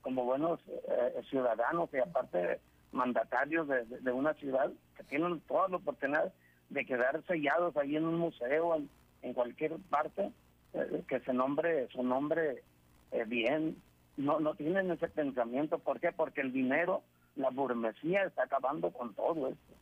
como 0.02 0.24
buenos 0.24 0.60
eh, 0.70 1.20
ciudadanos 1.32 1.90
y 1.92 1.98
aparte 1.98 2.60
mandatarios 2.92 3.68
de, 3.68 4.12
una 4.12 4.36
ciudad 4.36 4.72
que 4.96 5.04
tienen 5.04 5.42
toda 5.48 5.68
la 5.68 5.78
oportunidad 5.78 6.32
de 6.70 6.86
quedar 6.86 7.24
sellados 7.26 7.76
ahí 7.76 7.96
en 7.96 8.06
un 8.06 8.20
museo, 8.20 8.76
en, 9.24 9.34
cualquier 9.34 9.78
parte, 9.90 10.32
eh, 10.74 11.04
que 11.08 11.20
se 11.22 11.34
nombre 11.34 11.88
su 11.88 12.04
nombre 12.04 12.62
eh, 13.12 13.24
bien. 13.26 13.82
No, 14.18 14.40
no 14.40 14.56
tienen 14.56 14.92
ese 14.92 15.08
pensamiento. 15.10 15.80
¿Por 15.80 16.00
qué? 16.00 16.12
Porque 16.12 16.42
el 16.42 16.54
dinero, 16.54 17.04
la 17.36 17.50
burguesía 17.50 18.24
está 18.24 18.44
acabando 18.44 18.92
con 18.92 19.14
todo 19.14 19.50
esto. 19.50 19.74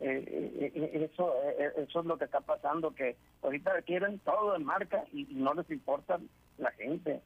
Eh, 0.00 1.10
eso, 1.12 1.34
eso 1.76 2.00
es 2.00 2.06
lo 2.06 2.18
que 2.18 2.24
está 2.24 2.40
pasando, 2.40 2.94
que 2.94 3.16
ahorita 3.42 3.82
quieren 3.82 4.20
todo 4.20 4.54
en 4.54 4.64
marca 4.64 5.04
y, 5.12 5.24
no 5.32 5.54
les 5.54 5.68
importa 5.70 6.20
la 6.56 6.70
gente, 6.72 7.20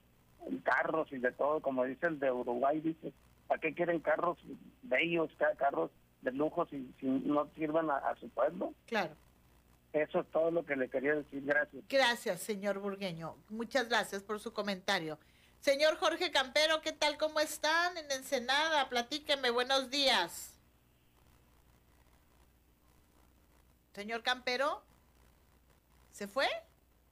carros 0.64 1.12
y 1.12 1.18
de 1.18 1.32
todo, 1.32 1.60
como 1.60 1.84
dice 1.84 2.06
el 2.06 2.18
de 2.18 2.32
Uruguay, 2.32 2.80
dice, 2.80 3.12
¿para 3.46 3.60
qué 3.60 3.74
quieren 3.74 4.00
carros 4.00 4.38
bellos, 4.82 5.30
carros 5.58 5.90
de 6.22 6.32
lujo 6.32 6.66
si, 6.66 6.90
si 6.98 7.06
no 7.06 7.46
sirven 7.54 7.90
a, 7.90 8.14
su 8.18 8.28
pueblo? 8.30 8.72
Claro. 8.86 9.14
Eso 9.92 10.20
es 10.20 10.26
todo 10.28 10.50
lo 10.50 10.64
que 10.64 10.74
le 10.74 10.88
quería 10.88 11.16
decir. 11.16 11.44
Gracias. 11.44 11.84
Gracias, 11.90 12.40
señor 12.40 12.78
Burgueño. 12.78 13.36
Muchas 13.50 13.90
gracias 13.90 14.22
por 14.22 14.40
su 14.40 14.54
comentario. 14.54 15.18
Señor 15.62 15.96
Jorge 15.96 16.32
Campero, 16.32 16.80
¿qué 16.80 16.90
tal? 16.90 17.16
¿Cómo 17.16 17.38
están 17.38 17.96
en 17.96 18.10
Ensenada? 18.10 18.88
Platíqueme. 18.88 19.48
Buenos 19.50 19.90
días. 19.90 20.52
Señor 23.94 24.24
Campero, 24.24 24.82
¿se 26.10 26.26
fue? 26.26 26.48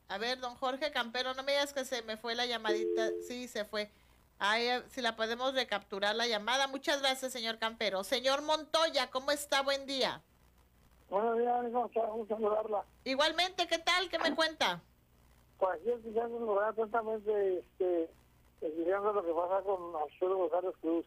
A 0.09 0.19
ver, 0.19 0.41
don 0.41 0.57
Jorge 0.57 0.91
Campero, 0.91 1.33
no 1.35 1.45
me 1.45 1.53
digas 1.53 1.73
que 1.73 1.85
se 1.85 2.03
me 2.03 2.17
fue 2.17 2.35
la 2.35 2.45
llamadita. 2.45 3.11
Sí, 3.29 3.47
se 3.47 3.65
fue. 3.65 3.89
Ay, 4.41 4.67
eh, 4.67 4.83
si 4.89 5.01
la 5.01 5.15
podemos 5.15 5.55
recapturar 5.55 6.17
la 6.17 6.27
llamada. 6.27 6.67
Muchas 6.67 7.01
gracias, 7.01 7.33
señor 7.33 7.61
Campero. 7.61 8.03
Señor 8.03 8.43
Montoya, 8.43 9.13
¿cómo 9.13 9.31
está? 9.31 9.63
Buen 9.63 9.87
día. 9.87 10.23
Buenos 11.09 11.39
días, 11.39 11.55
saludarla. 12.29 12.85
Igualmente, 13.05 13.69
¿qué 13.69 13.79
tal? 13.79 14.09
¿Qué 14.09 14.19
me 14.19 14.35
cuenta? 14.35 14.83
Pues 15.57 15.79
aquí 15.79 15.91
escuchando 15.91 16.37
un 16.37 16.65
atentamente, 16.65 17.59
este, 17.59 18.11
estudiando 18.61 19.13
lo 19.13 19.25
que 19.25 19.33
pasa 19.33 19.63
con 19.63 19.97
Arturo 19.97 20.37
González 20.37 20.75
Cruz. 20.81 21.07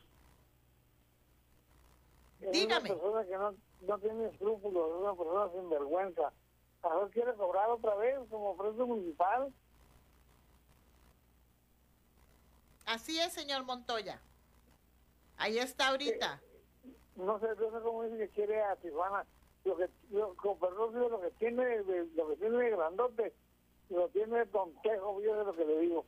Dígame. 2.52 2.90
Es 2.90 2.96
una 2.96 3.02
persona 3.02 3.26
que 3.26 3.38
no, 3.38 3.56
no 3.88 4.00
tiene 4.00 4.26
escrúpulos, 4.28 4.90
es 4.90 5.02
una 5.02 5.16
persona 5.16 5.52
sin 5.52 5.70
vergüenza. 5.70 6.34
A 6.82 6.96
ver, 6.98 7.10
quiere 7.12 7.34
cobrar 7.36 7.70
otra 7.70 7.96
vez 7.96 8.18
como 8.30 8.58
preso 8.58 8.86
municipal. 8.86 9.54
Así 12.86 13.18
es, 13.20 13.32
señor 13.32 13.64
Montoya. 13.64 14.20
Ahí 15.38 15.58
está 15.58 15.90
ahorita. 15.90 16.42
Eh, 16.84 16.94
no 17.16 17.40
sé, 17.40 17.48
no 17.48 17.72
sé 17.72 17.84
cómo 17.84 18.04
dice 18.04 18.18
que 18.18 18.30
quiere 18.30 18.62
a 18.62 18.76
Tijuana. 18.76 19.26
Lo 19.64 19.78
que, 19.78 19.90
lo, 20.12 20.36
con 20.36 20.60
perdón, 20.60 20.94
lo 20.94 21.22
que 21.22 21.32
tiene, 21.32 21.84
lo 22.16 22.28
que 22.28 22.36
tiene 22.36 22.70
grandote, 22.72 23.34
lo 23.90 24.10
tiene 24.10 24.46
tontejo, 24.48 25.22
yo 25.22 25.38
sé 25.38 25.46
lo 25.46 25.56
que 25.56 25.66
le 25.66 25.80
digo. 25.80 26.06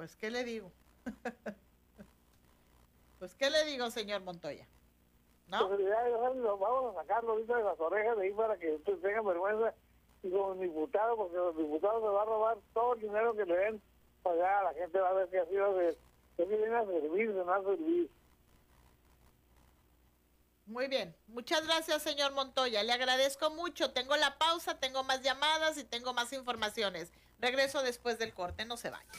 Pues, 0.00 0.16
¿qué 0.16 0.30
le 0.30 0.44
digo? 0.44 0.72
pues, 3.18 3.34
¿qué 3.34 3.50
le 3.50 3.66
digo, 3.66 3.90
señor 3.90 4.22
Montoya? 4.22 4.66
¿No? 5.46 5.68
Pues, 5.68 5.78
vamos 6.42 6.96
a 6.96 7.00
sacarlo 7.02 7.32
ahorita 7.32 7.58
de 7.58 7.64
las 7.64 7.78
orejas 7.78 8.16
de 8.16 8.24
ahí 8.24 8.32
para 8.32 8.56
que 8.56 8.76
usted 8.76 8.96
tenga 9.00 9.20
vergüenza 9.20 9.74
y 10.22 10.30
como 10.30 10.54
diputado, 10.54 11.18
porque 11.18 11.36
los 11.36 11.54
diputados 11.54 12.02
se 12.02 12.08
van 12.08 12.22
a 12.22 12.24
robar 12.24 12.56
todo 12.72 12.94
el 12.94 13.00
dinero 13.02 13.34
que 13.34 13.44
le 13.44 13.54
den 13.54 13.82
pagar, 14.22 14.64
la 14.64 14.72
gente 14.72 14.98
va 14.98 15.10
a 15.10 15.12
ver 15.12 15.28
que 15.28 15.38
ha 15.38 15.44
sido 15.44 15.74
de, 15.74 15.98
que 16.38 16.44
viene 16.46 16.74
a 16.74 16.86
servir, 16.86 17.30
no 17.32 17.52
a 17.52 17.62
servir. 17.62 18.10
Muy 20.64 20.86
bien, 20.86 21.14
muchas 21.26 21.66
gracias 21.66 22.02
señor 22.02 22.32
Montoya, 22.32 22.82
le 22.84 22.92
agradezco 22.94 23.50
mucho, 23.50 23.92
tengo 23.92 24.16
la 24.16 24.38
pausa, 24.38 24.80
tengo 24.80 25.04
más 25.04 25.20
llamadas 25.20 25.76
y 25.76 25.84
tengo 25.84 26.14
más 26.14 26.32
informaciones. 26.32 27.12
Regreso 27.38 27.82
después 27.82 28.18
del 28.18 28.32
corte, 28.32 28.64
no 28.64 28.78
se 28.78 28.88
vaya. 28.88 29.10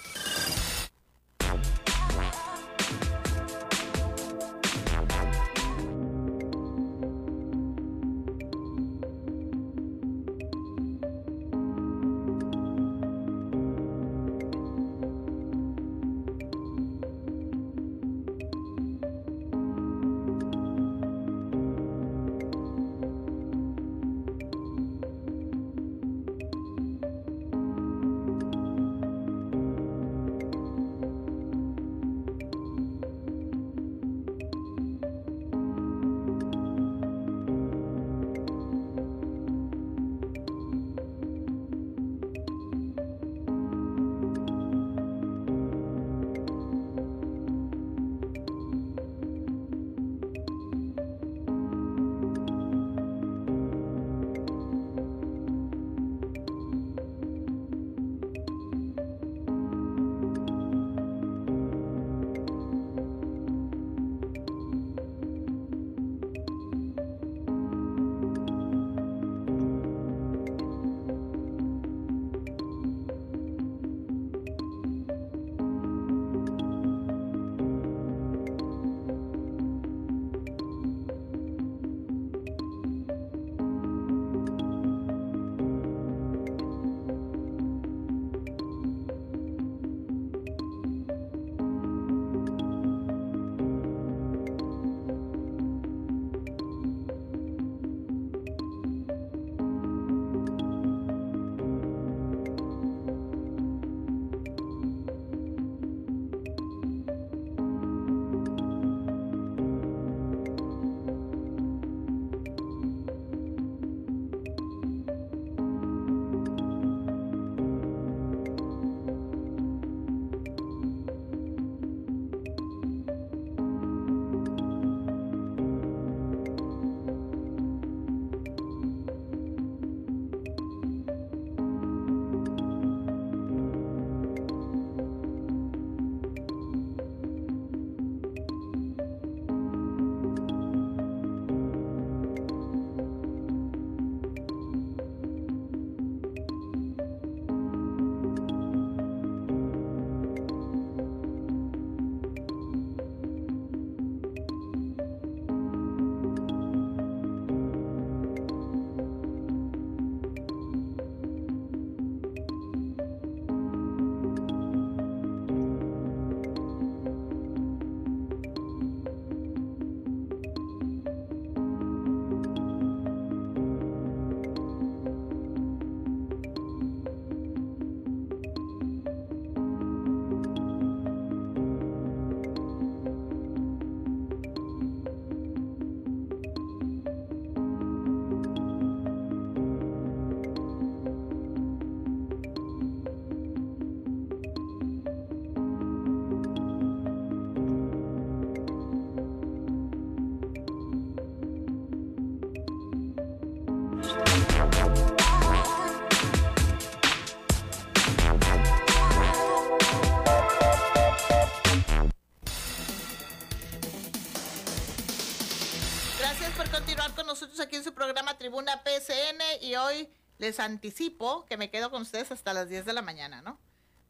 Tribuna 218.41 218.81
PSN 218.83 219.61
y 219.61 219.75
hoy 219.75 220.09
les 220.39 220.59
anticipo 220.59 221.45
que 221.45 221.57
me 221.57 221.69
quedo 221.69 221.91
con 221.91 222.01
ustedes 222.01 222.31
hasta 222.31 222.55
las 222.55 222.69
10 222.69 222.85
de 222.85 222.93
la 222.93 223.03
mañana, 223.03 223.43
¿no? 223.43 223.59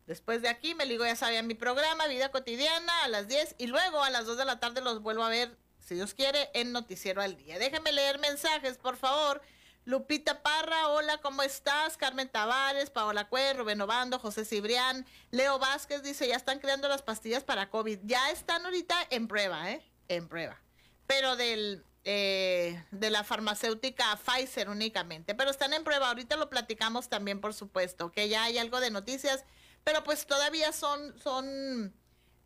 Después 0.08 0.42
de 0.42 0.48
aquí 0.48 0.74
me 0.74 0.86
ligo, 0.86 1.04
ya 1.04 1.18
sabían, 1.18 1.48
mi 1.48 1.54
programa, 1.54 2.08
Vida 2.08 2.32
Cotidiana, 2.32 3.04
a 3.04 3.10
las 3.10 3.28
10 3.28 3.56
y 3.58 3.68
luego 3.68 4.02
a 4.02 4.10
las 4.10 4.26
2 4.26 4.38
de 4.38 4.46
la 4.46 4.58
tarde 4.62 4.80
los 4.80 5.02
vuelvo 5.02 5.26
a 5.26 5.28
ver, 5.28 5.58
si 5.80 5.96
Dios 5.96 6.14
quiere, 6.14 6.50
en 6.54 6.72
Noticiero 6.72 7.22
al 7.22 7.36
Día. 7.36 7.60
Déjenme 7.60 7.92
leer 7.92 8.20
mensajes, 8.20 8.78
por 8.78 8.96
favor. 8.96 9.42
Lupita 9.84 10.42
Parra, 10.42 10.88
hola, 10.88 11.18
¿cómo 11.18 11.44
estás? 11.44 11.98
Carmen 11.98 12.30
Tavares, 12.30 12.90
Paola 12.90 13.28
Cue, 13.28 13.52
Rubén 13.52 13.82
Obando, 13.82 14.18
José 14.18 14.46
Cibrián, 14.46 15.06
Leo 15.32 15.60
Vázquez 15.60 16.04
dice, 16.04 16.26
ya 16.26 16.38
están 16.38 16.60
creando 16.60 16.88
las 16.88 17.02
pastillas 17.02 17.44
para 17.44 17.70
COVID. 17.70 18.00
Ya 18.04 18.32
están 18.32 18.64
ahorita 18.64 18.96
en 19.10 19.28
prueba, 19.28 19.70
¿eh? 19.72 19.86
En 20.08 20.30
prueba. 20.30 20.58
Pero 21.06 21.36
del, 21.36 21.84
eh, 22.04 22.84
de 22.92 23.10
la 23.12 23.24
farmacéutica 23.24 24.18
Pfizer 24.18 24.70
únicamente. 24.70 25.36
Pero 25.36 25.52
están 25.52 25.74
en 25.74 25.84
prueba, 25.84 26.08
ahorita 26.10 26.36
lo 26.36 26.50
platicamos 26.50 27.10
también, 27.10 27.40
por 27.40 27.54
supuesto, 27.54 28.12
que 28.12 28.28
ya 28.28 28.44
hay 28.44 28.58
algo 28.58 28.80
de 28.80 28.90
noticias, 28.90 29.46
pero 29.84 30.04
pues 30.04 30.26
todavía 30.26 30.72
son, 30.72 31.18
son 31.20 31.94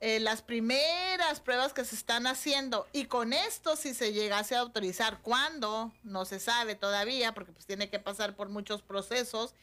eh, 0.01 0.19
las 0.19 0.41
primeras 0.41 1.39
pruebas 1.39 1.73
que 1.73 1.85
se 1.85 1.95
están 1.95 2.27
haciendo. 2.27 2.85
Y 2.91 3.05
con 3.05 3.31
esto, 3.31 3.75
si 3.75 3.93
se 3.93 4.11
llegase 4.11 4.55
a 4.55 4.59
autorizar, 4.59 5.21
¿cuándo? 5.21 5.93
No 6.03 6.25
se 6.25 6.39
sabe 6.39 6.75
todavía, 6.75 7.33
porque 7.33 7.53
pues 7.53 7.65
tiene 7.65 7.89
que 7.89 7.99
pasar 7.99 8.35
por 8.35 8.49
muchos 8.49 8.81
procesos. 8.81 9.53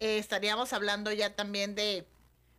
Eh, 0.00 0.18
estaríamos 0.18 0.72
hablando 0.72 1.12
ya 1.12 1.36
también 1.36 1.74
de, 1.74 2.08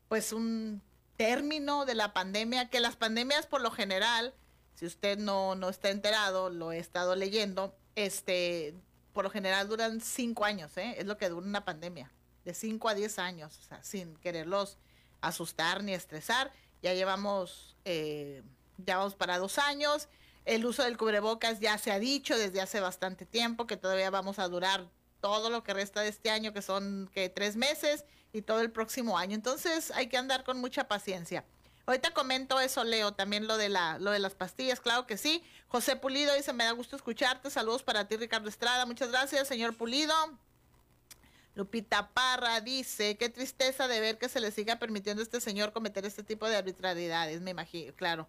pues, 0.10 0.32
un 0.32 0.84
término 1.18 1.86
de 1.86 1.96
la 1.96 2.14
pandemia, 2.14 2.70
que 2.70 2.80
las 2.80 2.96
pandemias 2.96 3.48
por 3.48 3.62
lo 3.62 3.72
general 3.72 4.36
si 4.76 4.86
usted 4.86 5.18
no, 5.18 5.56
no 5.56 5.70
está 5.70 5.90
enterado, 5.90 6.50
lo 6.50 6.72
he 6.72 6.80
estado 6.80 7.16
leyendo, 7.16 7.76
este, 7.96 8.76
por 9.14 9.24
lo 9.24 9.30
general 9.30 9.68
duran 9.68 10.02
cinco 10.02 10.46
años, 10.46 10.76
¿eh? 10.78 10.96
es 10.98 11.06
lo 11.06 11.18
que 11.18 11.30
dura 11.30 11.46
una 11.46 11.66
pandemia, 11.66 12.12
de 12.46 12.54
cinco 12.54 12.90
a 12.90 12.94
diez 12.94 13.20
años, 13.20 13.58
o 13.60 13.64
sea, 13.64 13.84
sin 13.84 14.16
quererlos 14.18 14.78
asustar 15.22 15.84
ni 15.84 15.94
estresar. 15.94 16.52
Ya 16.82 16.94
llevamos, 16.94 17.78
eh, 17.86 18.44
ya 18.78 18.98
vamos 18.98 19.16
para 19.16 19.38
dos 19.38 19.58
años. 19.58 20.10
El 20.46 20.66
uso 20.66 20.84
del 20.84 20.98
cubrebocas 20.98 21.62
ya 21.62 21.78
se 21.78 21.92
ha 21.92 22.00
dicho 22.00 22.38
desde 22.38 22.60
hace 22.60 22.82
bastante 22.82 23.26
tiempo 23.26 23.66
que 23.66 23.78
todavía 23.78 24.10
vamos 24.10 24.40
a 24.40 24.50
durar 24.50 24.90
todo 25.22 25.50
lo 25.50 25.64
que 25.64 25.74
resta 25.74 26.02
de 26.02 26.10
este 26.10 26.30
año, 26.30 26.52
que 26.52 26.62
son 26.62 27.10
que 27.14 27.30
tres 27.30 27.56
meses, 27.56 28.04
y 28.34 28.42
todo 28.42 28.60
el 28.60 28.72
próximo 28.72 29.18
año. 29.18 29.36
Entonces 29.36 29.92
hay 29.92 30.08
que 30.08 30.18
andar 30.18 30.44
con 30.44 30.60
mucha 30.60 30.88
paciencia. 30.88 31.46
Ahorita 31.86 32.12
comento 32.12 32.60
eso, 32.62 32.84
Leo, 32.84 33.14
también 33.14 33.46
lo 33.46 33.58
de 33.58 33.68
la, 33.68 34.00
lo 34.00 34.12
de 34.12 34.20
las 34.20 34.36
pastillas, 34.36 34.80
claro 34.80 35.06
que 35.06 35.18
sí. 35.18 35.44
José 35.68 35.98
Pulido 35.98 36.34
dice, 36.34 36.54
me 36.54 36.64
da 36.64 36.72
gusto 36.72 36.96
escucharte. 36.96 37.50
Saludos 37.50 37.84
para 37.84 38.08
ti, 38.08 38.16
Ricardo 38.16 38.48
Estrada. 38.48 38.86
Muchas 38.86 39.10
gracias, 39.10 39.48
señor 39.48 39.76
Pulido. 39.76 40.14
Lupita 41.56 42.10
Parra 42.14 42.62
dice, 42.62 43.18
qué 43.18 43.30
tristeza 43.30 43.88
de 43.88 44.00
ver 44.00 44.18
que 44.18 44.30
se 44.30 44.40
le 44.40 44.52
siga 44.52 44.78
permitiendo 44.78 45.22
a 45.22 45.24
este 45.24 45.40
señor 45.40 45.72
cometer 45.72 46.06
este 46.06 46.24
tipo 46.24 46.50
de 46.50 46.56
arbitrariedades, 46.56 47.42
me 47.42 47.52
imagino, 47.52 47.94
claro. 47.94 48.28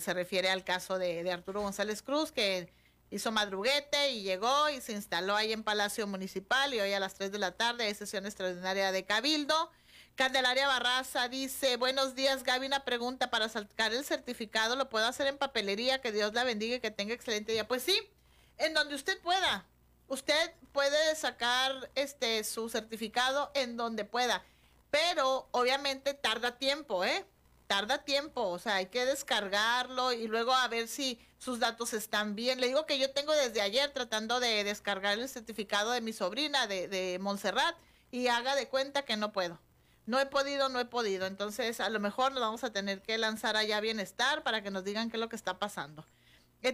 Se 0.00 0.14
refiere 0.14 0.48
al 0.48 0.64
caso 0.64 0.98
de, 0.98 1.22
de 1.22 1.30
Arturo 1.30 1.60
González 1.60 2.02
Cruz, 2.02 2.32
que 2.32 2.72
hizo 3.10 3.30
madruguete 3.30 4.10
y 4.10 4.22
llegó 4.22 4.68
y 4.70 4.80
se 4.80 4.92
instaló 4.92 5.36
ahí 5.36 5.52
en 5.52 5.62
Palacio 5.62 6.06
Municipal 6.06 6.74
y 6.74 6.80
hoy 6.80 6.92
a 6.92 7.00
las 7.00 7.14
3 7.14 7.30
de 7.30 7.38
la 7.38 7.52
tarde 7.52 7.84
hay 7.84 7.94
sesión 7.94 8.26
extraordinaria 8.26 8.90
de 8.90 9.04
Cabildo. 9.04 9.70
Candelaria 10.16 10.66
Barraza 10.66 11.28
dice, 11.28 11.76
buenos 11.76 12.14
días 12.14 12.42
Gaby, 12.42 12.68
una 12.68 12.86
pregunta, 12.86 13.28
para 13.28 13.50
sacar 13.50 13.92
el 13.92 14.02
certificado, 14.02 14.74
¿lo 14.74 14.88
puedo 14.88 15.04
hacer 15.04 15.26
en 15.26 15.36
papelería? 15.36 16.00
Que 16.00 16.10
Dios 16.10 16.32
la 16.32 16.42
bendiga 16.42 16.76
y 16.76 16.80
que 16.80 16.90
tenga 16.90 17.12
excelente 17.12 17.52
día. 17.52 17.68
Pues 17.68 17.82
sí, 17.82 18.00
en 18.56 18.72
donde 18.72 18.94
usted 18.94 19.20
pueda. 19.20 19.66
Usted 20.08 20.54
puede 20.72 21.14
sacar 21.16 21.90
este 21.94 22.42
su 22.44 22.70
certificado 22.70 23.50
en 23.52 23.76
donde 23.76 24.06
pueda, 24.06 24.42
pero 24.90 25.48
obviamente 25.50 26.14
tarda 26.14 26.56
tiempo, 26.56 27.04
¿eh? 27.04 27.26
Tarda 27.66 28.02
tiempo, 28.02 28.40
o 28.48 28.58
sea, 28.58 28.76
hay 28.76 28.86
que 28.86 29.04
descargarlo 29.04 30.12
y 30.12 30.28
luego 30.28 30.54
a 30.54 30.66
ver 30.68 30.88
si 30.88 31.20
sus 31.36 31.60
datos 31.60 31.92
están 31.92 32.34
bien. 32.34 32.58
Le 32.62 32.68
digo 32.68 32.86
que 32.86 32.98
yo 32.98 33.10
tengo 33.10 33.34
desde 33.34 33.60
ayer 33.60 33.92
tratando 33.92 34.40
de 34.40 34.64
descargar 34.64 35.18
el 35.18 35.28
certificado 35.28 35.90
de 35.90 36.00
mi 36.00 36.14
sobrina 36.14 36.66
de, 36.66 36.88
de 36.88 37.18
Montserrat 37.18 37.76
y 38.10 38.28
haga 38.28 38.54
de 38.54 38.68
cuenta 38.68 39.04
que 39.04 39.18
no 39.18 39.32
puedo 39.32 39.60
no 40.06 40.18
he 40.20 40.26
podido, 40.26 40.68
no 40.68 40.80
he 40.80 40.84
podido. 40.84 41.26
Entonces, 41.26 41.80
a 41.80 41.90
lo 41.90 42.00
mejor 42.00 42.32
nos 42.32 42.40
vamos 42.40 42.64
a 42.64 42.72
tener 42.72 43.02
que 43.02 43.18
lanzar 43.18 43.56
allá 43.56 43.80
bienestar 43.80 44.42
para 44.42 44.62
que 44.62 44.70
nos 44.70 44.84
digan 44.84 45.10
qué 45.10 45.16
es 45.16 45.20
lo 45.20 45.28
que 45.28 45.36
está 45.36 45.58
pasando. 45.58 46.06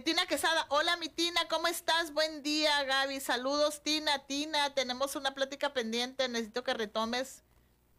Tina 0.05 0.25
Quesada, 0.25 0.65
hola 0.69 0.97
mi 0.97 1.07
Tina, 1.07 1.47
¿cómo 1.49 1.67
estás? 1.67 2.13
Buen 2.13 2.41
día, 2.41 2.83
Gaby. 2.83 3.19
Saludos, 3.19 3.83
Tina, 3.83 4.25
Tina. 4.25 4.73
Tenemos 4.73 5.15
una 5.15 5.35
plática 5.35 5.71
pendiente. 5.71 6.27
Necesito 6.29 6.63
que 6.63 6.73
retomes 6.73 7.43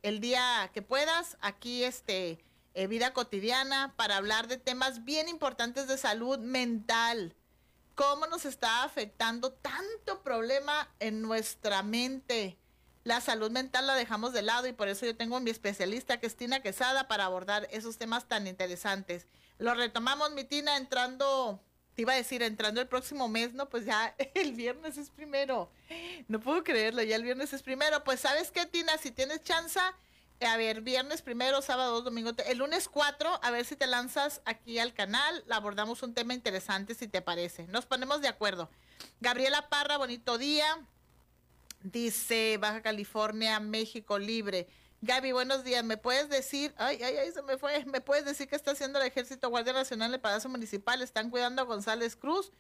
el 0.03 0.19
día 0.19 0.71
que 0.73 0.83
puedas 0.83 1.37
aquí, 1.41 1.85
este, 1.85 2.45
eh, 2.75 2.87
vida 2.89 3.13
cotidiana, 3.13 3.95
para 3.97 4.17
hablar 4.17 4.49
de 4.49 4.57
temas 4.57 5.05
bien 5.05 5.29
importantes 5.29 5.87
de 5.87 5.97
salud 5.97 6.39
mental. 6.39 7.37
¿Cómo 7.95 8.27
nos 8.27 8.45
está 8.45 8.83
afectando 8.83 9.53
tanto 9.53 10.21
problema 10.23 10.93
en 10.99 11.23
nuestra 11.23 11.85
mente? 11.85 12.59
La 13.05 13.21
salud 13.21 13.51
mental 13.51 13.87
la 13.87 13.95
dejamos 13.95 14.33
de 14.33 14.43
lado 14.43 14.67
y 14.67 14.73
por 14.73 14.89
eso 14.89 15.05
yo 15.05 15.15
tengo 15.15 15.37
a 15.37 15.41
mi 15.41 15.51
especialista, 15.51 16.19
que 16.19 16.27
es 16.27 16.37
Tina 16.37 16.61
Quesada, 16.61 17.07
para 17.07 17.27
abordar 17.27 17.69
esos 17.71 17.99
temas 17.99 18.27
tan 18.27 18.47
interesantes. 18.47 19.27
Lo 19.59 19.75
retomamos, 19.75 20.33
mi 20.33 20.45
Tina, 20.45 20.79
entrando, 20.79 21.61
te 21.95 22.03
iba 22.03 22.15
a 22.15 22.17
decir, 22.17 22.43
entrando 22.43 22.81
el 22.81 22.89
próximo 22.89 23.29
mes, 23.29 23.53
¿no? 23.53 23.69
Pues 23.69 23.85
ya 23.85 24.15
el 24.35 24.55
viernes 24.55 24.97
es 24.97 25.11
primero. 25.11 25.71
No 26.29 26.41
puedo 26.41 26.65
creerlo, 26.65 27.03
ya 27.03 27.17
el 27.17 27.23
viernes 27.23 27.53
es 27.53 27.63
primero. 27.63 28.03
Pues 28.05 28.21
sabes 28.21 28.51
qué, 28.51 28.65
Tina, 28.65 28.97
si 28.97 29.11
tienes 29.11 29.43
chance, 29.45 29.79
a 30.41 30.57
ver, 30.57 30.81
viernes 30.81 31.21
primero, 31.21 31.61
sábado, 31.61 32.01
domingo, 32.01 32.33
el 32.47 32.59
lunes 32.59 32.89
4, 32.89 33.41
a 33.43 33.51
ver 33.51 33.67
si 33.67 33.77
te 33.77 33.87
lanzas 33.87 34.41
aquí 34.47 34.79
al 34.79 34.95
canal, 34.95 35.45
abordamos 35.51 36.03
un 36.03 36.15
tema 36.15 36.33
interesante, 36.33 36.95
si 36.95 37.07
te 37.07 37.21
parece. 37.21 37.67
Nos 37.67 37.85
ponemos 37.85 38.23
de 38.23 38.29
acuerdo. 38.29 38.71
Gabriela 39.21 39.69
Parra, 39.69 39.99
bonito 39.99 40.39
día. 40.39 40.87
Dice 41.85 42.57
Baja 42.59 42.81
California, 42.81 43.61
México 43.61 44.19
libre. 44.19 44.67
Gaby, 45.03 45.33
buenos 45.33 45.65
días. 45.65 45.85
¿Me 45.85 45.99
puedes 45.99 46.31
decir, 46.31 46.75
ay, 46.79 46.99
ay, 47.03 47.19
ay, 47.19 47.31
se 47.31 47.43
me 47.43 47.59
fue, 47.59 47.85
¿me 47.85 48.01
puedes 48.01 48.25
decir 48.25 48.49
qué 48.49 48.57
está 48.57 48.71
haciendo 48.71 48.99
el 48.99 49.07
Ejército 49.07 49.51
Guardia 49.51 49.75
Nacional 49.75 50.09
en 50.09 50.15
el 50.15 50.21
Palacio 50.21 50.49
Municipal? 50.49 51.03
¿Están 51.03 51.29
cuidando 51.29 51.61
a 51.61 51.67
González 51.67 52.17
Cruz 52.17 52.53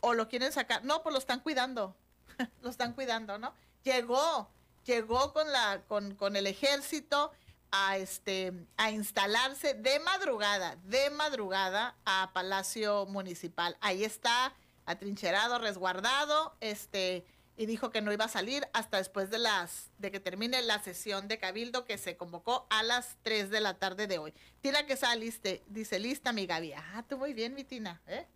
o 0.00 0.12
lo 0.12 0.28
quieren 0.28 0.50
sacar? 0.50 0.84
No, 0.84 1.04
pues 1.04 1.12
lo 1.12 1.20
están 1.20 1.38
cuidando, 1.38 1.94
lo 2.62 2.68
están 2.68 2.94
cuidando, 2.94 3.38
¿no? 3.38 3.54
Llegó, 3.84 4.50
llegó 4.84 5.32
con, 5.32 5.52
la, 5.52 5.84
con, 5.86 6.16
con 6.16 6.34
el 6.34 6.48
ejército 6.48 7.30
a, 7.70 7.96
este, 7.96 8.52
a 8.76 8.90
instalarse 8.90 9.74
de 9.74 10.00
madrugada, 10.00 10.74
de 10.82 11.10
madrugada 11.10 11.96
a 12.04 12.32
Palacio 12.34 13.06
Municipal. 13.06 13.76
Ahí 13.80 14.02
está 14.02 14.52
atrincherado, 14.84 15.60
resguardado, 15.60 16.56
este 16.58 17.24
y 17.56 17.66
dijo 17.66 17.90
que 17.90 18.00
no 18.00 18.12
iba 18.12 18.24
a 18.24 18.28
salir 18.28 18.66
hasta 18.72 18.96
después 18.96 19.30
de 19.30 19.38
las 19.38 19.90
de 19.98 20.10
que 20.10 20.20
termine 20.20 20.60
la 20.62 20.82
sesión 20.82 21.28
de 21.28 21.38
cabildo 21.38 21.84
que 21.84 21.98
se 21.98 22.16
convocó 22.16 22.66
a 22.70 22.82
las 22.82 23.16
3 23.22 23.50
de 23.50 23.60
la 23.60 23.74
tarde 23.74 24.06
de 24.06 24.18
hoy. 24.18 24.34
Tina 24.60 24.86
que 24.86 24.96
saliste, 24.96 25.62
dice 25.68 25.98
lista 25.98 26.32
mi 26.32 26.46
Gaby. 26.46 26.72
Ah, 26.72 27.04
tú 27.08 27.16
muy 27.16 27.32
bien, 27.32 27.54
mi 27.54 27.64
Tina. 27.64 28.00
¿eh? 28.06 28.26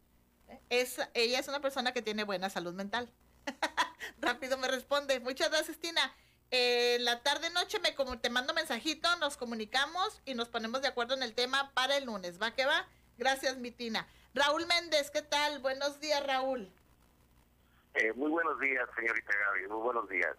Es, 0.70 1.00
ella 1.14 1.40
es 1.40 1.48
una 1.48 1.60
persona 1.60 1.92
que 1.92 2.02
tiene 2.02 2.24
buena 2.24 2.48
salud 2.48 2.74
mental. 2.74 3.10
Rápido 4.18 4.56
me 4.56 4.68
responde. 4.68 5.20
Muchas 5.20 5.50
gracias, 5.50 5.78
Tina. 5.78 6.14
En 6.50 7.04
la 7.04 7.22
tarde 7.22 7.50
noche 7.50 7.78
me 7.80 7.94
como 7.94 8.18
te 8.18 8.30
mando 8.30 8.54
mensajito, 8.54 9.14
nos 9.16 9.36
comunicamos 9.36 10.22
y 10.24 10.34
nos 10.34 10.48
ponemos 10.48 10.80
de 10.80 10.88
acuerdo 10.88 11.14
en 11.14 11.22
el 11.22 11.34
tema 11.34 11.72
para 11.74 11.96
el 11.96 12.04
lunes. 12.04 12.40
¿Va 12.40 12.52
que 12.52 12.64
va? 12.64 12.86
Gracias, 13.18 13.58
mi 13.58 13.70
Tina. 13.70 14.06
Raúl 14.32 14.66
Méndez, 14.66 15.10
¿qué 15.10 15.22
tal? 15.22 15.58
Buenos 15.58 16.00
días, 16.00 16.24
Raúl. 16.24 16.72
Eh, 18.00 18.12
muy 18.14 18.30
buenos 18.30 18.60
días, 18.60 18.88
señorita 18.94 19.32
Gaby, 19.36 19.66
muy 19.66 19.82
buenos 19.82 20.08
días. 20.08 20.36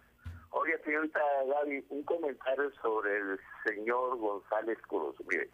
Oye, 0.48 0.78
señorita 0.82 1.20
Gaby, 1.46 1.84
un 1.90 2.02
comentario 2.04 2.72
sobre 2.80 3.18
el 3.18 3.40
señor 3.66 4.16
González 4.16 4.78
Cruz. 4.88 5.14
Mire, 5.28 5.50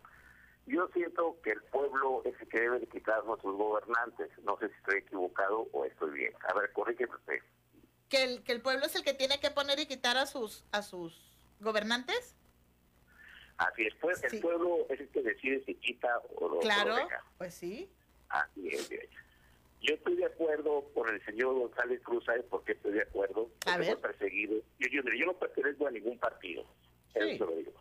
yo 0.67 0.87
siento 0.95 1.37
que 1.43 1.51
el 1.51 1.63
pueblo 1.65 2.23
es 2.25 2.41
el 2.41 2.49
que 2.49 2.61
debe 2.61 2.79
de 2.79 2.87
quitarnos 2.87 3.41
sus 3.41 3.57
gobernantes. 3.57 4.31
No 4.45 4.57
sé 4.59 4.69
si 4.69 4.75
estoy 4.75 4.99
equivocado 4.99 5.67
o 5.73 5.85
estoy 5.85 6.13
bien. 6.13 6.33
A 6.49 6.55
ver, 6.55 6.73
corrígeme 6.73 7.17
usted. 7.17 7.41
¿Que 8.09 8.23
el, 8.23 8.45
¿Que 8.45 8.53
el 8.53 8.61
pueblo 8.61 8.87
es 8.87 8.95
el 8.95 9.03
que 9.03 9.15
tiene 9.15 9.41
que 9.41 9.51
poner 9.51 9.81
y 9.81 9.87
quitar 9.87 10.17
a 10.17 10.27
sus, 10.27 10.65
a 10.71 10.83
sus 10.83 11.13
gobernantes? 11.59 12.37
Así 13.59 13.85
es, 13.85 13.95
pues 13.97 14.23
el 14.23 14.41
pueblo 14.41 14.87
es 14.91 15.01
el 15.01 15.09
que 15.09 15.23
decide 15.23 15.65
si 15.65 15.75
quita 15.75 16.21
o 16.37 16.49
lo, 16.49 16.61
claro, 16.61 16.95
pues 17.39 17.55
sí. 17.55 17.91
Así 18.29 18.69
es, 18.69 18.89
bien. 18.89 19.09
Yo 19.87 19.95
estoy 19.95 20.17
de 20.17 20.27
acuerdo 20.27 20.85
con 20.95 21.09
el 21.09 21.25
señor 21.25 21.55
González 21.55 22.01
Cruz, 22.03 22.25
¿sabes 22.25 22.43
por 22.47 22.65
qué 22.65 22.73
estoy 22.73 22.93
de 22.93 23.03
acuerdo? 23.03 23.49
Porque 23.65 23.87
hemos 23.87 24.01
perseguido. 24.01 24.57
Yo, 24.81 24.89
yo, 24.91 25.03
yo, 25.15 25.27
no 25.27 25.35
pertenezco 25.35 25.87
a 25.87 25.93
ningún 25.93 26.19
partido, 26.19 26.65
eso 27.15 27.47
lo 27.47 27.53
digo. 27.55 27.73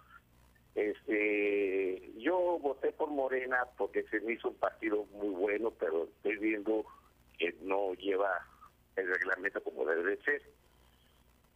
Este, 0.75 2.11
yo 2.17 2.59
voté 2.59 2.91
por 2.91 3.09
Morena 3.09 3.65
porque 3.75 4.03
se 4.03 4.19
me 4.19 4.33
hizo 4.33 4.49
un 4.49 4.55
partido 4.55 5.05
muy 5.13 5.29
bueno, 5.29 5.71
pero 5.71 6.03
estoy 6.03 6.37
viendo 6.37 6.85
que 7.39 7.55
no 7.61 7.93
lleva 7.95 8.45
el 8.97 9.07
reglamento 9.07 9.63
como 9.63 9.83
debe 9.85 10.15
de 10.15 10.23
ser. 10.23 10.43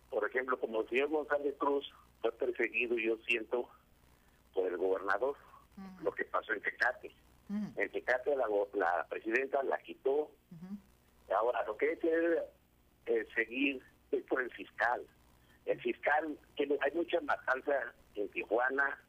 Por 0.10 0.28
ejemplo, 0.28 0.60
como 0.60 0.82
el 0.82 0.90
señor 0.90 1.10
González 1.10 1.54
Cruz 1.60 1.94
fue 2.22 2.32
perseguido, 2.32 2.98
yo 2.98 3.18
siento, 3.28 3.70
por 4.56 4.66
el 4.66 4.78
gobernador, 4.78 5.36
lo 6.02 6.12
que 6.12 6.26
pasó 6.26 6.54
en 6.54 6.62
Tecate. 6.62 7.12
En 7.50 7.90
Tecate 7.92 8.36
la, 8.36 8.46
la 8.74 9.08
presidenta 9.10 9.64
la 9.64 9.78
quitó. 9.80 10.30
Ahora, 11.36 11.64
lo 11.66 11.78
que 11.78 11.90
hay 11.90 11.98
que 11.98 12.40
eh, 13.08 13.26
seguir 13.36 13.82
es 14.12 14.24
por 14.24 14.42
el 14.42 14.52
fiscal. 14.52 15.02
El 15.66 15.80
fiscal, 15.82 16.38
que 16.56 16.64
hay 16.82 16.92
mucha 16.94 17.22
matanza 17.22 17.94
en 18.16 18.30
Tijuana, 18.30 19.00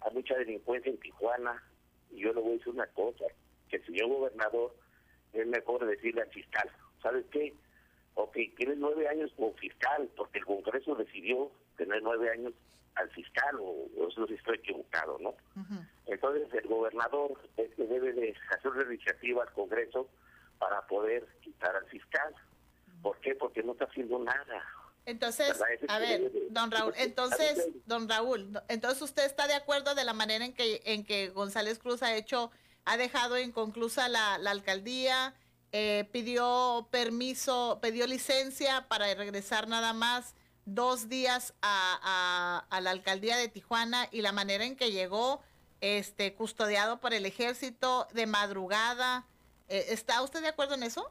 hay 0.00 0.14
mucha 0.14 0.36
delincuencia 0.36 0.90
en 0.90 0.98
Tijuana, 0.98 1.62
y 2.10 2.20
yo 2.20 2.32
le 2.32 2.40
voy 2.40 2.52
a 2.52 2.56
decir 2.56 2.72
una 2.72 2.86
cosa, 2.88 3.24
que 3.68 3.76
el 3.76 3.86
señor 3.86 4.08
gobernador 4.08 4.74
es 5.32 5.46
mejor 5.46 5.86
decirle 5.86 6.22
al 6.22 6.30
fiscal, 6.30 6.70
¿sabes 7.02 7.24
qué? 7.30 7.54
Ok, 8.14 8.36
tienes 8.56 8.78
nueve 8.78 9.08
años 9.08 9.32
como 9.36 9.52
fiscal, 9.54 10.08
porque 10.16 10.38
el 10.38 10.44
Congreso 10.44 10.94
decidió 10.94 11.50
tener 11.76 12.02
nueve 12.02 12.30
años 12.30 12.52
al 12.94 13.10
fiscal, 13.10 13.56
o, 13.60 13.88
eso 14.08 14.26
si 14.26 14.34
estoy 14.34 14.56
equivocado, 14.56 15.18
¿no? 15.20 15.34
Entonces 16.06 16.48
el 16.52 16.68
gobernador 16.68 17.32
es 17.56 17.74
que 17.74 17.86
debe 17.86 18.12
de 18.12 18.34
hacer 18.50 18.70
una 18.70 18.84
iniciativa 18.84 19.42
al 19.42 19.52
Congreso 19.52 20.08
para 20.58 20.86
poder 20.86 21.26
quitar 21.40 21.74
al 21.74 21.86
fiscal. 21.86 22.34
¿Por 23.02 23.18
qué? 23.20 23.34
Porque 23.34 23.62
no 23.62 23.72
está 23.72 23.86
haciendo 23.86 24.18
nada. 24.18 24.62
Entonces, 25.04 25.60
a 25.88 25.98
ver, 25.98 26.30
don 26.50 26.70
Raúl, 26.70 26.92
entonces, 26.96 27.68
don 27.86 28.08
Raúl, 28.08 28.60
entonces 28.68 29.02
usted 29.02 29.24
está 29.24 29.48
de 29.48 29.54
acuerdo 29.54 29.96
de 29.96 30.04
la 30.04 30.12
manera 30.12 30.44
en 30.44 30.54
que 30.54 30.80
en 30.84 31.04
que 31.04 31.30
González 31.30 31.80
Cruz 31.80 32.04
ha 32.04 32.14
hecho, 32.14 32.52
ha 32.84 32.96
dejado 32.96 33.36
inconclusa 33.38 34.08
la, 34.08 34.38
la 34.38 34.52
alcaldía, 34.52 35.34
eh, 35.72 36.08
pidió 36.12 36.86
permiso, 36.92 37.80
pidió 37.82 38.06
licencia 38.06 38.86
para 38.88 39.12
regresar 39.14 39.66
nada 39.66 39.92
más 39.92 40.36
dos 40.64 41.08
días 41.08 41.54
a, 41.62 42.64
a, 42.70 42.80
la 42.80 42.90
alcaldía 42.90 43.36
de 43.36 43.48
Tijuana 43.48 44.08
y 44.10 44.22
la 44.22 44.32
manera 44.32 44.64
en 44.64 44.76
que 44.76 44.92
llegó, 44.92 45.40
este, 45.80 46.34
custodiado 46.34 47.00
por 47.00 47.12
el 47.14 47.26
ejército 47.26 48.06
de 48.12 48.26
madrugada. 48.26 49.26
Eh, 49.68 49.86
¿Está 49.88 50.22
usted 50.22 50.40
de 50.40 50.48
acuerdo 50.48 50.74
en 50.74 50.84
eso? 50.84 51.10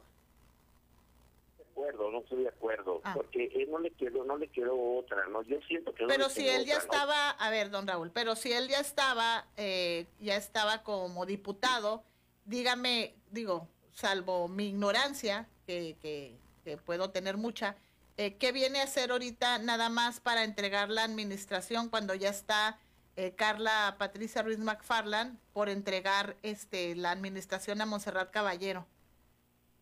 acuerdo, 1.72 2.10
no 2.10 2.20
estoy 2.20 2.42
de 2.42 2.48
acuerdo, 2.48 3.00
ah. 3.04 3.14
porque 3.14 3.50
él 3.54 3.70
no 3.70 3.78
le 3.78 3.90
quiero, 3.90 4.24
no 4.24 4.36
le 4.36 4.48
quiero 4.48 4.98
otra, 4.98 5.26
no, 5.28 5.42
yo 5.42 5.58
siento 5.66 5.92
que 5.94 6.06
Pero 6.06 6.28
si 6.28 6.48
él 6.48 6.64
ya 6.64 6.76
estaba, 6.76 7.30
a 7.30 7.50
ver, 7.50 7.70
don 7.70 7.86
Raúl, 7.86 8.10
pero 8.12 8.36
si 8.36 8.52
él 8.52 8.68
ya 8.68 8.78
estaba, 8.78 9.46
eh, 9.56 10.06
ya 10.20 10.36
estaba 10.36 10.82
como 10.82 11.26
diputado, 11.26 12.04
dígame, 12.44 13.14
digo, 13.30 13.68
salvo 13.92 14.48
mi 14.48 14.68
ignorancia, 14.68 15.48
que, 15.66 15.96
que, 16.00 16.38
puedo 16.84 17.10
tener 17.10 17.36
mucha, 17.36 17.76
eh, 18.16 18.36
¿qué 18.36 18.52
viene 18.52 18.80
a 18.80 18.84
hacer 18.84 19.10
ahorita 19.10 19.58
nada 19.58 19.88
más 19.88 20.20
para 20.20 20.44
entregar 20.44 20.90
la 20.90 21.04
administración 21.04 21.88
cuando 21.88 22.14
ya 22.14 22.28
está 22.28 22.78
eh, 23.16 23.34
Carla 23.34 23.96
Patricia 23.98 24.42
Ruiz 24.42 24.58
McFarland 24.58 25.38
por 25.52 25.68
entregar 25.68 26.36
este 26.42 26.94
la 26.94 27.10
administración 27.10 27.80
a 27.80 27.86
Monserrat 27.86 28.30
Caballero? 28.30 28.86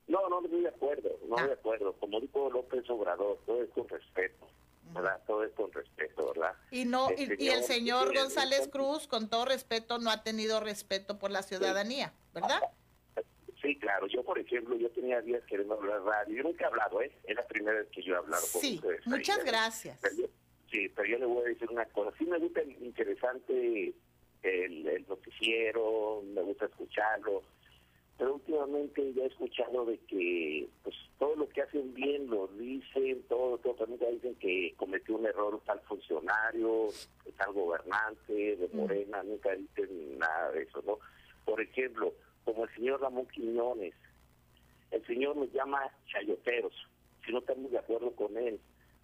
No, 0.08 0.28
no 0.28 0.44
estoy 0.44 0.62
de 0.62 0.68
acuerdo, 0.68 1.08
no 1.28 1.36
estoy 1.36 1.48
de 1.48 1.54
acuerdo. 1.54 1.92
Como 2.00 2.20
dijo 2.20 2.50
López 2.50 2.88
Obrador, 2.90 3.38
todo 3.46 3.62
es 3.62 3.70
con 3.70 3.88
respeto, 3.88 4.48
¿verdad? 4.92 5.20
Todo 5.26 5.44
es 5.44 5.52
con 5.52 5.72
respeto, 5.72 6.32
¿verdad? 6.34 6.54
Y 6.72 6.84
no 6.84 7.08
y, 7.16 7.48
el 7.48 7.62
señor 7.62 8.12
González 8.12 8.68
Cruz, 8.68 9.06
con 9.06 9.28
todo 9.28 9.44
respeto, 9.44 9.98
no 9.98 10.10
ha 10.10 10.24
tenido 10.24 10.58
respeto 10.58 11.18
por 11.18 11.30
la 11.30 11.42
ciudadanía, 11.42 12.12
¿verdad? 12.34 12.60
Sí, 13.60 13.76
claro. 13.76 14.06
Yo, 14.06 14.22
por 14.22 14.38
ejemplo, 14.38 14.76
yo 14.76 14.88
tenía 14.90 15.20
días 15.20 15.42
queriendo 15.44 15.74
hablar 15.74 16.02
radio. 16.02 16.36
Yo 16.36 16.42
nunca 16.44 16.64
he 16.64 16.66
hablado, 16.66 17.02
¿eh? 17.02 17.12
Es 17.24 17.36
la 17.36 17.46
primera 17.46 17.78
vez 17.78 17.88
que 17.88 18.02
yo 18.02 18.14
he 18.14 18.18
hablado 18.18 18.42
con 18.52 18.60
sí, 18.60 18.80
muchas 19.06 19.44
gracias. 19.44 20.00
sí, 20.70 20.88
pero 20.94 21.08
yo 21.08 21.18
le 21.18 21.26
voy 21.26 21.44
a 21.44 21.48
decir 21.48 21.70
una 21.70 21.84
cosa. 21.86 22.16
Sí 22.18 22.24
me 22.24 22.38
gusta 22.38 22.62
interesante 22.62 23.94
el, 24.42 24.86
el 24.88 25.06
noticiero, 25.06 26.22
me 26.34 26.42
gusta 26.42 26.66
escucharlo 26.66 27.42
pero 28.20 28.34
últimamente 28.34 29.14
ya 29.14 29.22
he 29.22 29.28
escuchado 29.28 29.86
de 29.86 29.96
que 30.00 30.68
pues 30.82 30.94
todo 31.18 31.36
lo 31.36 31.48
que 31.48 31.62
hacen 31.62 31.94
bien 31.94 32.28
lo 32.28 32.48
dicen, 32.48 33.22
todo, 33.30 33.56
todo 33.56 33.72
también 33.76 33.98
dicen 34.16 34.34
que 34.34 34.74
cometió 34.76 35.16
un 35.16 35.24
error 35.24 35.58
tal 35.64 35.80
funcionario, 35.88 36.88
tal 37.38 37.54
gobernante 37.54 38.56
de 38.56 38.68
mm. 38.70 38.76
Morena, 38.76 39.22
nunca 39.22 39.54
dicen 39.54 40.18
nada 40.18 40.50
de 40.50 40.64
eso, 40.64 40.82
¿no? 40.86 40.98
Por 41.46 41.62
ejemplo, 41.62 42.12
como 42.44 42.64
el 42.64 42.74
señor 42.74 43.00
Ramón 43.00 43.26
Quiñones, 43.28 43.94
el 44.90 45.06
señor 45.06 45.36
nos 45.36 45.52
llama 45.52 45.82
chayoteros, 46.06 46.72
si 47.24 47.32
no 47.32 47.38
estamos 47.38 47.70
de 47.70 47.78
acuerdo 47.78 48.10
con 48.14 48.36
él, 48.36 48.60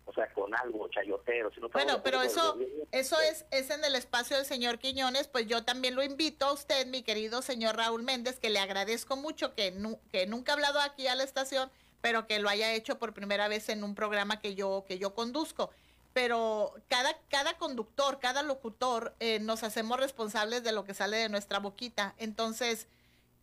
o 0.06 0.12
sea, 0.12 0.32
con 0.32 0.54
algo 0.54 0.88
chayotero. 0.88 1.50
bueno, 1.72 2.00
pero 2.02 2.22
eso, 2.22 2.56
eso 2.92 3.20
es, 3.20 3.44
es 3.50 3.70
en 3.70 3.84
el 3.84 3.96
espacio 3.96 4.36
del 4.36 4.46
señor 4.46 4.78
Quiñones, 4.78 5.26
pues 5.26 5.46
yo 5.48 5.64
también 5.64 5.96
lo 5.96 6.02
invito 6.02 6.46
a 6.46 6.52
usted, 6.52 6.86
mi 6.86 7.02
querido 7.02 7.42
señor 7.42 7.76
Raúl 7.76 8.04
Méndez, 8.04 8.38
que 8.38 8.50
le 8.50 8.60
agradezco 8.60 9.16
mucho 9.16 9.54
que, 9.54 9.74
que 10.12 10.26
nunca 10.26 10.52
ha 10.52 10.54
hablado 10.54 10.80
aquí 10.80 11.08
a 11.08 11.16
la 11.16 11.24
estación, 11.24 11.70
pero 12.00 12.28
que 12.28 12.38
lo 12.38 12.48
haya 12.48 12.72
hecho 12.72 12.98
por 13.00 13.14
primera 13.14 13.48
vez 13.48 13.68
en 13.68 13.82
un 13.82 13.96
programa 13.96 14.40
que 14.40 14.54
yo, 14.54 14.84
que 14.86 14.98
yo 14.98 15.12
conduzco. 15.14 15.70
Pero 16.12 16.72
cada, 16.88 17.18
cada 17.28 17.58
conductor, 17.58 18.20
cada 18.20 18.42
locutor, 18.42 19.14
eh, 19.18 19.40
nos 19.40 19.64
hacemos 19.64 19.98
responsables 19.98 20.62
de 20.62 20.72
lo 20.72 20.84
que 20.84 20.94
sale 20.94 21.16
de 21.16 21.28
nuestra 21.28 21.58
boquita. 21.58 22.14
Entonces, 22.16 22.86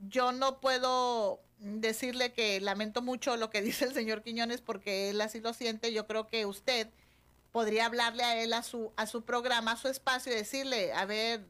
yo 0.10 0.32
no 0.32 0.60
puedo 0.60 1.42
decirle 1.60 2.34
que 2.34 2.60
lamento 2.60 3.02
mucho 3.02 3.38
lo 3.38 3.50
que 3.50 3.62
dice 3.64 3.86
el 3.86 3.94
señor 3.94 4.24
Quiñones 4.24 4.62
porque 4.62 5.10
él 5.10 5.22
así 5.22 5.40
lo 5.40 5.54
siente. 5.54 5.94
Yo 5.94 6.08
creo 6.08 6.28
que 6.28 6.46
usted 6.46 6.90
podría 7.52 7.86
hablarle 7.86 8.24
a 8.24 8.42
él 8.42 8.54
a 8.54 8.64
su 8.64 8.92
a 8.96 9.06
su 9.06 9.24
programa, 9.24 9.74
a 9.74 9.78
su 9.78 9.88
espacio 9.88 10.32
y 10.32 10.36
decirle, 10.36 10.94
a 10.94 11.06
ver, 11.06 11.46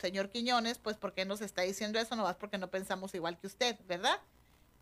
señor 0.00 0.30
Quiñones, 0.30 0.78
pues 0.78 0.96
¿por 0.96 1.12
qué 1.12 1.24
nos 1.24 1.40
está 1.40 1.62
diciendo 1.62 1.98
eso? 1.98 2.16
No 2.16 2.24
vas 2.24 2.36
porque 2.36 2.58
no 2.58 2.70
pensamos 2.70 3.14
igual 3.14 3.38
que 3.38 3.46
usted, 3.46 3.76
¿verdad? 3.86 4.20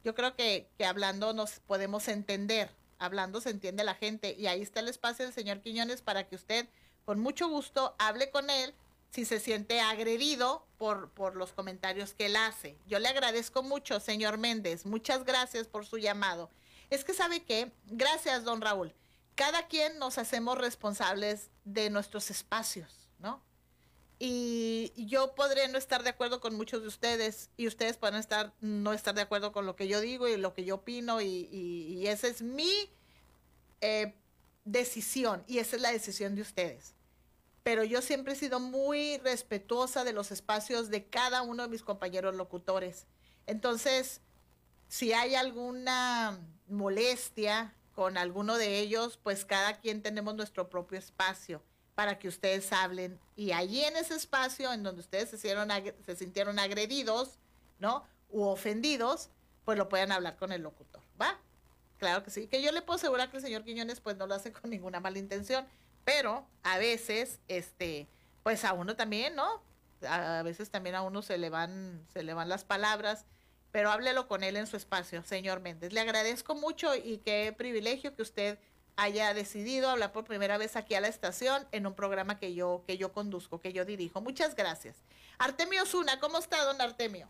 Yo 0.05 0.15
creo 0.15 0.35
que, 0.35 0.69
que 0.79 0.85
hablando 0.85 1.33
nos 1.33 1.61
podemos 1.61 2.09
entender, 2.09 2.71
hablando 2.99 3.41
se 3.41 3.51
entiende 3.51 3.85
la 3.85 3.95
gente 3.95 4.35
y 4.39 4.47
ahí 4.47 4.63
está 4.63 4.81
el 4.81 4.89
espacio 4.89 5.25
del 5.25 5.35
señor 5.35 5.61
Quiñones 5.61 6.03
para 6.03 6.29
que 6.29 6.37
usted 6.37 6.69
con 7.05 7.21
mucho 7.21 7.49
gusto 7.49 7.95
hable 7.99 8.31
con 8.31 8.49
él 8.51 8.75
si 9.13 9.27
se 9.27 9.41
siente 9.41 9.81
agredido 9.81 10.67
por, 10.79 11.11
por 11.11 11.37
los 11.37 11.53
comentarios 11.53 12.15
que 12.15 12.27
él 12.27 12.37
hace. 12.37 12.79
Yo 12.87 12.99
le 12.99 13.09
agradezco 13.09 13.63
mucho, 13.63 14.01
señor 14.01 14.39
Méndez. 14.39 14.87
Muchas 14.87 15.25
gracias 15.25 15.69
por 15.69 15.85
su 15.85 15.99
llamado. 15.99 16.51
Es 16.89 17.05
que 17.05 17.13
sabe 17.13 17.45
que, 17.45 17.73
gracias, 17.87 18.45
don 18.45 18.63
Raúl, 18.63 18.95
cada 19.35 19.69
quien 19.69 19.99
nos 19.99 20.17
hacemos 20.17 20.57
responsables 20.57 21.51
de 21.65 21.91
nuestros 21.91 22.31
espacios, 22.31 23.11
¿no? 23.19 23.43
Y 24.19 24.93
yo 24.97 25.35
podré 25.35 25.69
no 25.69 25.77
estar 25.77 26.03
de 26.05 26.11
acuerdo 26.11 26.41
con 26.41 26.55
muchos 26.55 26.81
de 26.81 26.89
ustedes 26.89 27.51
y 27.57 27.67
ustedes 27.67 27.99
pueden 27.99 28.15
estar, 28.15 28.55
no 28.61 28.95
estar 28.95 29.15
de 29.15 29.23
acuerdo 29.23 29.53
con 29.53 29.67
lo 29.67 29.77
que 29.77 29.89
yo 29.89 30.01
digo 30.01 30.27
y 30.27 30.37
lo 30.37 30.55
que 30.55 30.65
yo 30.65 30.77
opino 30.77 31.21
y, 31.21 32.07
esa 32.07 32.29
es 32.29 32.41
mi 32.41 32.89
eh, 33.81 34.15
decisión 34.65 35.45
y 35.49 35.59
esa 35.59 35.77
es 35.77 35.83
la 35.83 35.93
decisión 35.93 36.35
de 36.35 36.43
ustedes 36.43 36.95
pero 37.63 37.85
yo 37.85 38.03
siempre 38.03 38.33
he 38.33 38.37
sido 38.37 38.61
muy 38.61 39.19
respetuosa 39.19 40.05
de 40.05 40.13
los 40.13 40.33
espacios 40.33 40.91
de 40.91 41.05
cada 41.05 41.43
uno 41.43 41.63
de 41.63 41.69
mis 41.69 41.83
compañeros 41.83 42.35
locutores. 42.35 43.07
Entonces, 43.47 44.21
si 44.89 45.13
hay 45.13 45.35
alguna 45.35 46.39
molestia 46.69 47.75
con 47.95 48.17
alguno 48.17 48.57
de 48.57 48.79
ellos, 48.79 49.19
pues 49.23 49.45
cada 49.45 49.75
quien 49.81 50.03
tenemos 50.03 50.35
nuestro 50.35 50.71
propio 50.71 50.99
espacio 50.99 51.63
para 51.95 52.19
que 52.19 52.29
ustedes 52.29 52.73
hablen. 52.73 53.19
Y 53.37 53.53
allí 53.53 53.85
en 53.85 53.97
ese 53.97 54.15
espacio 54.15 54.73
en 54.73 54.83
donde 54.83 55.01
ustedes 55.01 55.31
se, 55.31 55.37
hicieron, 55.37 55.69
se 56.05 56.17
sintieron 56.17 56.59
agredidos, 56.59 57.39
¿no? 57.79 58.05
U 58.31 58.45
ofendidos, 58.45 59.29
pues 59.65 59.79
lo 59.79 59.89
puedan 59.89 60.11
hablar 60.11 60.37
con 60.37 60.53
el 60.53 60.63
locutor, 60.63 61.03
¿va? 61.21 61.39
Claro 61.99 62.25
que 62.25 62.31
sí. 62.31 62.49
Que 62.49 62.63
yo 62.63 62.73
le 62.73 62.83
puedo 62.83 62.97
asegurar 62.97 63.31
que 63.31 63.37
el 63.37 63.43
señor 63.43 63.63
Quiñones 63.63 64.01
pues 64.01 64.17
no 64.17 64.27
lo 64.27 64.35
hace 64.35 64.53
con 64.53 64.71
ninguna 64.71 64.99
mala 64.99 65.19
intención 65.19 65.67
pero 66.05 66.47
a 66.63 66.79
veces, 66.79 67.41
este, 67.49 68.07
pues 68.43 68.65
a 68.65 68.73
uno 68.73 68.97
también, 68.97 69.35
¿no? 69.35 69.63
A 70.09 70.43
veces 70.43 70.71
también 70.71 70.95
a 70.95 71.03
uno 71.03 71.23
se 71.23 71.39
le 71.39 71.51
van, 71.51 72.05
se 72.13 72.23
le 72.23 72.35
van 72.35 72.49
las 72.49 72.65
palabras, 72.65 73.27
pero 73.71 73.91
háblelo 73.91 74.29
con 74.29 74.43
él 74.43 74.57
en 74.57 74.67
su 74.67 74.77
espacio, 74.77 75.23
señor 75.23 75.61
Méndez. 75.61 75.93
Le 75.93 76.01
agradezco 76.01 76.55
mucho 76.55 76.95
y 76.95 77.19
qué 77.19 77.55
privilegio 77.57 78.15
que 78.15 78.23
usted 78.23 78.59
haya 78.97 79.33
decidido 79.33 79.89
hablar 79.89 80.13
por 80.13 80.25
primera 80.25 80.59
vez 80.59 80.77
aquí 80.77 80.95
a 80.95 81.01
la 81.01 81.09
estación 81.09 81.67
en 81.73 81.87
un 81.87 81.95
programa 81.95 82.39
que 82.39 82.55
yo, 82.55 82.83
que 82.87 82.99
yo 82.99 83.13
conduzco, 83.13 83.61
que 83.61 83.73
yo 83.73 83.85
dirijo. 83.85 84.21
Muchas 84.21 84.55
gracias. 84.55 84.97
Artemio 85.39 85.87
Zuna, 85.87 86.21
¿cómo 86.21 86.39
está, 86.39 86.63
don 86.65 86.81
Artemio? 86.81 87.29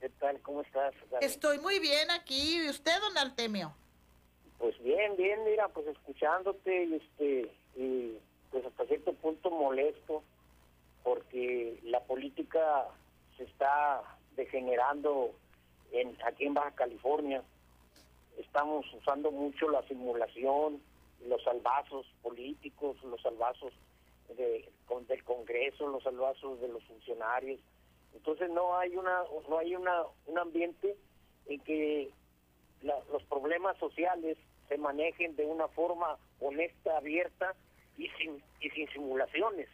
¿Qué 0.00 0.08
tal? 0.10 0.40
¿Cómo 0.40 0.62
estás? 0.62 0.94
Estoy 1.20 1.58
muy 1.58 1.78
bien 1.78 2.10
aquí. 2.10 2.64
¿Y 2.64 2.68
usted, 2.68 2.98
don 3.00 3.16
Artemio? 3.16 3.74
Pues 4.58 4.76
bien, 4.82 5.16
bien, 5.16 5.44
mira, 5.44 5.68
pues 5.68 5.86
escuchándote 5.86 6.84
y 6.84 6.94
este 6.94 7.56
y 7.76 8.16
pues 8.50 8.64
hasta 8.64 8.86
cierto 8.86 9.12
punto 9.14 9.50
molesto 9.50 10.22
porque 11.04 11.78
la 11.84 12.00
política 12.00 12.86
se 13.36 13.44
está 13.44 14.02
degenerando 14.34 15.30
en, 15.92 16.16
aquí 16.24 16.46
en 16.46 16.54
Baja 16.54 16.72
California. 16.72 17.42
Estamos 18.38 18.86
usando 18.92 19.30
mucho 19.30 19.68
la 19.68 19.82
simulación, 19.86 20.80
los 21.28 21.42
salvazos 21.44 22.06
políticos, 22.22 22.96
los 23.04 23.20
salvazos 23.22 23.72
de, 24.36 24.68
del 25.08 25.24
Congreso, 25.24 25.88
los 25.88 26.02
salvazos 26.02 26.60
de 26.60 26.68
los 26.68 26.82
funcionarios. 26.84 27.60
Entonces 28.14 28.50
no 28.50 28.76
hay 28.76 28.96
una 28.96 29.22
no 29.48 29.58
hay 29.58 29.76
una 29.76 30.02
un 30.26 30.38
ambiente 30.38 30.96
en 31.46 31.60
que 31.60 32.10
los 32.82 33.22
problemas 33.24 33.76
sociales 33.78 34.36
se 34.68 34.78
manejen 34.78 35.36
de 35.36 35.44
una 35.44 35.68
forma 35.68 36.18
honesta, 36.40 36.96
abierta 36.96 37.54
y 37.96 38.08
sin 38.10 38.42
y 38.60 38.70
sin 38.70 38.88
simulaciones. 38.88 39.68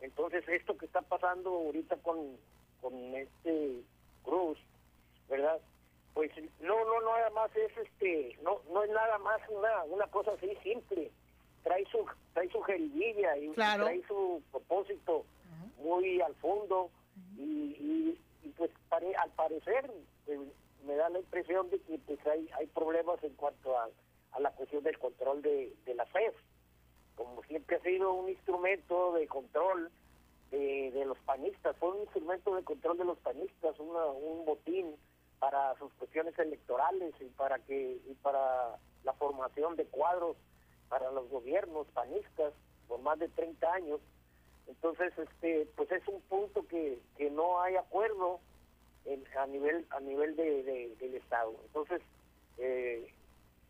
Entonces 0.00 0.46
esto 0.48 0.76
que 0.76 0.86
está 0.86 1.02
pasando 1.02 1.50
ahorita 1.50 1.96
con 1.98 2.36
con 2.80 2.94
este 3.14 3.82
Cruz, 4.24 4.58
¿verdad? 5.28 5.60
Pues 6.14 6.30
no 6.60 6.84
no 6.84 7.00
nada 7.00 7.30
más 7.30 7.54
es 7.56 7.76
este 7.76 8.36
no 8.42 8.60
no 8.72 8.82
es 8.84 8.90
nada 8.90 9.18
más 9.18 9.40
una 9.48 9.84
una 9.84 10.06
cosa 10.08 10.32
así 10.32 10.56
simple. 10.62 11.10
Trae 11.62 11.84
su 11.90 12.04
trae 12.32 12.48
su 12.50 12.60
jeriguilla 12.62 13.36
y 13.36 13.48
trae 13.50 14.02
su 14.08 14.42
propósito 14.50 15.24
muy 15.78 16.20
al 16.20 16.34
fondo 16.36 16.90
y, 17.36 18.16
y, 18.42 18.48
pues 18.56 18.70
al 18.92 19.30
parecer 19.30 19.90
pues, 20.24 20.38
me 20.84 20.94
da 20.94 21.08
la 21.10 21.18
impresión 21.18 21.68
de 21.70 21.80
que 21.80 21.98
pues, 21.98 22.18
hay, 22.26 22.48
hay 22.58 22.66
problemas 22.66 23.22
en 23.24 23.34
cuanto 23.34 23.76
a, 23.76 23.88
a 24.32 24.40
la 24.40 24.50
cuestión 24.52 24.82
del 24.82 24.98
control 24.98 25.42
de, 25.42 25.72
de 25.84 25.94
la 25.94 26.06
FED. 26.06 26.32
Como 27.16 27.42
siempre 27.44 27.76
ha 27.76 27.80
sido 27.80 28.12
un 28.12 28.28
instrumento 28.28 29.12
de 29.12 29.26
control 29.26 29.90
de, 30.50 30.90
de 30.92 31.04
los 31.04 31.18
panistas, 31.20 31.76
fue 31.78 31.90
un 31.90 32.00
instrumento 32.02 32.54
de 32.54 32.64
control 32.64 32.98
de 32.98 33.04
los 33.04 33.18
panistas, 33.18 33.78
una, 33.78 34.06
un 34.06 34.44
botín 34.44 34.96
para 35.38 35.76
sus 35.78 35.92
cuestiones 35.94 36.38
electorales 36.38 37.14
y 37.20 37.24
para 37.24 37.58
que 37.58 38.00
y 38.08 38.14
para 38.22 38.76
la 39.02 39.12
formación 39.14 39.76
de 39.76 39.86
cuadros 39.86 40.36
para 40.88 41.10
los 41.10 41.28
gobiernos 41.30 41.86
panistas 41.88 42.52
por 42.86 43.00
más 43.00 43.18
de 43.18 43.28
30 43.28 43.72
años 43.72 44.00
entonces, 44.68 45.12
este, 45.18 45.66
pues 45.76 45.90
es 45.92 46.06
un 46.08 46.20
punto 46.22 46.66
que, 46.66 46.98
que 47.16 47.30
no 47.30 47.60
hay 47.60 47.76
acuerdo 47.76 48.40
a 49.36 49.46
nivel 49.46 49.86
a 49.90 50.00
nivel 50.00 50.36
de, 50.36 50.94
del 50.98 51.14
Estado. 51.16 51.54
Entonces, 51.66 52.00
eh, 52.58 53.12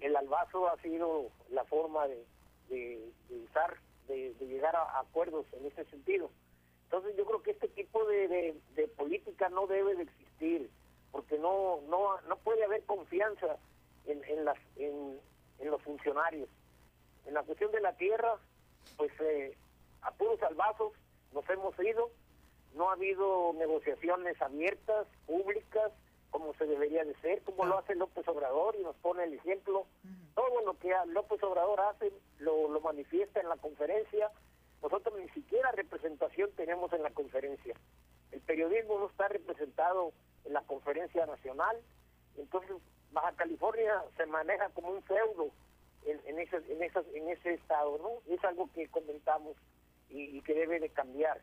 el 0.00 0.16
albazo 0.16 0.68
ha 0.68 0.76
sido 0.82 1.28
la 1.50 1.64
forma 1.64 2.06
de, 2.08 2.24
de, 2.68 3.12
usar, 3.30 3.76
de, 4.08 4.34
llegar 4.40 4.74
a 4.76 5.00
acuerdos 5.00 5.46
en 5.52 5.66
ese 5.66 5.84
sentido. 5.86 6.30
Entonces, 6.84 7.16
yo 7.16 7.24
creo 7.24 7.42
que 7.42 7.52
este 7.52 7.68
tipo 7.68 8.04
de, 8.04 8.54
de, 8.74 8.88
política 8.88 9.48
no 9.48 9.66
debe 9.66 9.94
de 9.94 10.02
existir, 10.02 10.70
porque 11.10 11.38
no 11.38 11.80
no 11.88 12.20
no 12.22 12.36
puede 12.36 12.64
haber 12.64 12.84
confianza 12.84 13.56
en, 14.06 14.22
en 14.24 14.44
las 14.44 14.58
en, 14.76 15.18
en 15.58 15.70
los 15.70 15.80
funcionarios. 15.82 16.48
En 17.26 17.34
la 17.34 17.42
cuestión 17.42 17.70
de 17.72 17.80
la 17.80 17.96
tierra, 17.96 18.36
pues 18.96 19.12
eh, 19.20 19.56
a 20.02 20.10
puros 20.12 20.38
salvazos 20.40 20.92
nos 21.32 21.48
hemos 21.48 21.78
ido, 21.78 22.10
no 22.74 22.90
ha 22.90 22.94
habido 22.94 23.52
negociaciones 23.54 24.40
abiertas, 24.42 25.06
públicas, 25.26 25.92
como 26.32 26.52
se 26.54 26.66
debería 26.66 27.04
de 27.04 27.14
ser, 27.20 27.42
como 27.42 27.64
lo 27.64 27.78
hace 27.78 27.94
López 27.94 28.26
Obrador 28.26 28.74
y 28.74 28.82
nos 28.82 28.96
pone 28.96 29.22
el 29.22 29.34
ejemplo. 29.34 29.86
Todo 30.34 30.62
lo 30.62 30.76
que 30.78 30.92
López 31.06 31.40
Obrador 31.44 31.80
hace 31.82 32.12
lo, 32.40 32.68
lo 32.68 32.80
manifiesta 32.80 33.40
en 33.40 33.48
la 33.48 33.56
conferencia. 33.56 34.32
Nosotros 34.82 35.14
ni 35.20 35.28
siquiera 35.28 35.70
representación 35.70 36.50
tenemos 36.56 36.92
en 36.92 37.04
la 37.04 37.10
conferencia. 37.10 37.76
El 38.32 38.40
periodismo 38.40 38.98
no 38.98 39.06
está 39.06 39.28
representado 39.28 40.12
en 40.44 40.54
la 40.54 40.62
conferencia 40.62 41.24
nacional. 41.26 41.76
Entonces, 42.36 42.76
Baja 43.12 43.32
California 43.36 44.02
se 44.16 44.26
maneja 44.26 44.70
como 44.70 44.88
un 44.90 45.02
feudo 45.02 45.50
en, 46.06 46.20
en, 46.26 46.38
ese, 46.38 46.56
en, 46.68 46.82
esas, 46.82 47.04
en 47.14 47.28
ese 47.28 47.54
estado, 47.54 47.98
¿no? 47.98 48.34
Es 48.34 48.42
algo 48.44 48.68
que 48.74 48.88
comentamos 48.88 49.56
y, 50.08 50.40
que 50.42 50.54
debe 50.54 50.80
de 50.80 50.90
cambiar, 50.90 51.40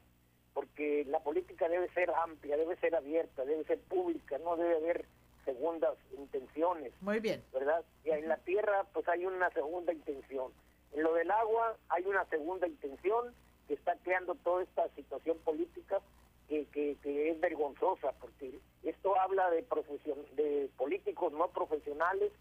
porque 0.60 1.06
la 1.08 1.22
política 1.22 1.70
debe 1.70 1.88
ser 1.94 2.12
amplia, 2.12 2.58
debe 2.58 2.76
ser 2.82 2.94
abierta, 2.94 3.46
debe 3.46 3.64
ser 3.64 3.80
pública, 3.80 4.38
no 4.40 4.58
debe 4.58 4.76
haber 4.76 5.06
segundas 5.46 5.96
intenciones. 6.18 6.92
Muy 7.00 7.22
bien. 7.22 7.42
¿Verdad? 7.54 7.82
Y 8.04 8.10
en 8.10 8.28
la 8.28 8.36
tierra 8.36 8.86
pues 8.92 9.08
hay 9.08 9.26
una 9.26 9.50
segunda 9.52 9.94
intención. 9.94 10.52
En 10.92 11.04
lo 11.04 11.14
del 11.14 11.32
agua 11.32 11.78
hay 11.88 12.04
una 12.04 12.26
segunda 12.26 12.68
intención 12.68 13.34
que 13.70 13.76
está 13.76 13.96
creando 14.04 14.36
toda 14.36 14.64
esta 14.64 14.90
situación 14.98 15.38
política 15.46 16.02
que, 16.50 16.66
que, 16.74 16.98
que 17.02 17.30
es 17.30 17.40
vergonzosa, 17.40 18.12
porque 18.20 18.60
esto 18.84 19.18
habla 19.18 19.50
de, 19.52 19.64
profesion 19.64 20.18
de 20.36 20.70
políticos 20.76 21.32
no 21.32 21.48
profesionales, 21.52 22.34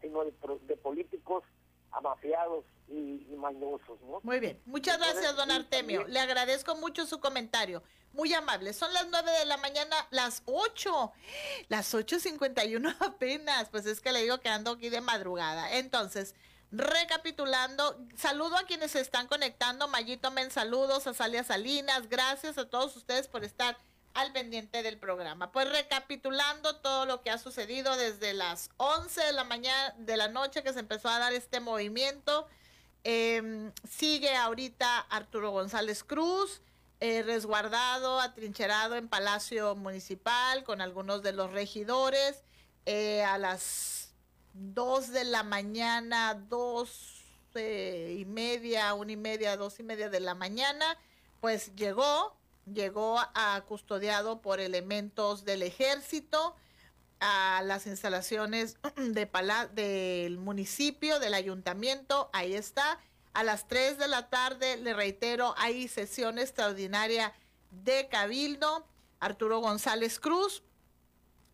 sino 0.00 0.24
de, 0.24 0.32
de 0.68 0.76
políticos 0.76 1.42
amafiados 1.94 2.64
y, 2.88 3.26
y 3.30 3.36
mañosos, 3.36 4.00
¿no? 4.02 4.20
Muy 4.22 4.40
bien, 4.40 4.60
muchas 4.66 4.98
gracias, 4.98 5.36
don 5.36 5.50
Artemio. 5.50 6.06
Le 6.06 6.20
agradezco 6.20 6.74
mucho 6.76 7.06
su 7.06 7.20
comentario. 7.20 7.82
Muy 8.12 8.32
amable. 8.32 8.72
Son 8.72 8.92
las 8.94 9.08
nueve 9.10 9.30
de 9.32 9.44
la 9.44 9.56
mañana, 9.56 9.96
las 10.10 10.42
ocho. 10.46 11.12
Las 11.68 11.94
ocho 11.94 12.20
cincuenta 12.20 12.64
y 12.64 12.76
uno 12.76 12.94
apenas. 13.00 13.68
Pues 13.70 13.86
es 13.86 14.00
que 14.00 14.12
le 14.12 14.22
digo 14.22 14.38
que 14.38 14.48
ando 14.48 14.72
aquí 14.72 14.88
de 14.88 15.00
madrugada. 15.00 15.76
Entonces, 15.76 16.34
recapitulando, 16.70 17.98
saludo 18.16 18.56
a 18.56 18.66
quienes 18.66 18.92
se 18.92 19.00
están 19.00 19.26
conectando. 19.26 19.88
Mayito 19.88 20.30
Men, 20.30 20.52
saludos 20.52 21.06
a 21.08 21.14
Salia 21.14 21.42
Salinas. 21.42 22.08
Gracias 22.08 22.56
a 22.56 22.68
todos 22.68 22.96
ustedes 22.96 23.26
por 23.26 23.44
estar 23.44 23.76
al 24.14 24.32
pendiente 24.32 24.82
del 24.82 24.98
programa. 24.98 25.52
Pues 25.52 25.68
recapitulando 25.70 26.76
todo 26.76 27.04
lo 27.06 27.20
que 27.20 27.30
ha 27.30 27.38
sucedido 27.38 27.96
desde 27.96 28.32
las 28.32 28.70
11 28.78 29.20
de 29.20 29.32
la 29.32 29.44
mañana, 29.44 29.94
de 29.98 30.16
la 30.16 30.28
noche 30.28 30.62
que 30.62 30.72
se 30.72 30.80
empezó 30.80 31.08
a 31.08 31.18
dar 31.18 31.32
este 31.32 31.60
movimiento, 31.60 32.46
em, 33.02 33.72
sigue 33.88 34.34
ahorita 34.34 35.00
Arturo 35.00 35.50
González 35.50 36.04
Cruz, 36.04 36.62
eh, 37.00 37.22
resguardado, 37.22 38.20
atrincherado 38.20 38.96
en 38.96 39.08
Palacio 39.08 39.74
Municipal 39.74 40.64
con 40.64 40.80
algunos 40.80 41.22
de 41.22 41.32
los 41.32 41.50
regidores. 41.50 42.42
Eh, 42.86 43.22
a 43.24 43.36
las 43.38 44.14
2 44.54 45.10
de 45.10 45.24
la 45.24 45.42
mañana, 45.42 46.34
dos 46.34 47.24
y 47.56 48.24
media, 48.26 48.94
una 48.94 49.12
y 49.12 49.16
media, 49.16 49.56
dos 49.56 49.78
y 49.78 49.82
media 49.82 50.08
de 50.08 50.20
la 50.20 50.34
mañana, 50.34 50.98
pues 51.40 51.74
llegó 51.76 52.36
llegó 52.72 53.18
a 53.18 53.62
custodiado 53.66 54.40
por 54.40 54.60
elementos 54.60 55.44
del 55.44 55.62
ejército 55.62 56.54
a 57.20 57.62
las 57.64 57.86
instalaciones 57.86 58.76
de 58.96 59.28
del 59.72 60.38
municipio, 60.38 61.18
del 61.18 61.34
ayuntamiento, 61.34 62.30
ahí 62.32 62.54
está. 62.54 62.98
A 63.32 63.42
las 63.42 63.66
3 63.66 63.98
de 63.98 64.08
la 64.08 64.28
tarde, 64.28 64.76
le 64.76 64.94
reitero, 64.94 65.54
hay 65.56 65.88
sesión 65.88 66.38
extraordinaria 66.38 67.32
de 67.70 68.08
Cabildo. 68.08 68.86
Arturo 69.18 69.58
González 69.58 70.20
Cruz 70.20 70.62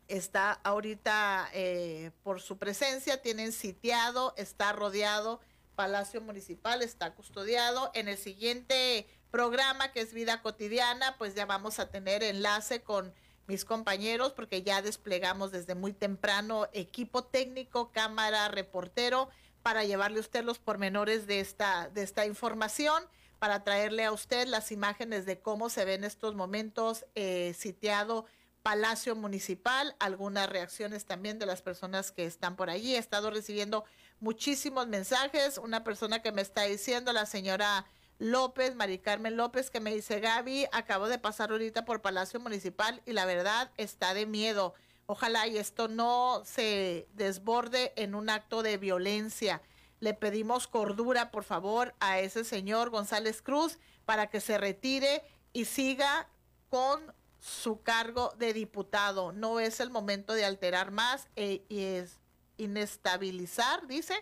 está 0.09 0.53
ahorita 0.65 1.49
eh, 1.55 2.11
por 2.23 2.41
su 2.41 2.59
presencia, 2.59 3.23
tienen 3.23 3.53
sitiado, 3.53 4.35
está 4.37 4.73
rodeado, 4.73 5.41
Palacio 5.75 6.21
Municipal 6.21 6.83
está 6.83 7.15
custodiado. 7.15 7.91
En 7.95 8.09
el 8.09 8.19
siguiente 8.19 9.07
programa 9.31 9.93
que 9.93 10.01
es 10.01 10.13
Vida 10.13 10.43
Cotidiana, 10.43 11.17
pues 11.19 11.35
ya 11.35 11.47
vamos 11.47 11.79
a 11.79 11.91
tener 11.91 12.23
enlace 12.23 12.83
con 12.83 13.13
mis 13.47 13.65
compañeros 13.65 14.33
porque 14.33 14.63
ya 14.63 14.83
desplegamos 14.83 15.51
desde 15.51 15.75
muy 15.75 15.93
temprano 15.93 16.69
equipo 16.73 17.25
técnico, 17.25 17.91
cámara, 17.93 18.49
reportero 18.49 19.29
para 19.63 19.85
llevarle 19.85 20.19
a 20.19 20.21
usted 20.21 20.45
los 20.45 20.59
pormenores 20.59 21.27
de 21.27 21.41
esta, 21.41 21.89
de 21.91 22.03
esta 22.03 22.27
información, 22.27 23.03
para 23.39 23.65
traerle 23.65 24.05
a 24.05 24.13
usted 24.13 24.47
las 24.47 24.71
imágenes 24.71 25.27
de 25.27 25.41
cómo 25.41 25.69
se 25.69 25.85
ve 25.85 25.95
en 25.95 26.05
estos 26.05 26.35
momentos 26.35 27.07
eh, 27.15 27.55
sitiado 27.59 28.27
Palacio 28.63 29.17
Municipal, 29.17 29.97
algunas 29.99 30.49
reacciones 30.49 31.07
también 31.07 31.39
de 31.39 31.47
las 31.47 31.63
personas 31.63 32.13
que 32.13 32.27
están 32.27 32.57
por 32.57 32.69
allí. 32.69 32.95
He 32.95 32.99
estado 32.99 33.31
recibiendo 33.31 33.85
muchísimos 34.21 34.87
mensajes. 34.87 35.59
Una 35.59 35.83
persona 35.83 36.23
que 36.23 36.33
me 36.33 36.43
está 36.43 36.65
diciendo, 36.65 37.13
la 37.13 37.27
señora 37.27 37.87
López, 38.19 38.75
Mari 38.75 38.99
Carmen 38.99 39.37
López, 39.37 39.71
que 39.71 39.81
me 39.81 39.95
dice, 39.95 40.21
Gaby, 40.21 40.67
acabo 40.73 41.09
de 41.09 41.19
pasar 41.19 41.51
ahorita 41.51 41.85
por 41.85 42.03
Palacio 42.03 42.39
Municipal 42.39 43.03
y 43.07 43.13
la 43.13 43.25
verdad 43.25 43.71
está 43.77 44.15
de 44.15 44.27
miedo. 44.27 44.75
Ojalá 45.07 45.47
y 45.49 45.57
esto 45.57 45.89
no 45.89 46.43
se 46.45 47.09
desborde 47.15 47.93
en 47.97 48.15
un 48.15 48.31
acto 48.31 48.63
de 48.63 48.77
violencia. 48.77 49.63
Le 49.99 50.15
pedimos 50.15 50.69
cordura, 50.69 51.31
por 51.31 51.45
favor, 51.45 51.95
a 51.99 52.21
ese 52.21 52.45
señor 52.45 52.91
González 52.91 53.43
Cruz 53.43 53.79
para 54.05 54.29
que 54.29 54.41
se 54.41 54.57
retire 54.57 55.25
y 55.53 55.65
siga 55.65 56.29
con 56.69 57.13
su 57.41 57.83
cargo 57.83 58.35
de 58.39 58.53
diputado. 58.53 59.33
No 59.33 59.61
es 59.61 59.81
el 59.81 59.91
momento 59.91 60.35
de 60.35 60.45
alterar 60.45 60.91
más 60.91 61.29
e, 61.37 61.65
y 61.69 61.81
es 61.81 62.20
inestabilizar, 62.61 63.87
dice, 63.87 64.15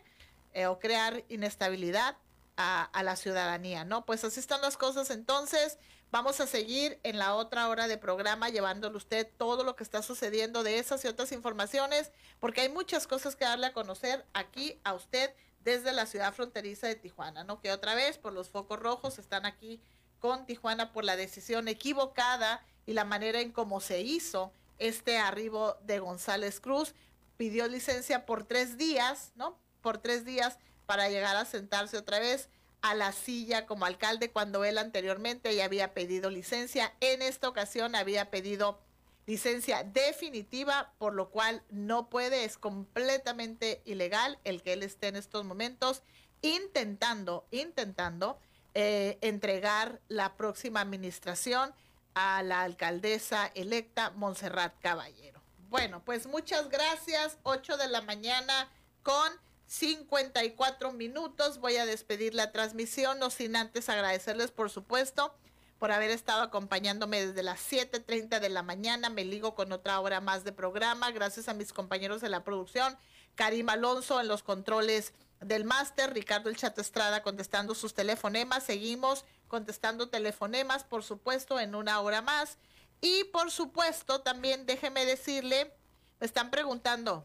eh, 0.53 0.67
o 0.67 0.79
crear 0.79 1.25
inestabilidad 1.29 2.17
a, 2.57 3.03
la 3.05 3.15
ciudadanía, 3.15 3.85
¿no? 3.85 4.05
Pues 4.05 4.25
así 4.25 4.41
están 4.41 4.61
las 4.61 4.77
cosas 4.77 5.11
entonces. 5.11 5.79
Vamos 6.11 6.41
a 6.41 6.47
seguir 6.47 6.99
en 7.05 7.19
la 7.19 7.35
otra 7.37 7.69
hora 7.69 7.87
de 7.87 7.99
programa 7.99 8.49
llevándole 8.49 8.97
usted 8.97 9.29
todo 9.37 9.63
lo 9.63 9.77
que 9.77 9.85
está 9.85 10.03
sucediendo 10.03 10.65
de 10.65 10.79
esas 10.79 11.05
y 11.05 11.09
otras 11.09 11.31
informaciones, 11.31 12.11
porque 12.41 12.63
hay 12.63 12.69
muchas 12.69 13.07
cosas 13.07 13.37
que 13.37 13.45
darle 13.45 13.67
a 13.67 13.73
conocer 13.73 14.27
aquí 14.33 14.81
a 14.83 14.95
usted 14.95 15.33
desde 15.63 15.93
la 15.93 16.07
ciudad 16.07 16.35
fronteriza 16.35 16.89
de 16.89 16.97
Tijuana, 16.97 17.45
¿no? 17.45 17.61
Que 17.61 17.71
otra 17.71 17.95
vez 17.95 18.19
por 18.19 18.33
los 18.33 18.49
focos 18.49 18.81
rojos 18.81 19.19
están 19.19 19.47
aquí 19.47 19.81
con 20.19 20.47
Tijuana 20.47 20.93
por 20.93 21.05
la 21.05 21.15
decisión 21.15 21.69
equivocada 21.69 22.65
y 22.87 22.95
la 22.95 23.05
manera 23.05 23.41
en 23.41 23.53
cómo 23.53 23.81
se 23.81 24.01
hizo 24.01 24.53
este 24.79 25.19
arribo 25.19 25.77
de 25.83 25.99
González 25.99 26.61
Cruz. 26.61 26.95
Pidió 27.39 27.67
licencia 27.69 28.27
por 28.27 28.45
tres 28.45 28.77
días, 28.77 29.33
¿no? 29.37 29.59
Por 29.81 29.97
tres 29.97 30.27
días 30.27 30.59
para 30.85 31.09
llegar 31.09 31.37
a 31.37 31.47
sentarse 31.47 31.97
otra 31.97 32.19
vez 32.19 32.51
a 32.83 32.95
la 32.95 33.13
silla 33.13 33.65
como 33.65 33.87
alcalde 33.87 34.31
cuando 34.31 34.65
él 34.65 34.77
anteriormente 34.77 35.55
ya 35.55 35.65
había 35.65 35.95
pedido 35.95 36.31
licencia. 36.31 36.93
En 37.01 37.23
esta 37.23 37.49
ocasión 37.49 37.95
había 37.95 38.31
pedido 38.31 38.79
licencia 39.27 39.85
definitiva, 39.85 40.93
por 40.99 41.15
lo 41.15 41.31
cual 41.31 41.63
no 41.71 42.09
puede, 42.09 42.45
es 42.45 42.59
completamente 42.59 43.83
ilegal 43.85 44.39
el 44.45 44.63
que 44.63 44.73
él 44.73 44.83
esté 44.83 45.09
en 45.09 45.17
estos 45.17 45.45
momentos 45.45 46.03
intentando, 46.43 47.47
intentando 47.51 48.39
eh, 48.75 49.19
entregar 49.21 50.01
la 50.09 50.37
próxima 50.37 50.81
administración 50.81 51.75
a 52.15 52.43
la 52.43 52.63
alcaldesa 52.63 53.51
electa 53.55 54.11
Montserrat 54.11 54.75
Caballero. 54.81 55.38
Bueno, 55.69 56.03
pues 56.05 56.27
muchas 56.27 56.71
gracias. 56.71 57.39
8 57.43 57.77
de 57.77 57.89
la 57.89 58.01
mañana 58.01 58.71
con 59.03 59.31
54 59.67 60.93
minutos. 60.93 61.59
Voy 61.59 61.77
a 61.77 61.85
despedir 61.85 62.35
la 62.35 62.53
transmisión, 62.53 63.19
no 63.19 63.29
sin 63.29 63.55
antes 63.55 63.91
agradecerles, 63.91 64.51
por 64.51 64.71
supuesto, 64.71 65.35
por 65.79 65.93
haber 65.93 66.11
estado 66.11 66.41
acompañándome 66.41 67.27
desde 67.27 67.43
las 67.43 67.61
7.30 67.71 68.41
de 68.41 68.49
la 68.49 68.63
mañana. 68.63 69.11
Me 69.11 69.27
ligo 69.27 69.55
con 69.55 69.71
otra 69.73 70.01
hora 70.01 70.23
más 70.23 70.43
de 70.43 70.53
programa. 70.53 71.11
Gracias 71.11 71.49
a 71.49 71.55
mis 71.55 71.75
compañeros 71.75 72.23
de 72.23 72.31
la 72.31 72.45
producción, 72.45 72.97
Karim 73.35 73.69
Alonso 73.69 74.21
en 74.21 74.29
los 74.29 74.43
controles 74.43 75.13
del 75.41 75.65
máster, 75.65 76.15
Ricardo 76.15 76.49
El 76.49 76.57
Estrada 76.57 77.23
contestando 77.23 77.75
sus 77.75 77.93
telefonemas. 77.93 78.65
Seguimos 78.65 79.27
contestando 79.49 80.09
telefonemas, 80.09 80.83
por 80.83 81.05
supuesto, 81.05 81.61
en 81.61 81.75
una 81.75 82.01
hora 82.01 82.23
más. 82.23 82.57
Y 83.01 83.25
por 83.25 83.51
supuesto, 83.51 84.21
también 84.21 84.67
déjeme 84.67 85.05
decirle, 85.07 85.73
me 86.21 86.27
están 86.27 86.51
preguntando, 86.51 87.25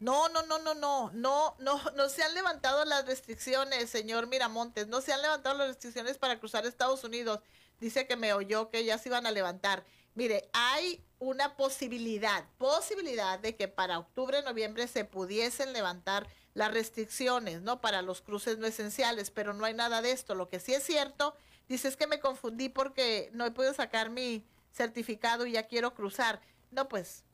no, 0.00 0.28
no, 0.28 0.42
no, 0.42 0.58
no, 0.58 0.74
no, 0.74 1.10
no, 1.14 1.54
no, 1.60 1.80
no 1.94 2.08
se 2.08 2.24
han 2.24 2.34
levantado 2.34 2.84
las 2.84 3.06
restricciones, 3.06 3.88
señor 3.88 4.26
Miramontes, 4.26 4.88
no 4.88 5.00
se 5.00 5.12
han 5.12 5.22
levantado 5.22 5.56
las 5.56 5.68
restricciones 5.68 6.18
para 6.18 6.40
cruzar 6.40 6.66
Estados 6.66 7.04
Unidos. 7.04 7.38
Dice 7.80 8.06
que 8.06 8.16
me 8.16 8.32
oyó 8.32 8.68
que 8.68 8.84
ya 8.84 8.98
se 8.98 9.08
iban 9.08 9.26
a 9.26 9.30
levantar. 9.30 9.84
Mire, 10.14 10.50
hay 10.52 11.04
una 11.20 11.56
posibilidad, 11.56 12.44
posibilidad 12.58 13.38
de 13.38 13.54
que 13.54 13.68
para 13.68 14.00
octubre, 14.00 14.42
noviembre 14.42 14.88
se 14.88 15.04
pudiesen 15.04 15.72
levantar 15.72 16.26
las 16.54 16.72
restricciones, 16.72 17.62
¿no? 17.62 17.80
Para 17.80 18.02
los 18.02 18.20
cruces 18.20 18.58
no 18.58 18.66
esenciales, 18.66 19.30
pero 19.30 19.54
no 19.54 19.64
hay 19.64 19.74
nada 19.74 20.02
de 20.02 20.10
esto. 20.10 20.34
Lo 20.34 20.48
que 20.48 20.60
sí 20.60 20.74
es 20.74 20.82
cierto, 20.82 21.34
dice 21.68 21.88
es 21.88 21.96
que 21.96 22.06
me 22.06 22.20
confundí 22.20 22.68
porque 22.68 23.30
no 23.32 23.46
he 23.46 23.50
podido 23.50 23.74
sacar 23.74 24.10
mi 24.10 24.44
certificado 24.72 25.46
y 25.46 25.52
ya 25.52 25.66
quiero 25.66 25.94
cruzar. 25.94 26.40
No, 26.70 26.88
pues, 26.88 27.24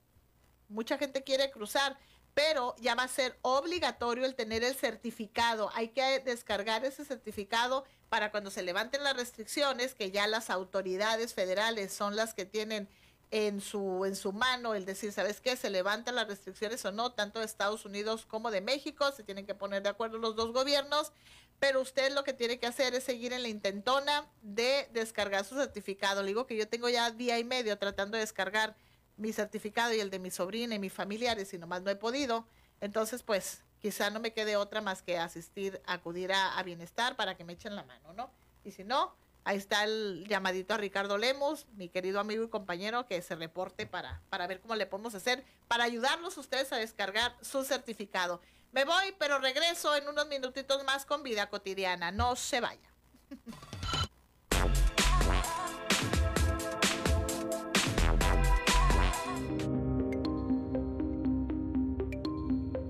mucha 0.68 0.98
gente 0.98 1.22
quiere 1.22 1.50
cruzar 1.50 1.98
pero 2.38 2.76
ya 2.78 2.94
va 2.94 3.02
a 3.02 3.08
ser 3.08 3.36
obligatorio 3.42 4.24
el 4.24 4.36
tener 4.36 4.62
el 4.62 4.76
certificado. 4.76 5.72
Hay 5.74 5.88
que 5.88 6.20
descargar 6.20 6.84
ese 6.84 7.04
certificado 7.04 7.84
para 8.08 8.30
cuando 8.30 8.52
se 8.52 8.62
levanten 8.62 9.02
las 9.02 9.16
restricciones, 9.16 9.92
que 9.92 10.12
ya 10.12 10.28
las 10.28 10.48
autoridades 10.48 11.34
federales 11.34 11.92
son 11.92 12.14
las 12.14 12.34
que 12.34 12.44
tienen 12.44 12.88
en 13.30 13.60
su, 13.60 14.04
en 14.04 14.16
su 14.16 14.32
mano 14.32 14.74
el 14.74 14.84
decir, 14.84 15.12
¿sabes 15.12 15.40
qué? 15.40 15.56
Se 15.56 15.70
levantan 15.70 16.14
las 16.14 16.28
restricciones 16.28 16.84
o 16.84 16.92
no, 16.92 17.12
tanto 17.12 17.40
de 17.40 17.44
Estados 17.44 17.84
Unidos 17.84 18.24
como 18.26 18.50
de 18.50 18.60
México, 18.60 19.12
se 19.12 19.22
tienen 19.22 19.46
que 19.46 19.54
poner 19.54 19.82
de 19.82 19.90
acuerdo 19.90 20.18
los 20.18 20.34
dos 20.34 20.52
gobiernos, 20.52 21.12
pero 21.58 21.80
usted 21.80 22.12
lo 22.12 22.24
que 22.24 22.32
tiene 22.32 22.58
que 22.58 22.66
hacer 22.66 22.94
es 22.94 23.04
seguir 23.04 23.32
en 23.32 23.42
la 23.42 23.48
intentona 23.48 24.26
de 24.42 24.88
descargar 24.92 25.44
su 25.44 25.56
certificado. 25.56 26.22
Le 26.22 26.28
digo 26.28 26.46
que 26.46 26.56
yo 26.56 26.68
tengo 26.68 26.88
ya 26.88 27.10
día 27.10 27.38
y 27.38 27.44
medio 27.44 27.76
tratando 27.78 28.16
de 28.16 28.20
descargar 28.20 28.76
mi 29.16 29.32
certificado 29.32 29.92
y 29.92 30.00
el 30.00 30.10
de 30.10 30.20
mi 30.20 30.30
sobrina 30.30 30.76
y 30.76 30.78
mis 30.78 30.92
familiares 30.92 31.52
y 31.52 31.58
nomás 31.58 31.82
no 31.82 31.90
he 31.90 31.96
podido. 31.96 32.46
Entonces, 32.80 33.22
pues 33.22 33.62
quizá 33.80 34.10
no 34.10 34.20
me 34.20 34.32
quede 34.32 34.56
otra 34.56 34.80
más 34.80 35.02
que 35.02 35.18
asistir, 35.18 35.82
acudir 35.86 36.32
a, 36.32 36.62
bienestar 36.62 37.16
para 37.16 37.36
que 37.36 37.44
me 37.44 37.54
echen 37.54 37.74
la 37.74 37.82
mano, 37.82 38.12
¿no? 38.12 38.30
Y 38.64 38.70
si 38.72 38.84
no, 38.84 39.14
ahí 39.48 39.56
está 39.56 39.84
el 39.84 40.26
llamadito 40.28 40.74
a 40.74 40.76
Ricardo 40.76 41.16
Lemos, 41.16 41.66
mi 41.72 41.88
querido 41.88 42.20
amigo 42.20 42.44
y 42.44 42.50
compañero, 42.50 43.06
que 43.06 43.22
se 43.22 43.34
reporte 43.34 43.86
para, 43.86 44.20
para 44.28 44.46
ver 44.46 44.60
cómo 44.60 44.76
le 44.76 44.84
podemos 44.84 45.14
hacer, 45.14 45.42
para 45.68 45.84
ayudarlos 45.84 46.36
ustedes 46.36 46.70
a 46.70 46.76
descargar 46.76 47.34
su 47.40 47.64
certificado. 47.64 48.42
Me 48.72 48.84
voy, 48.84 49.14
pero 49.18 49.38
regreso 49.38 49.96
en 49.96 50.06
unos 50.06 50.28
minutitos 50.28 50.84
más 50.84 51.06
con 51.06 51.22
vida 51.22 51.48
cotidiana. 51.48 52.10
No 52.10 52.36
se 52.36 52.60
vaya. 52.60 52.90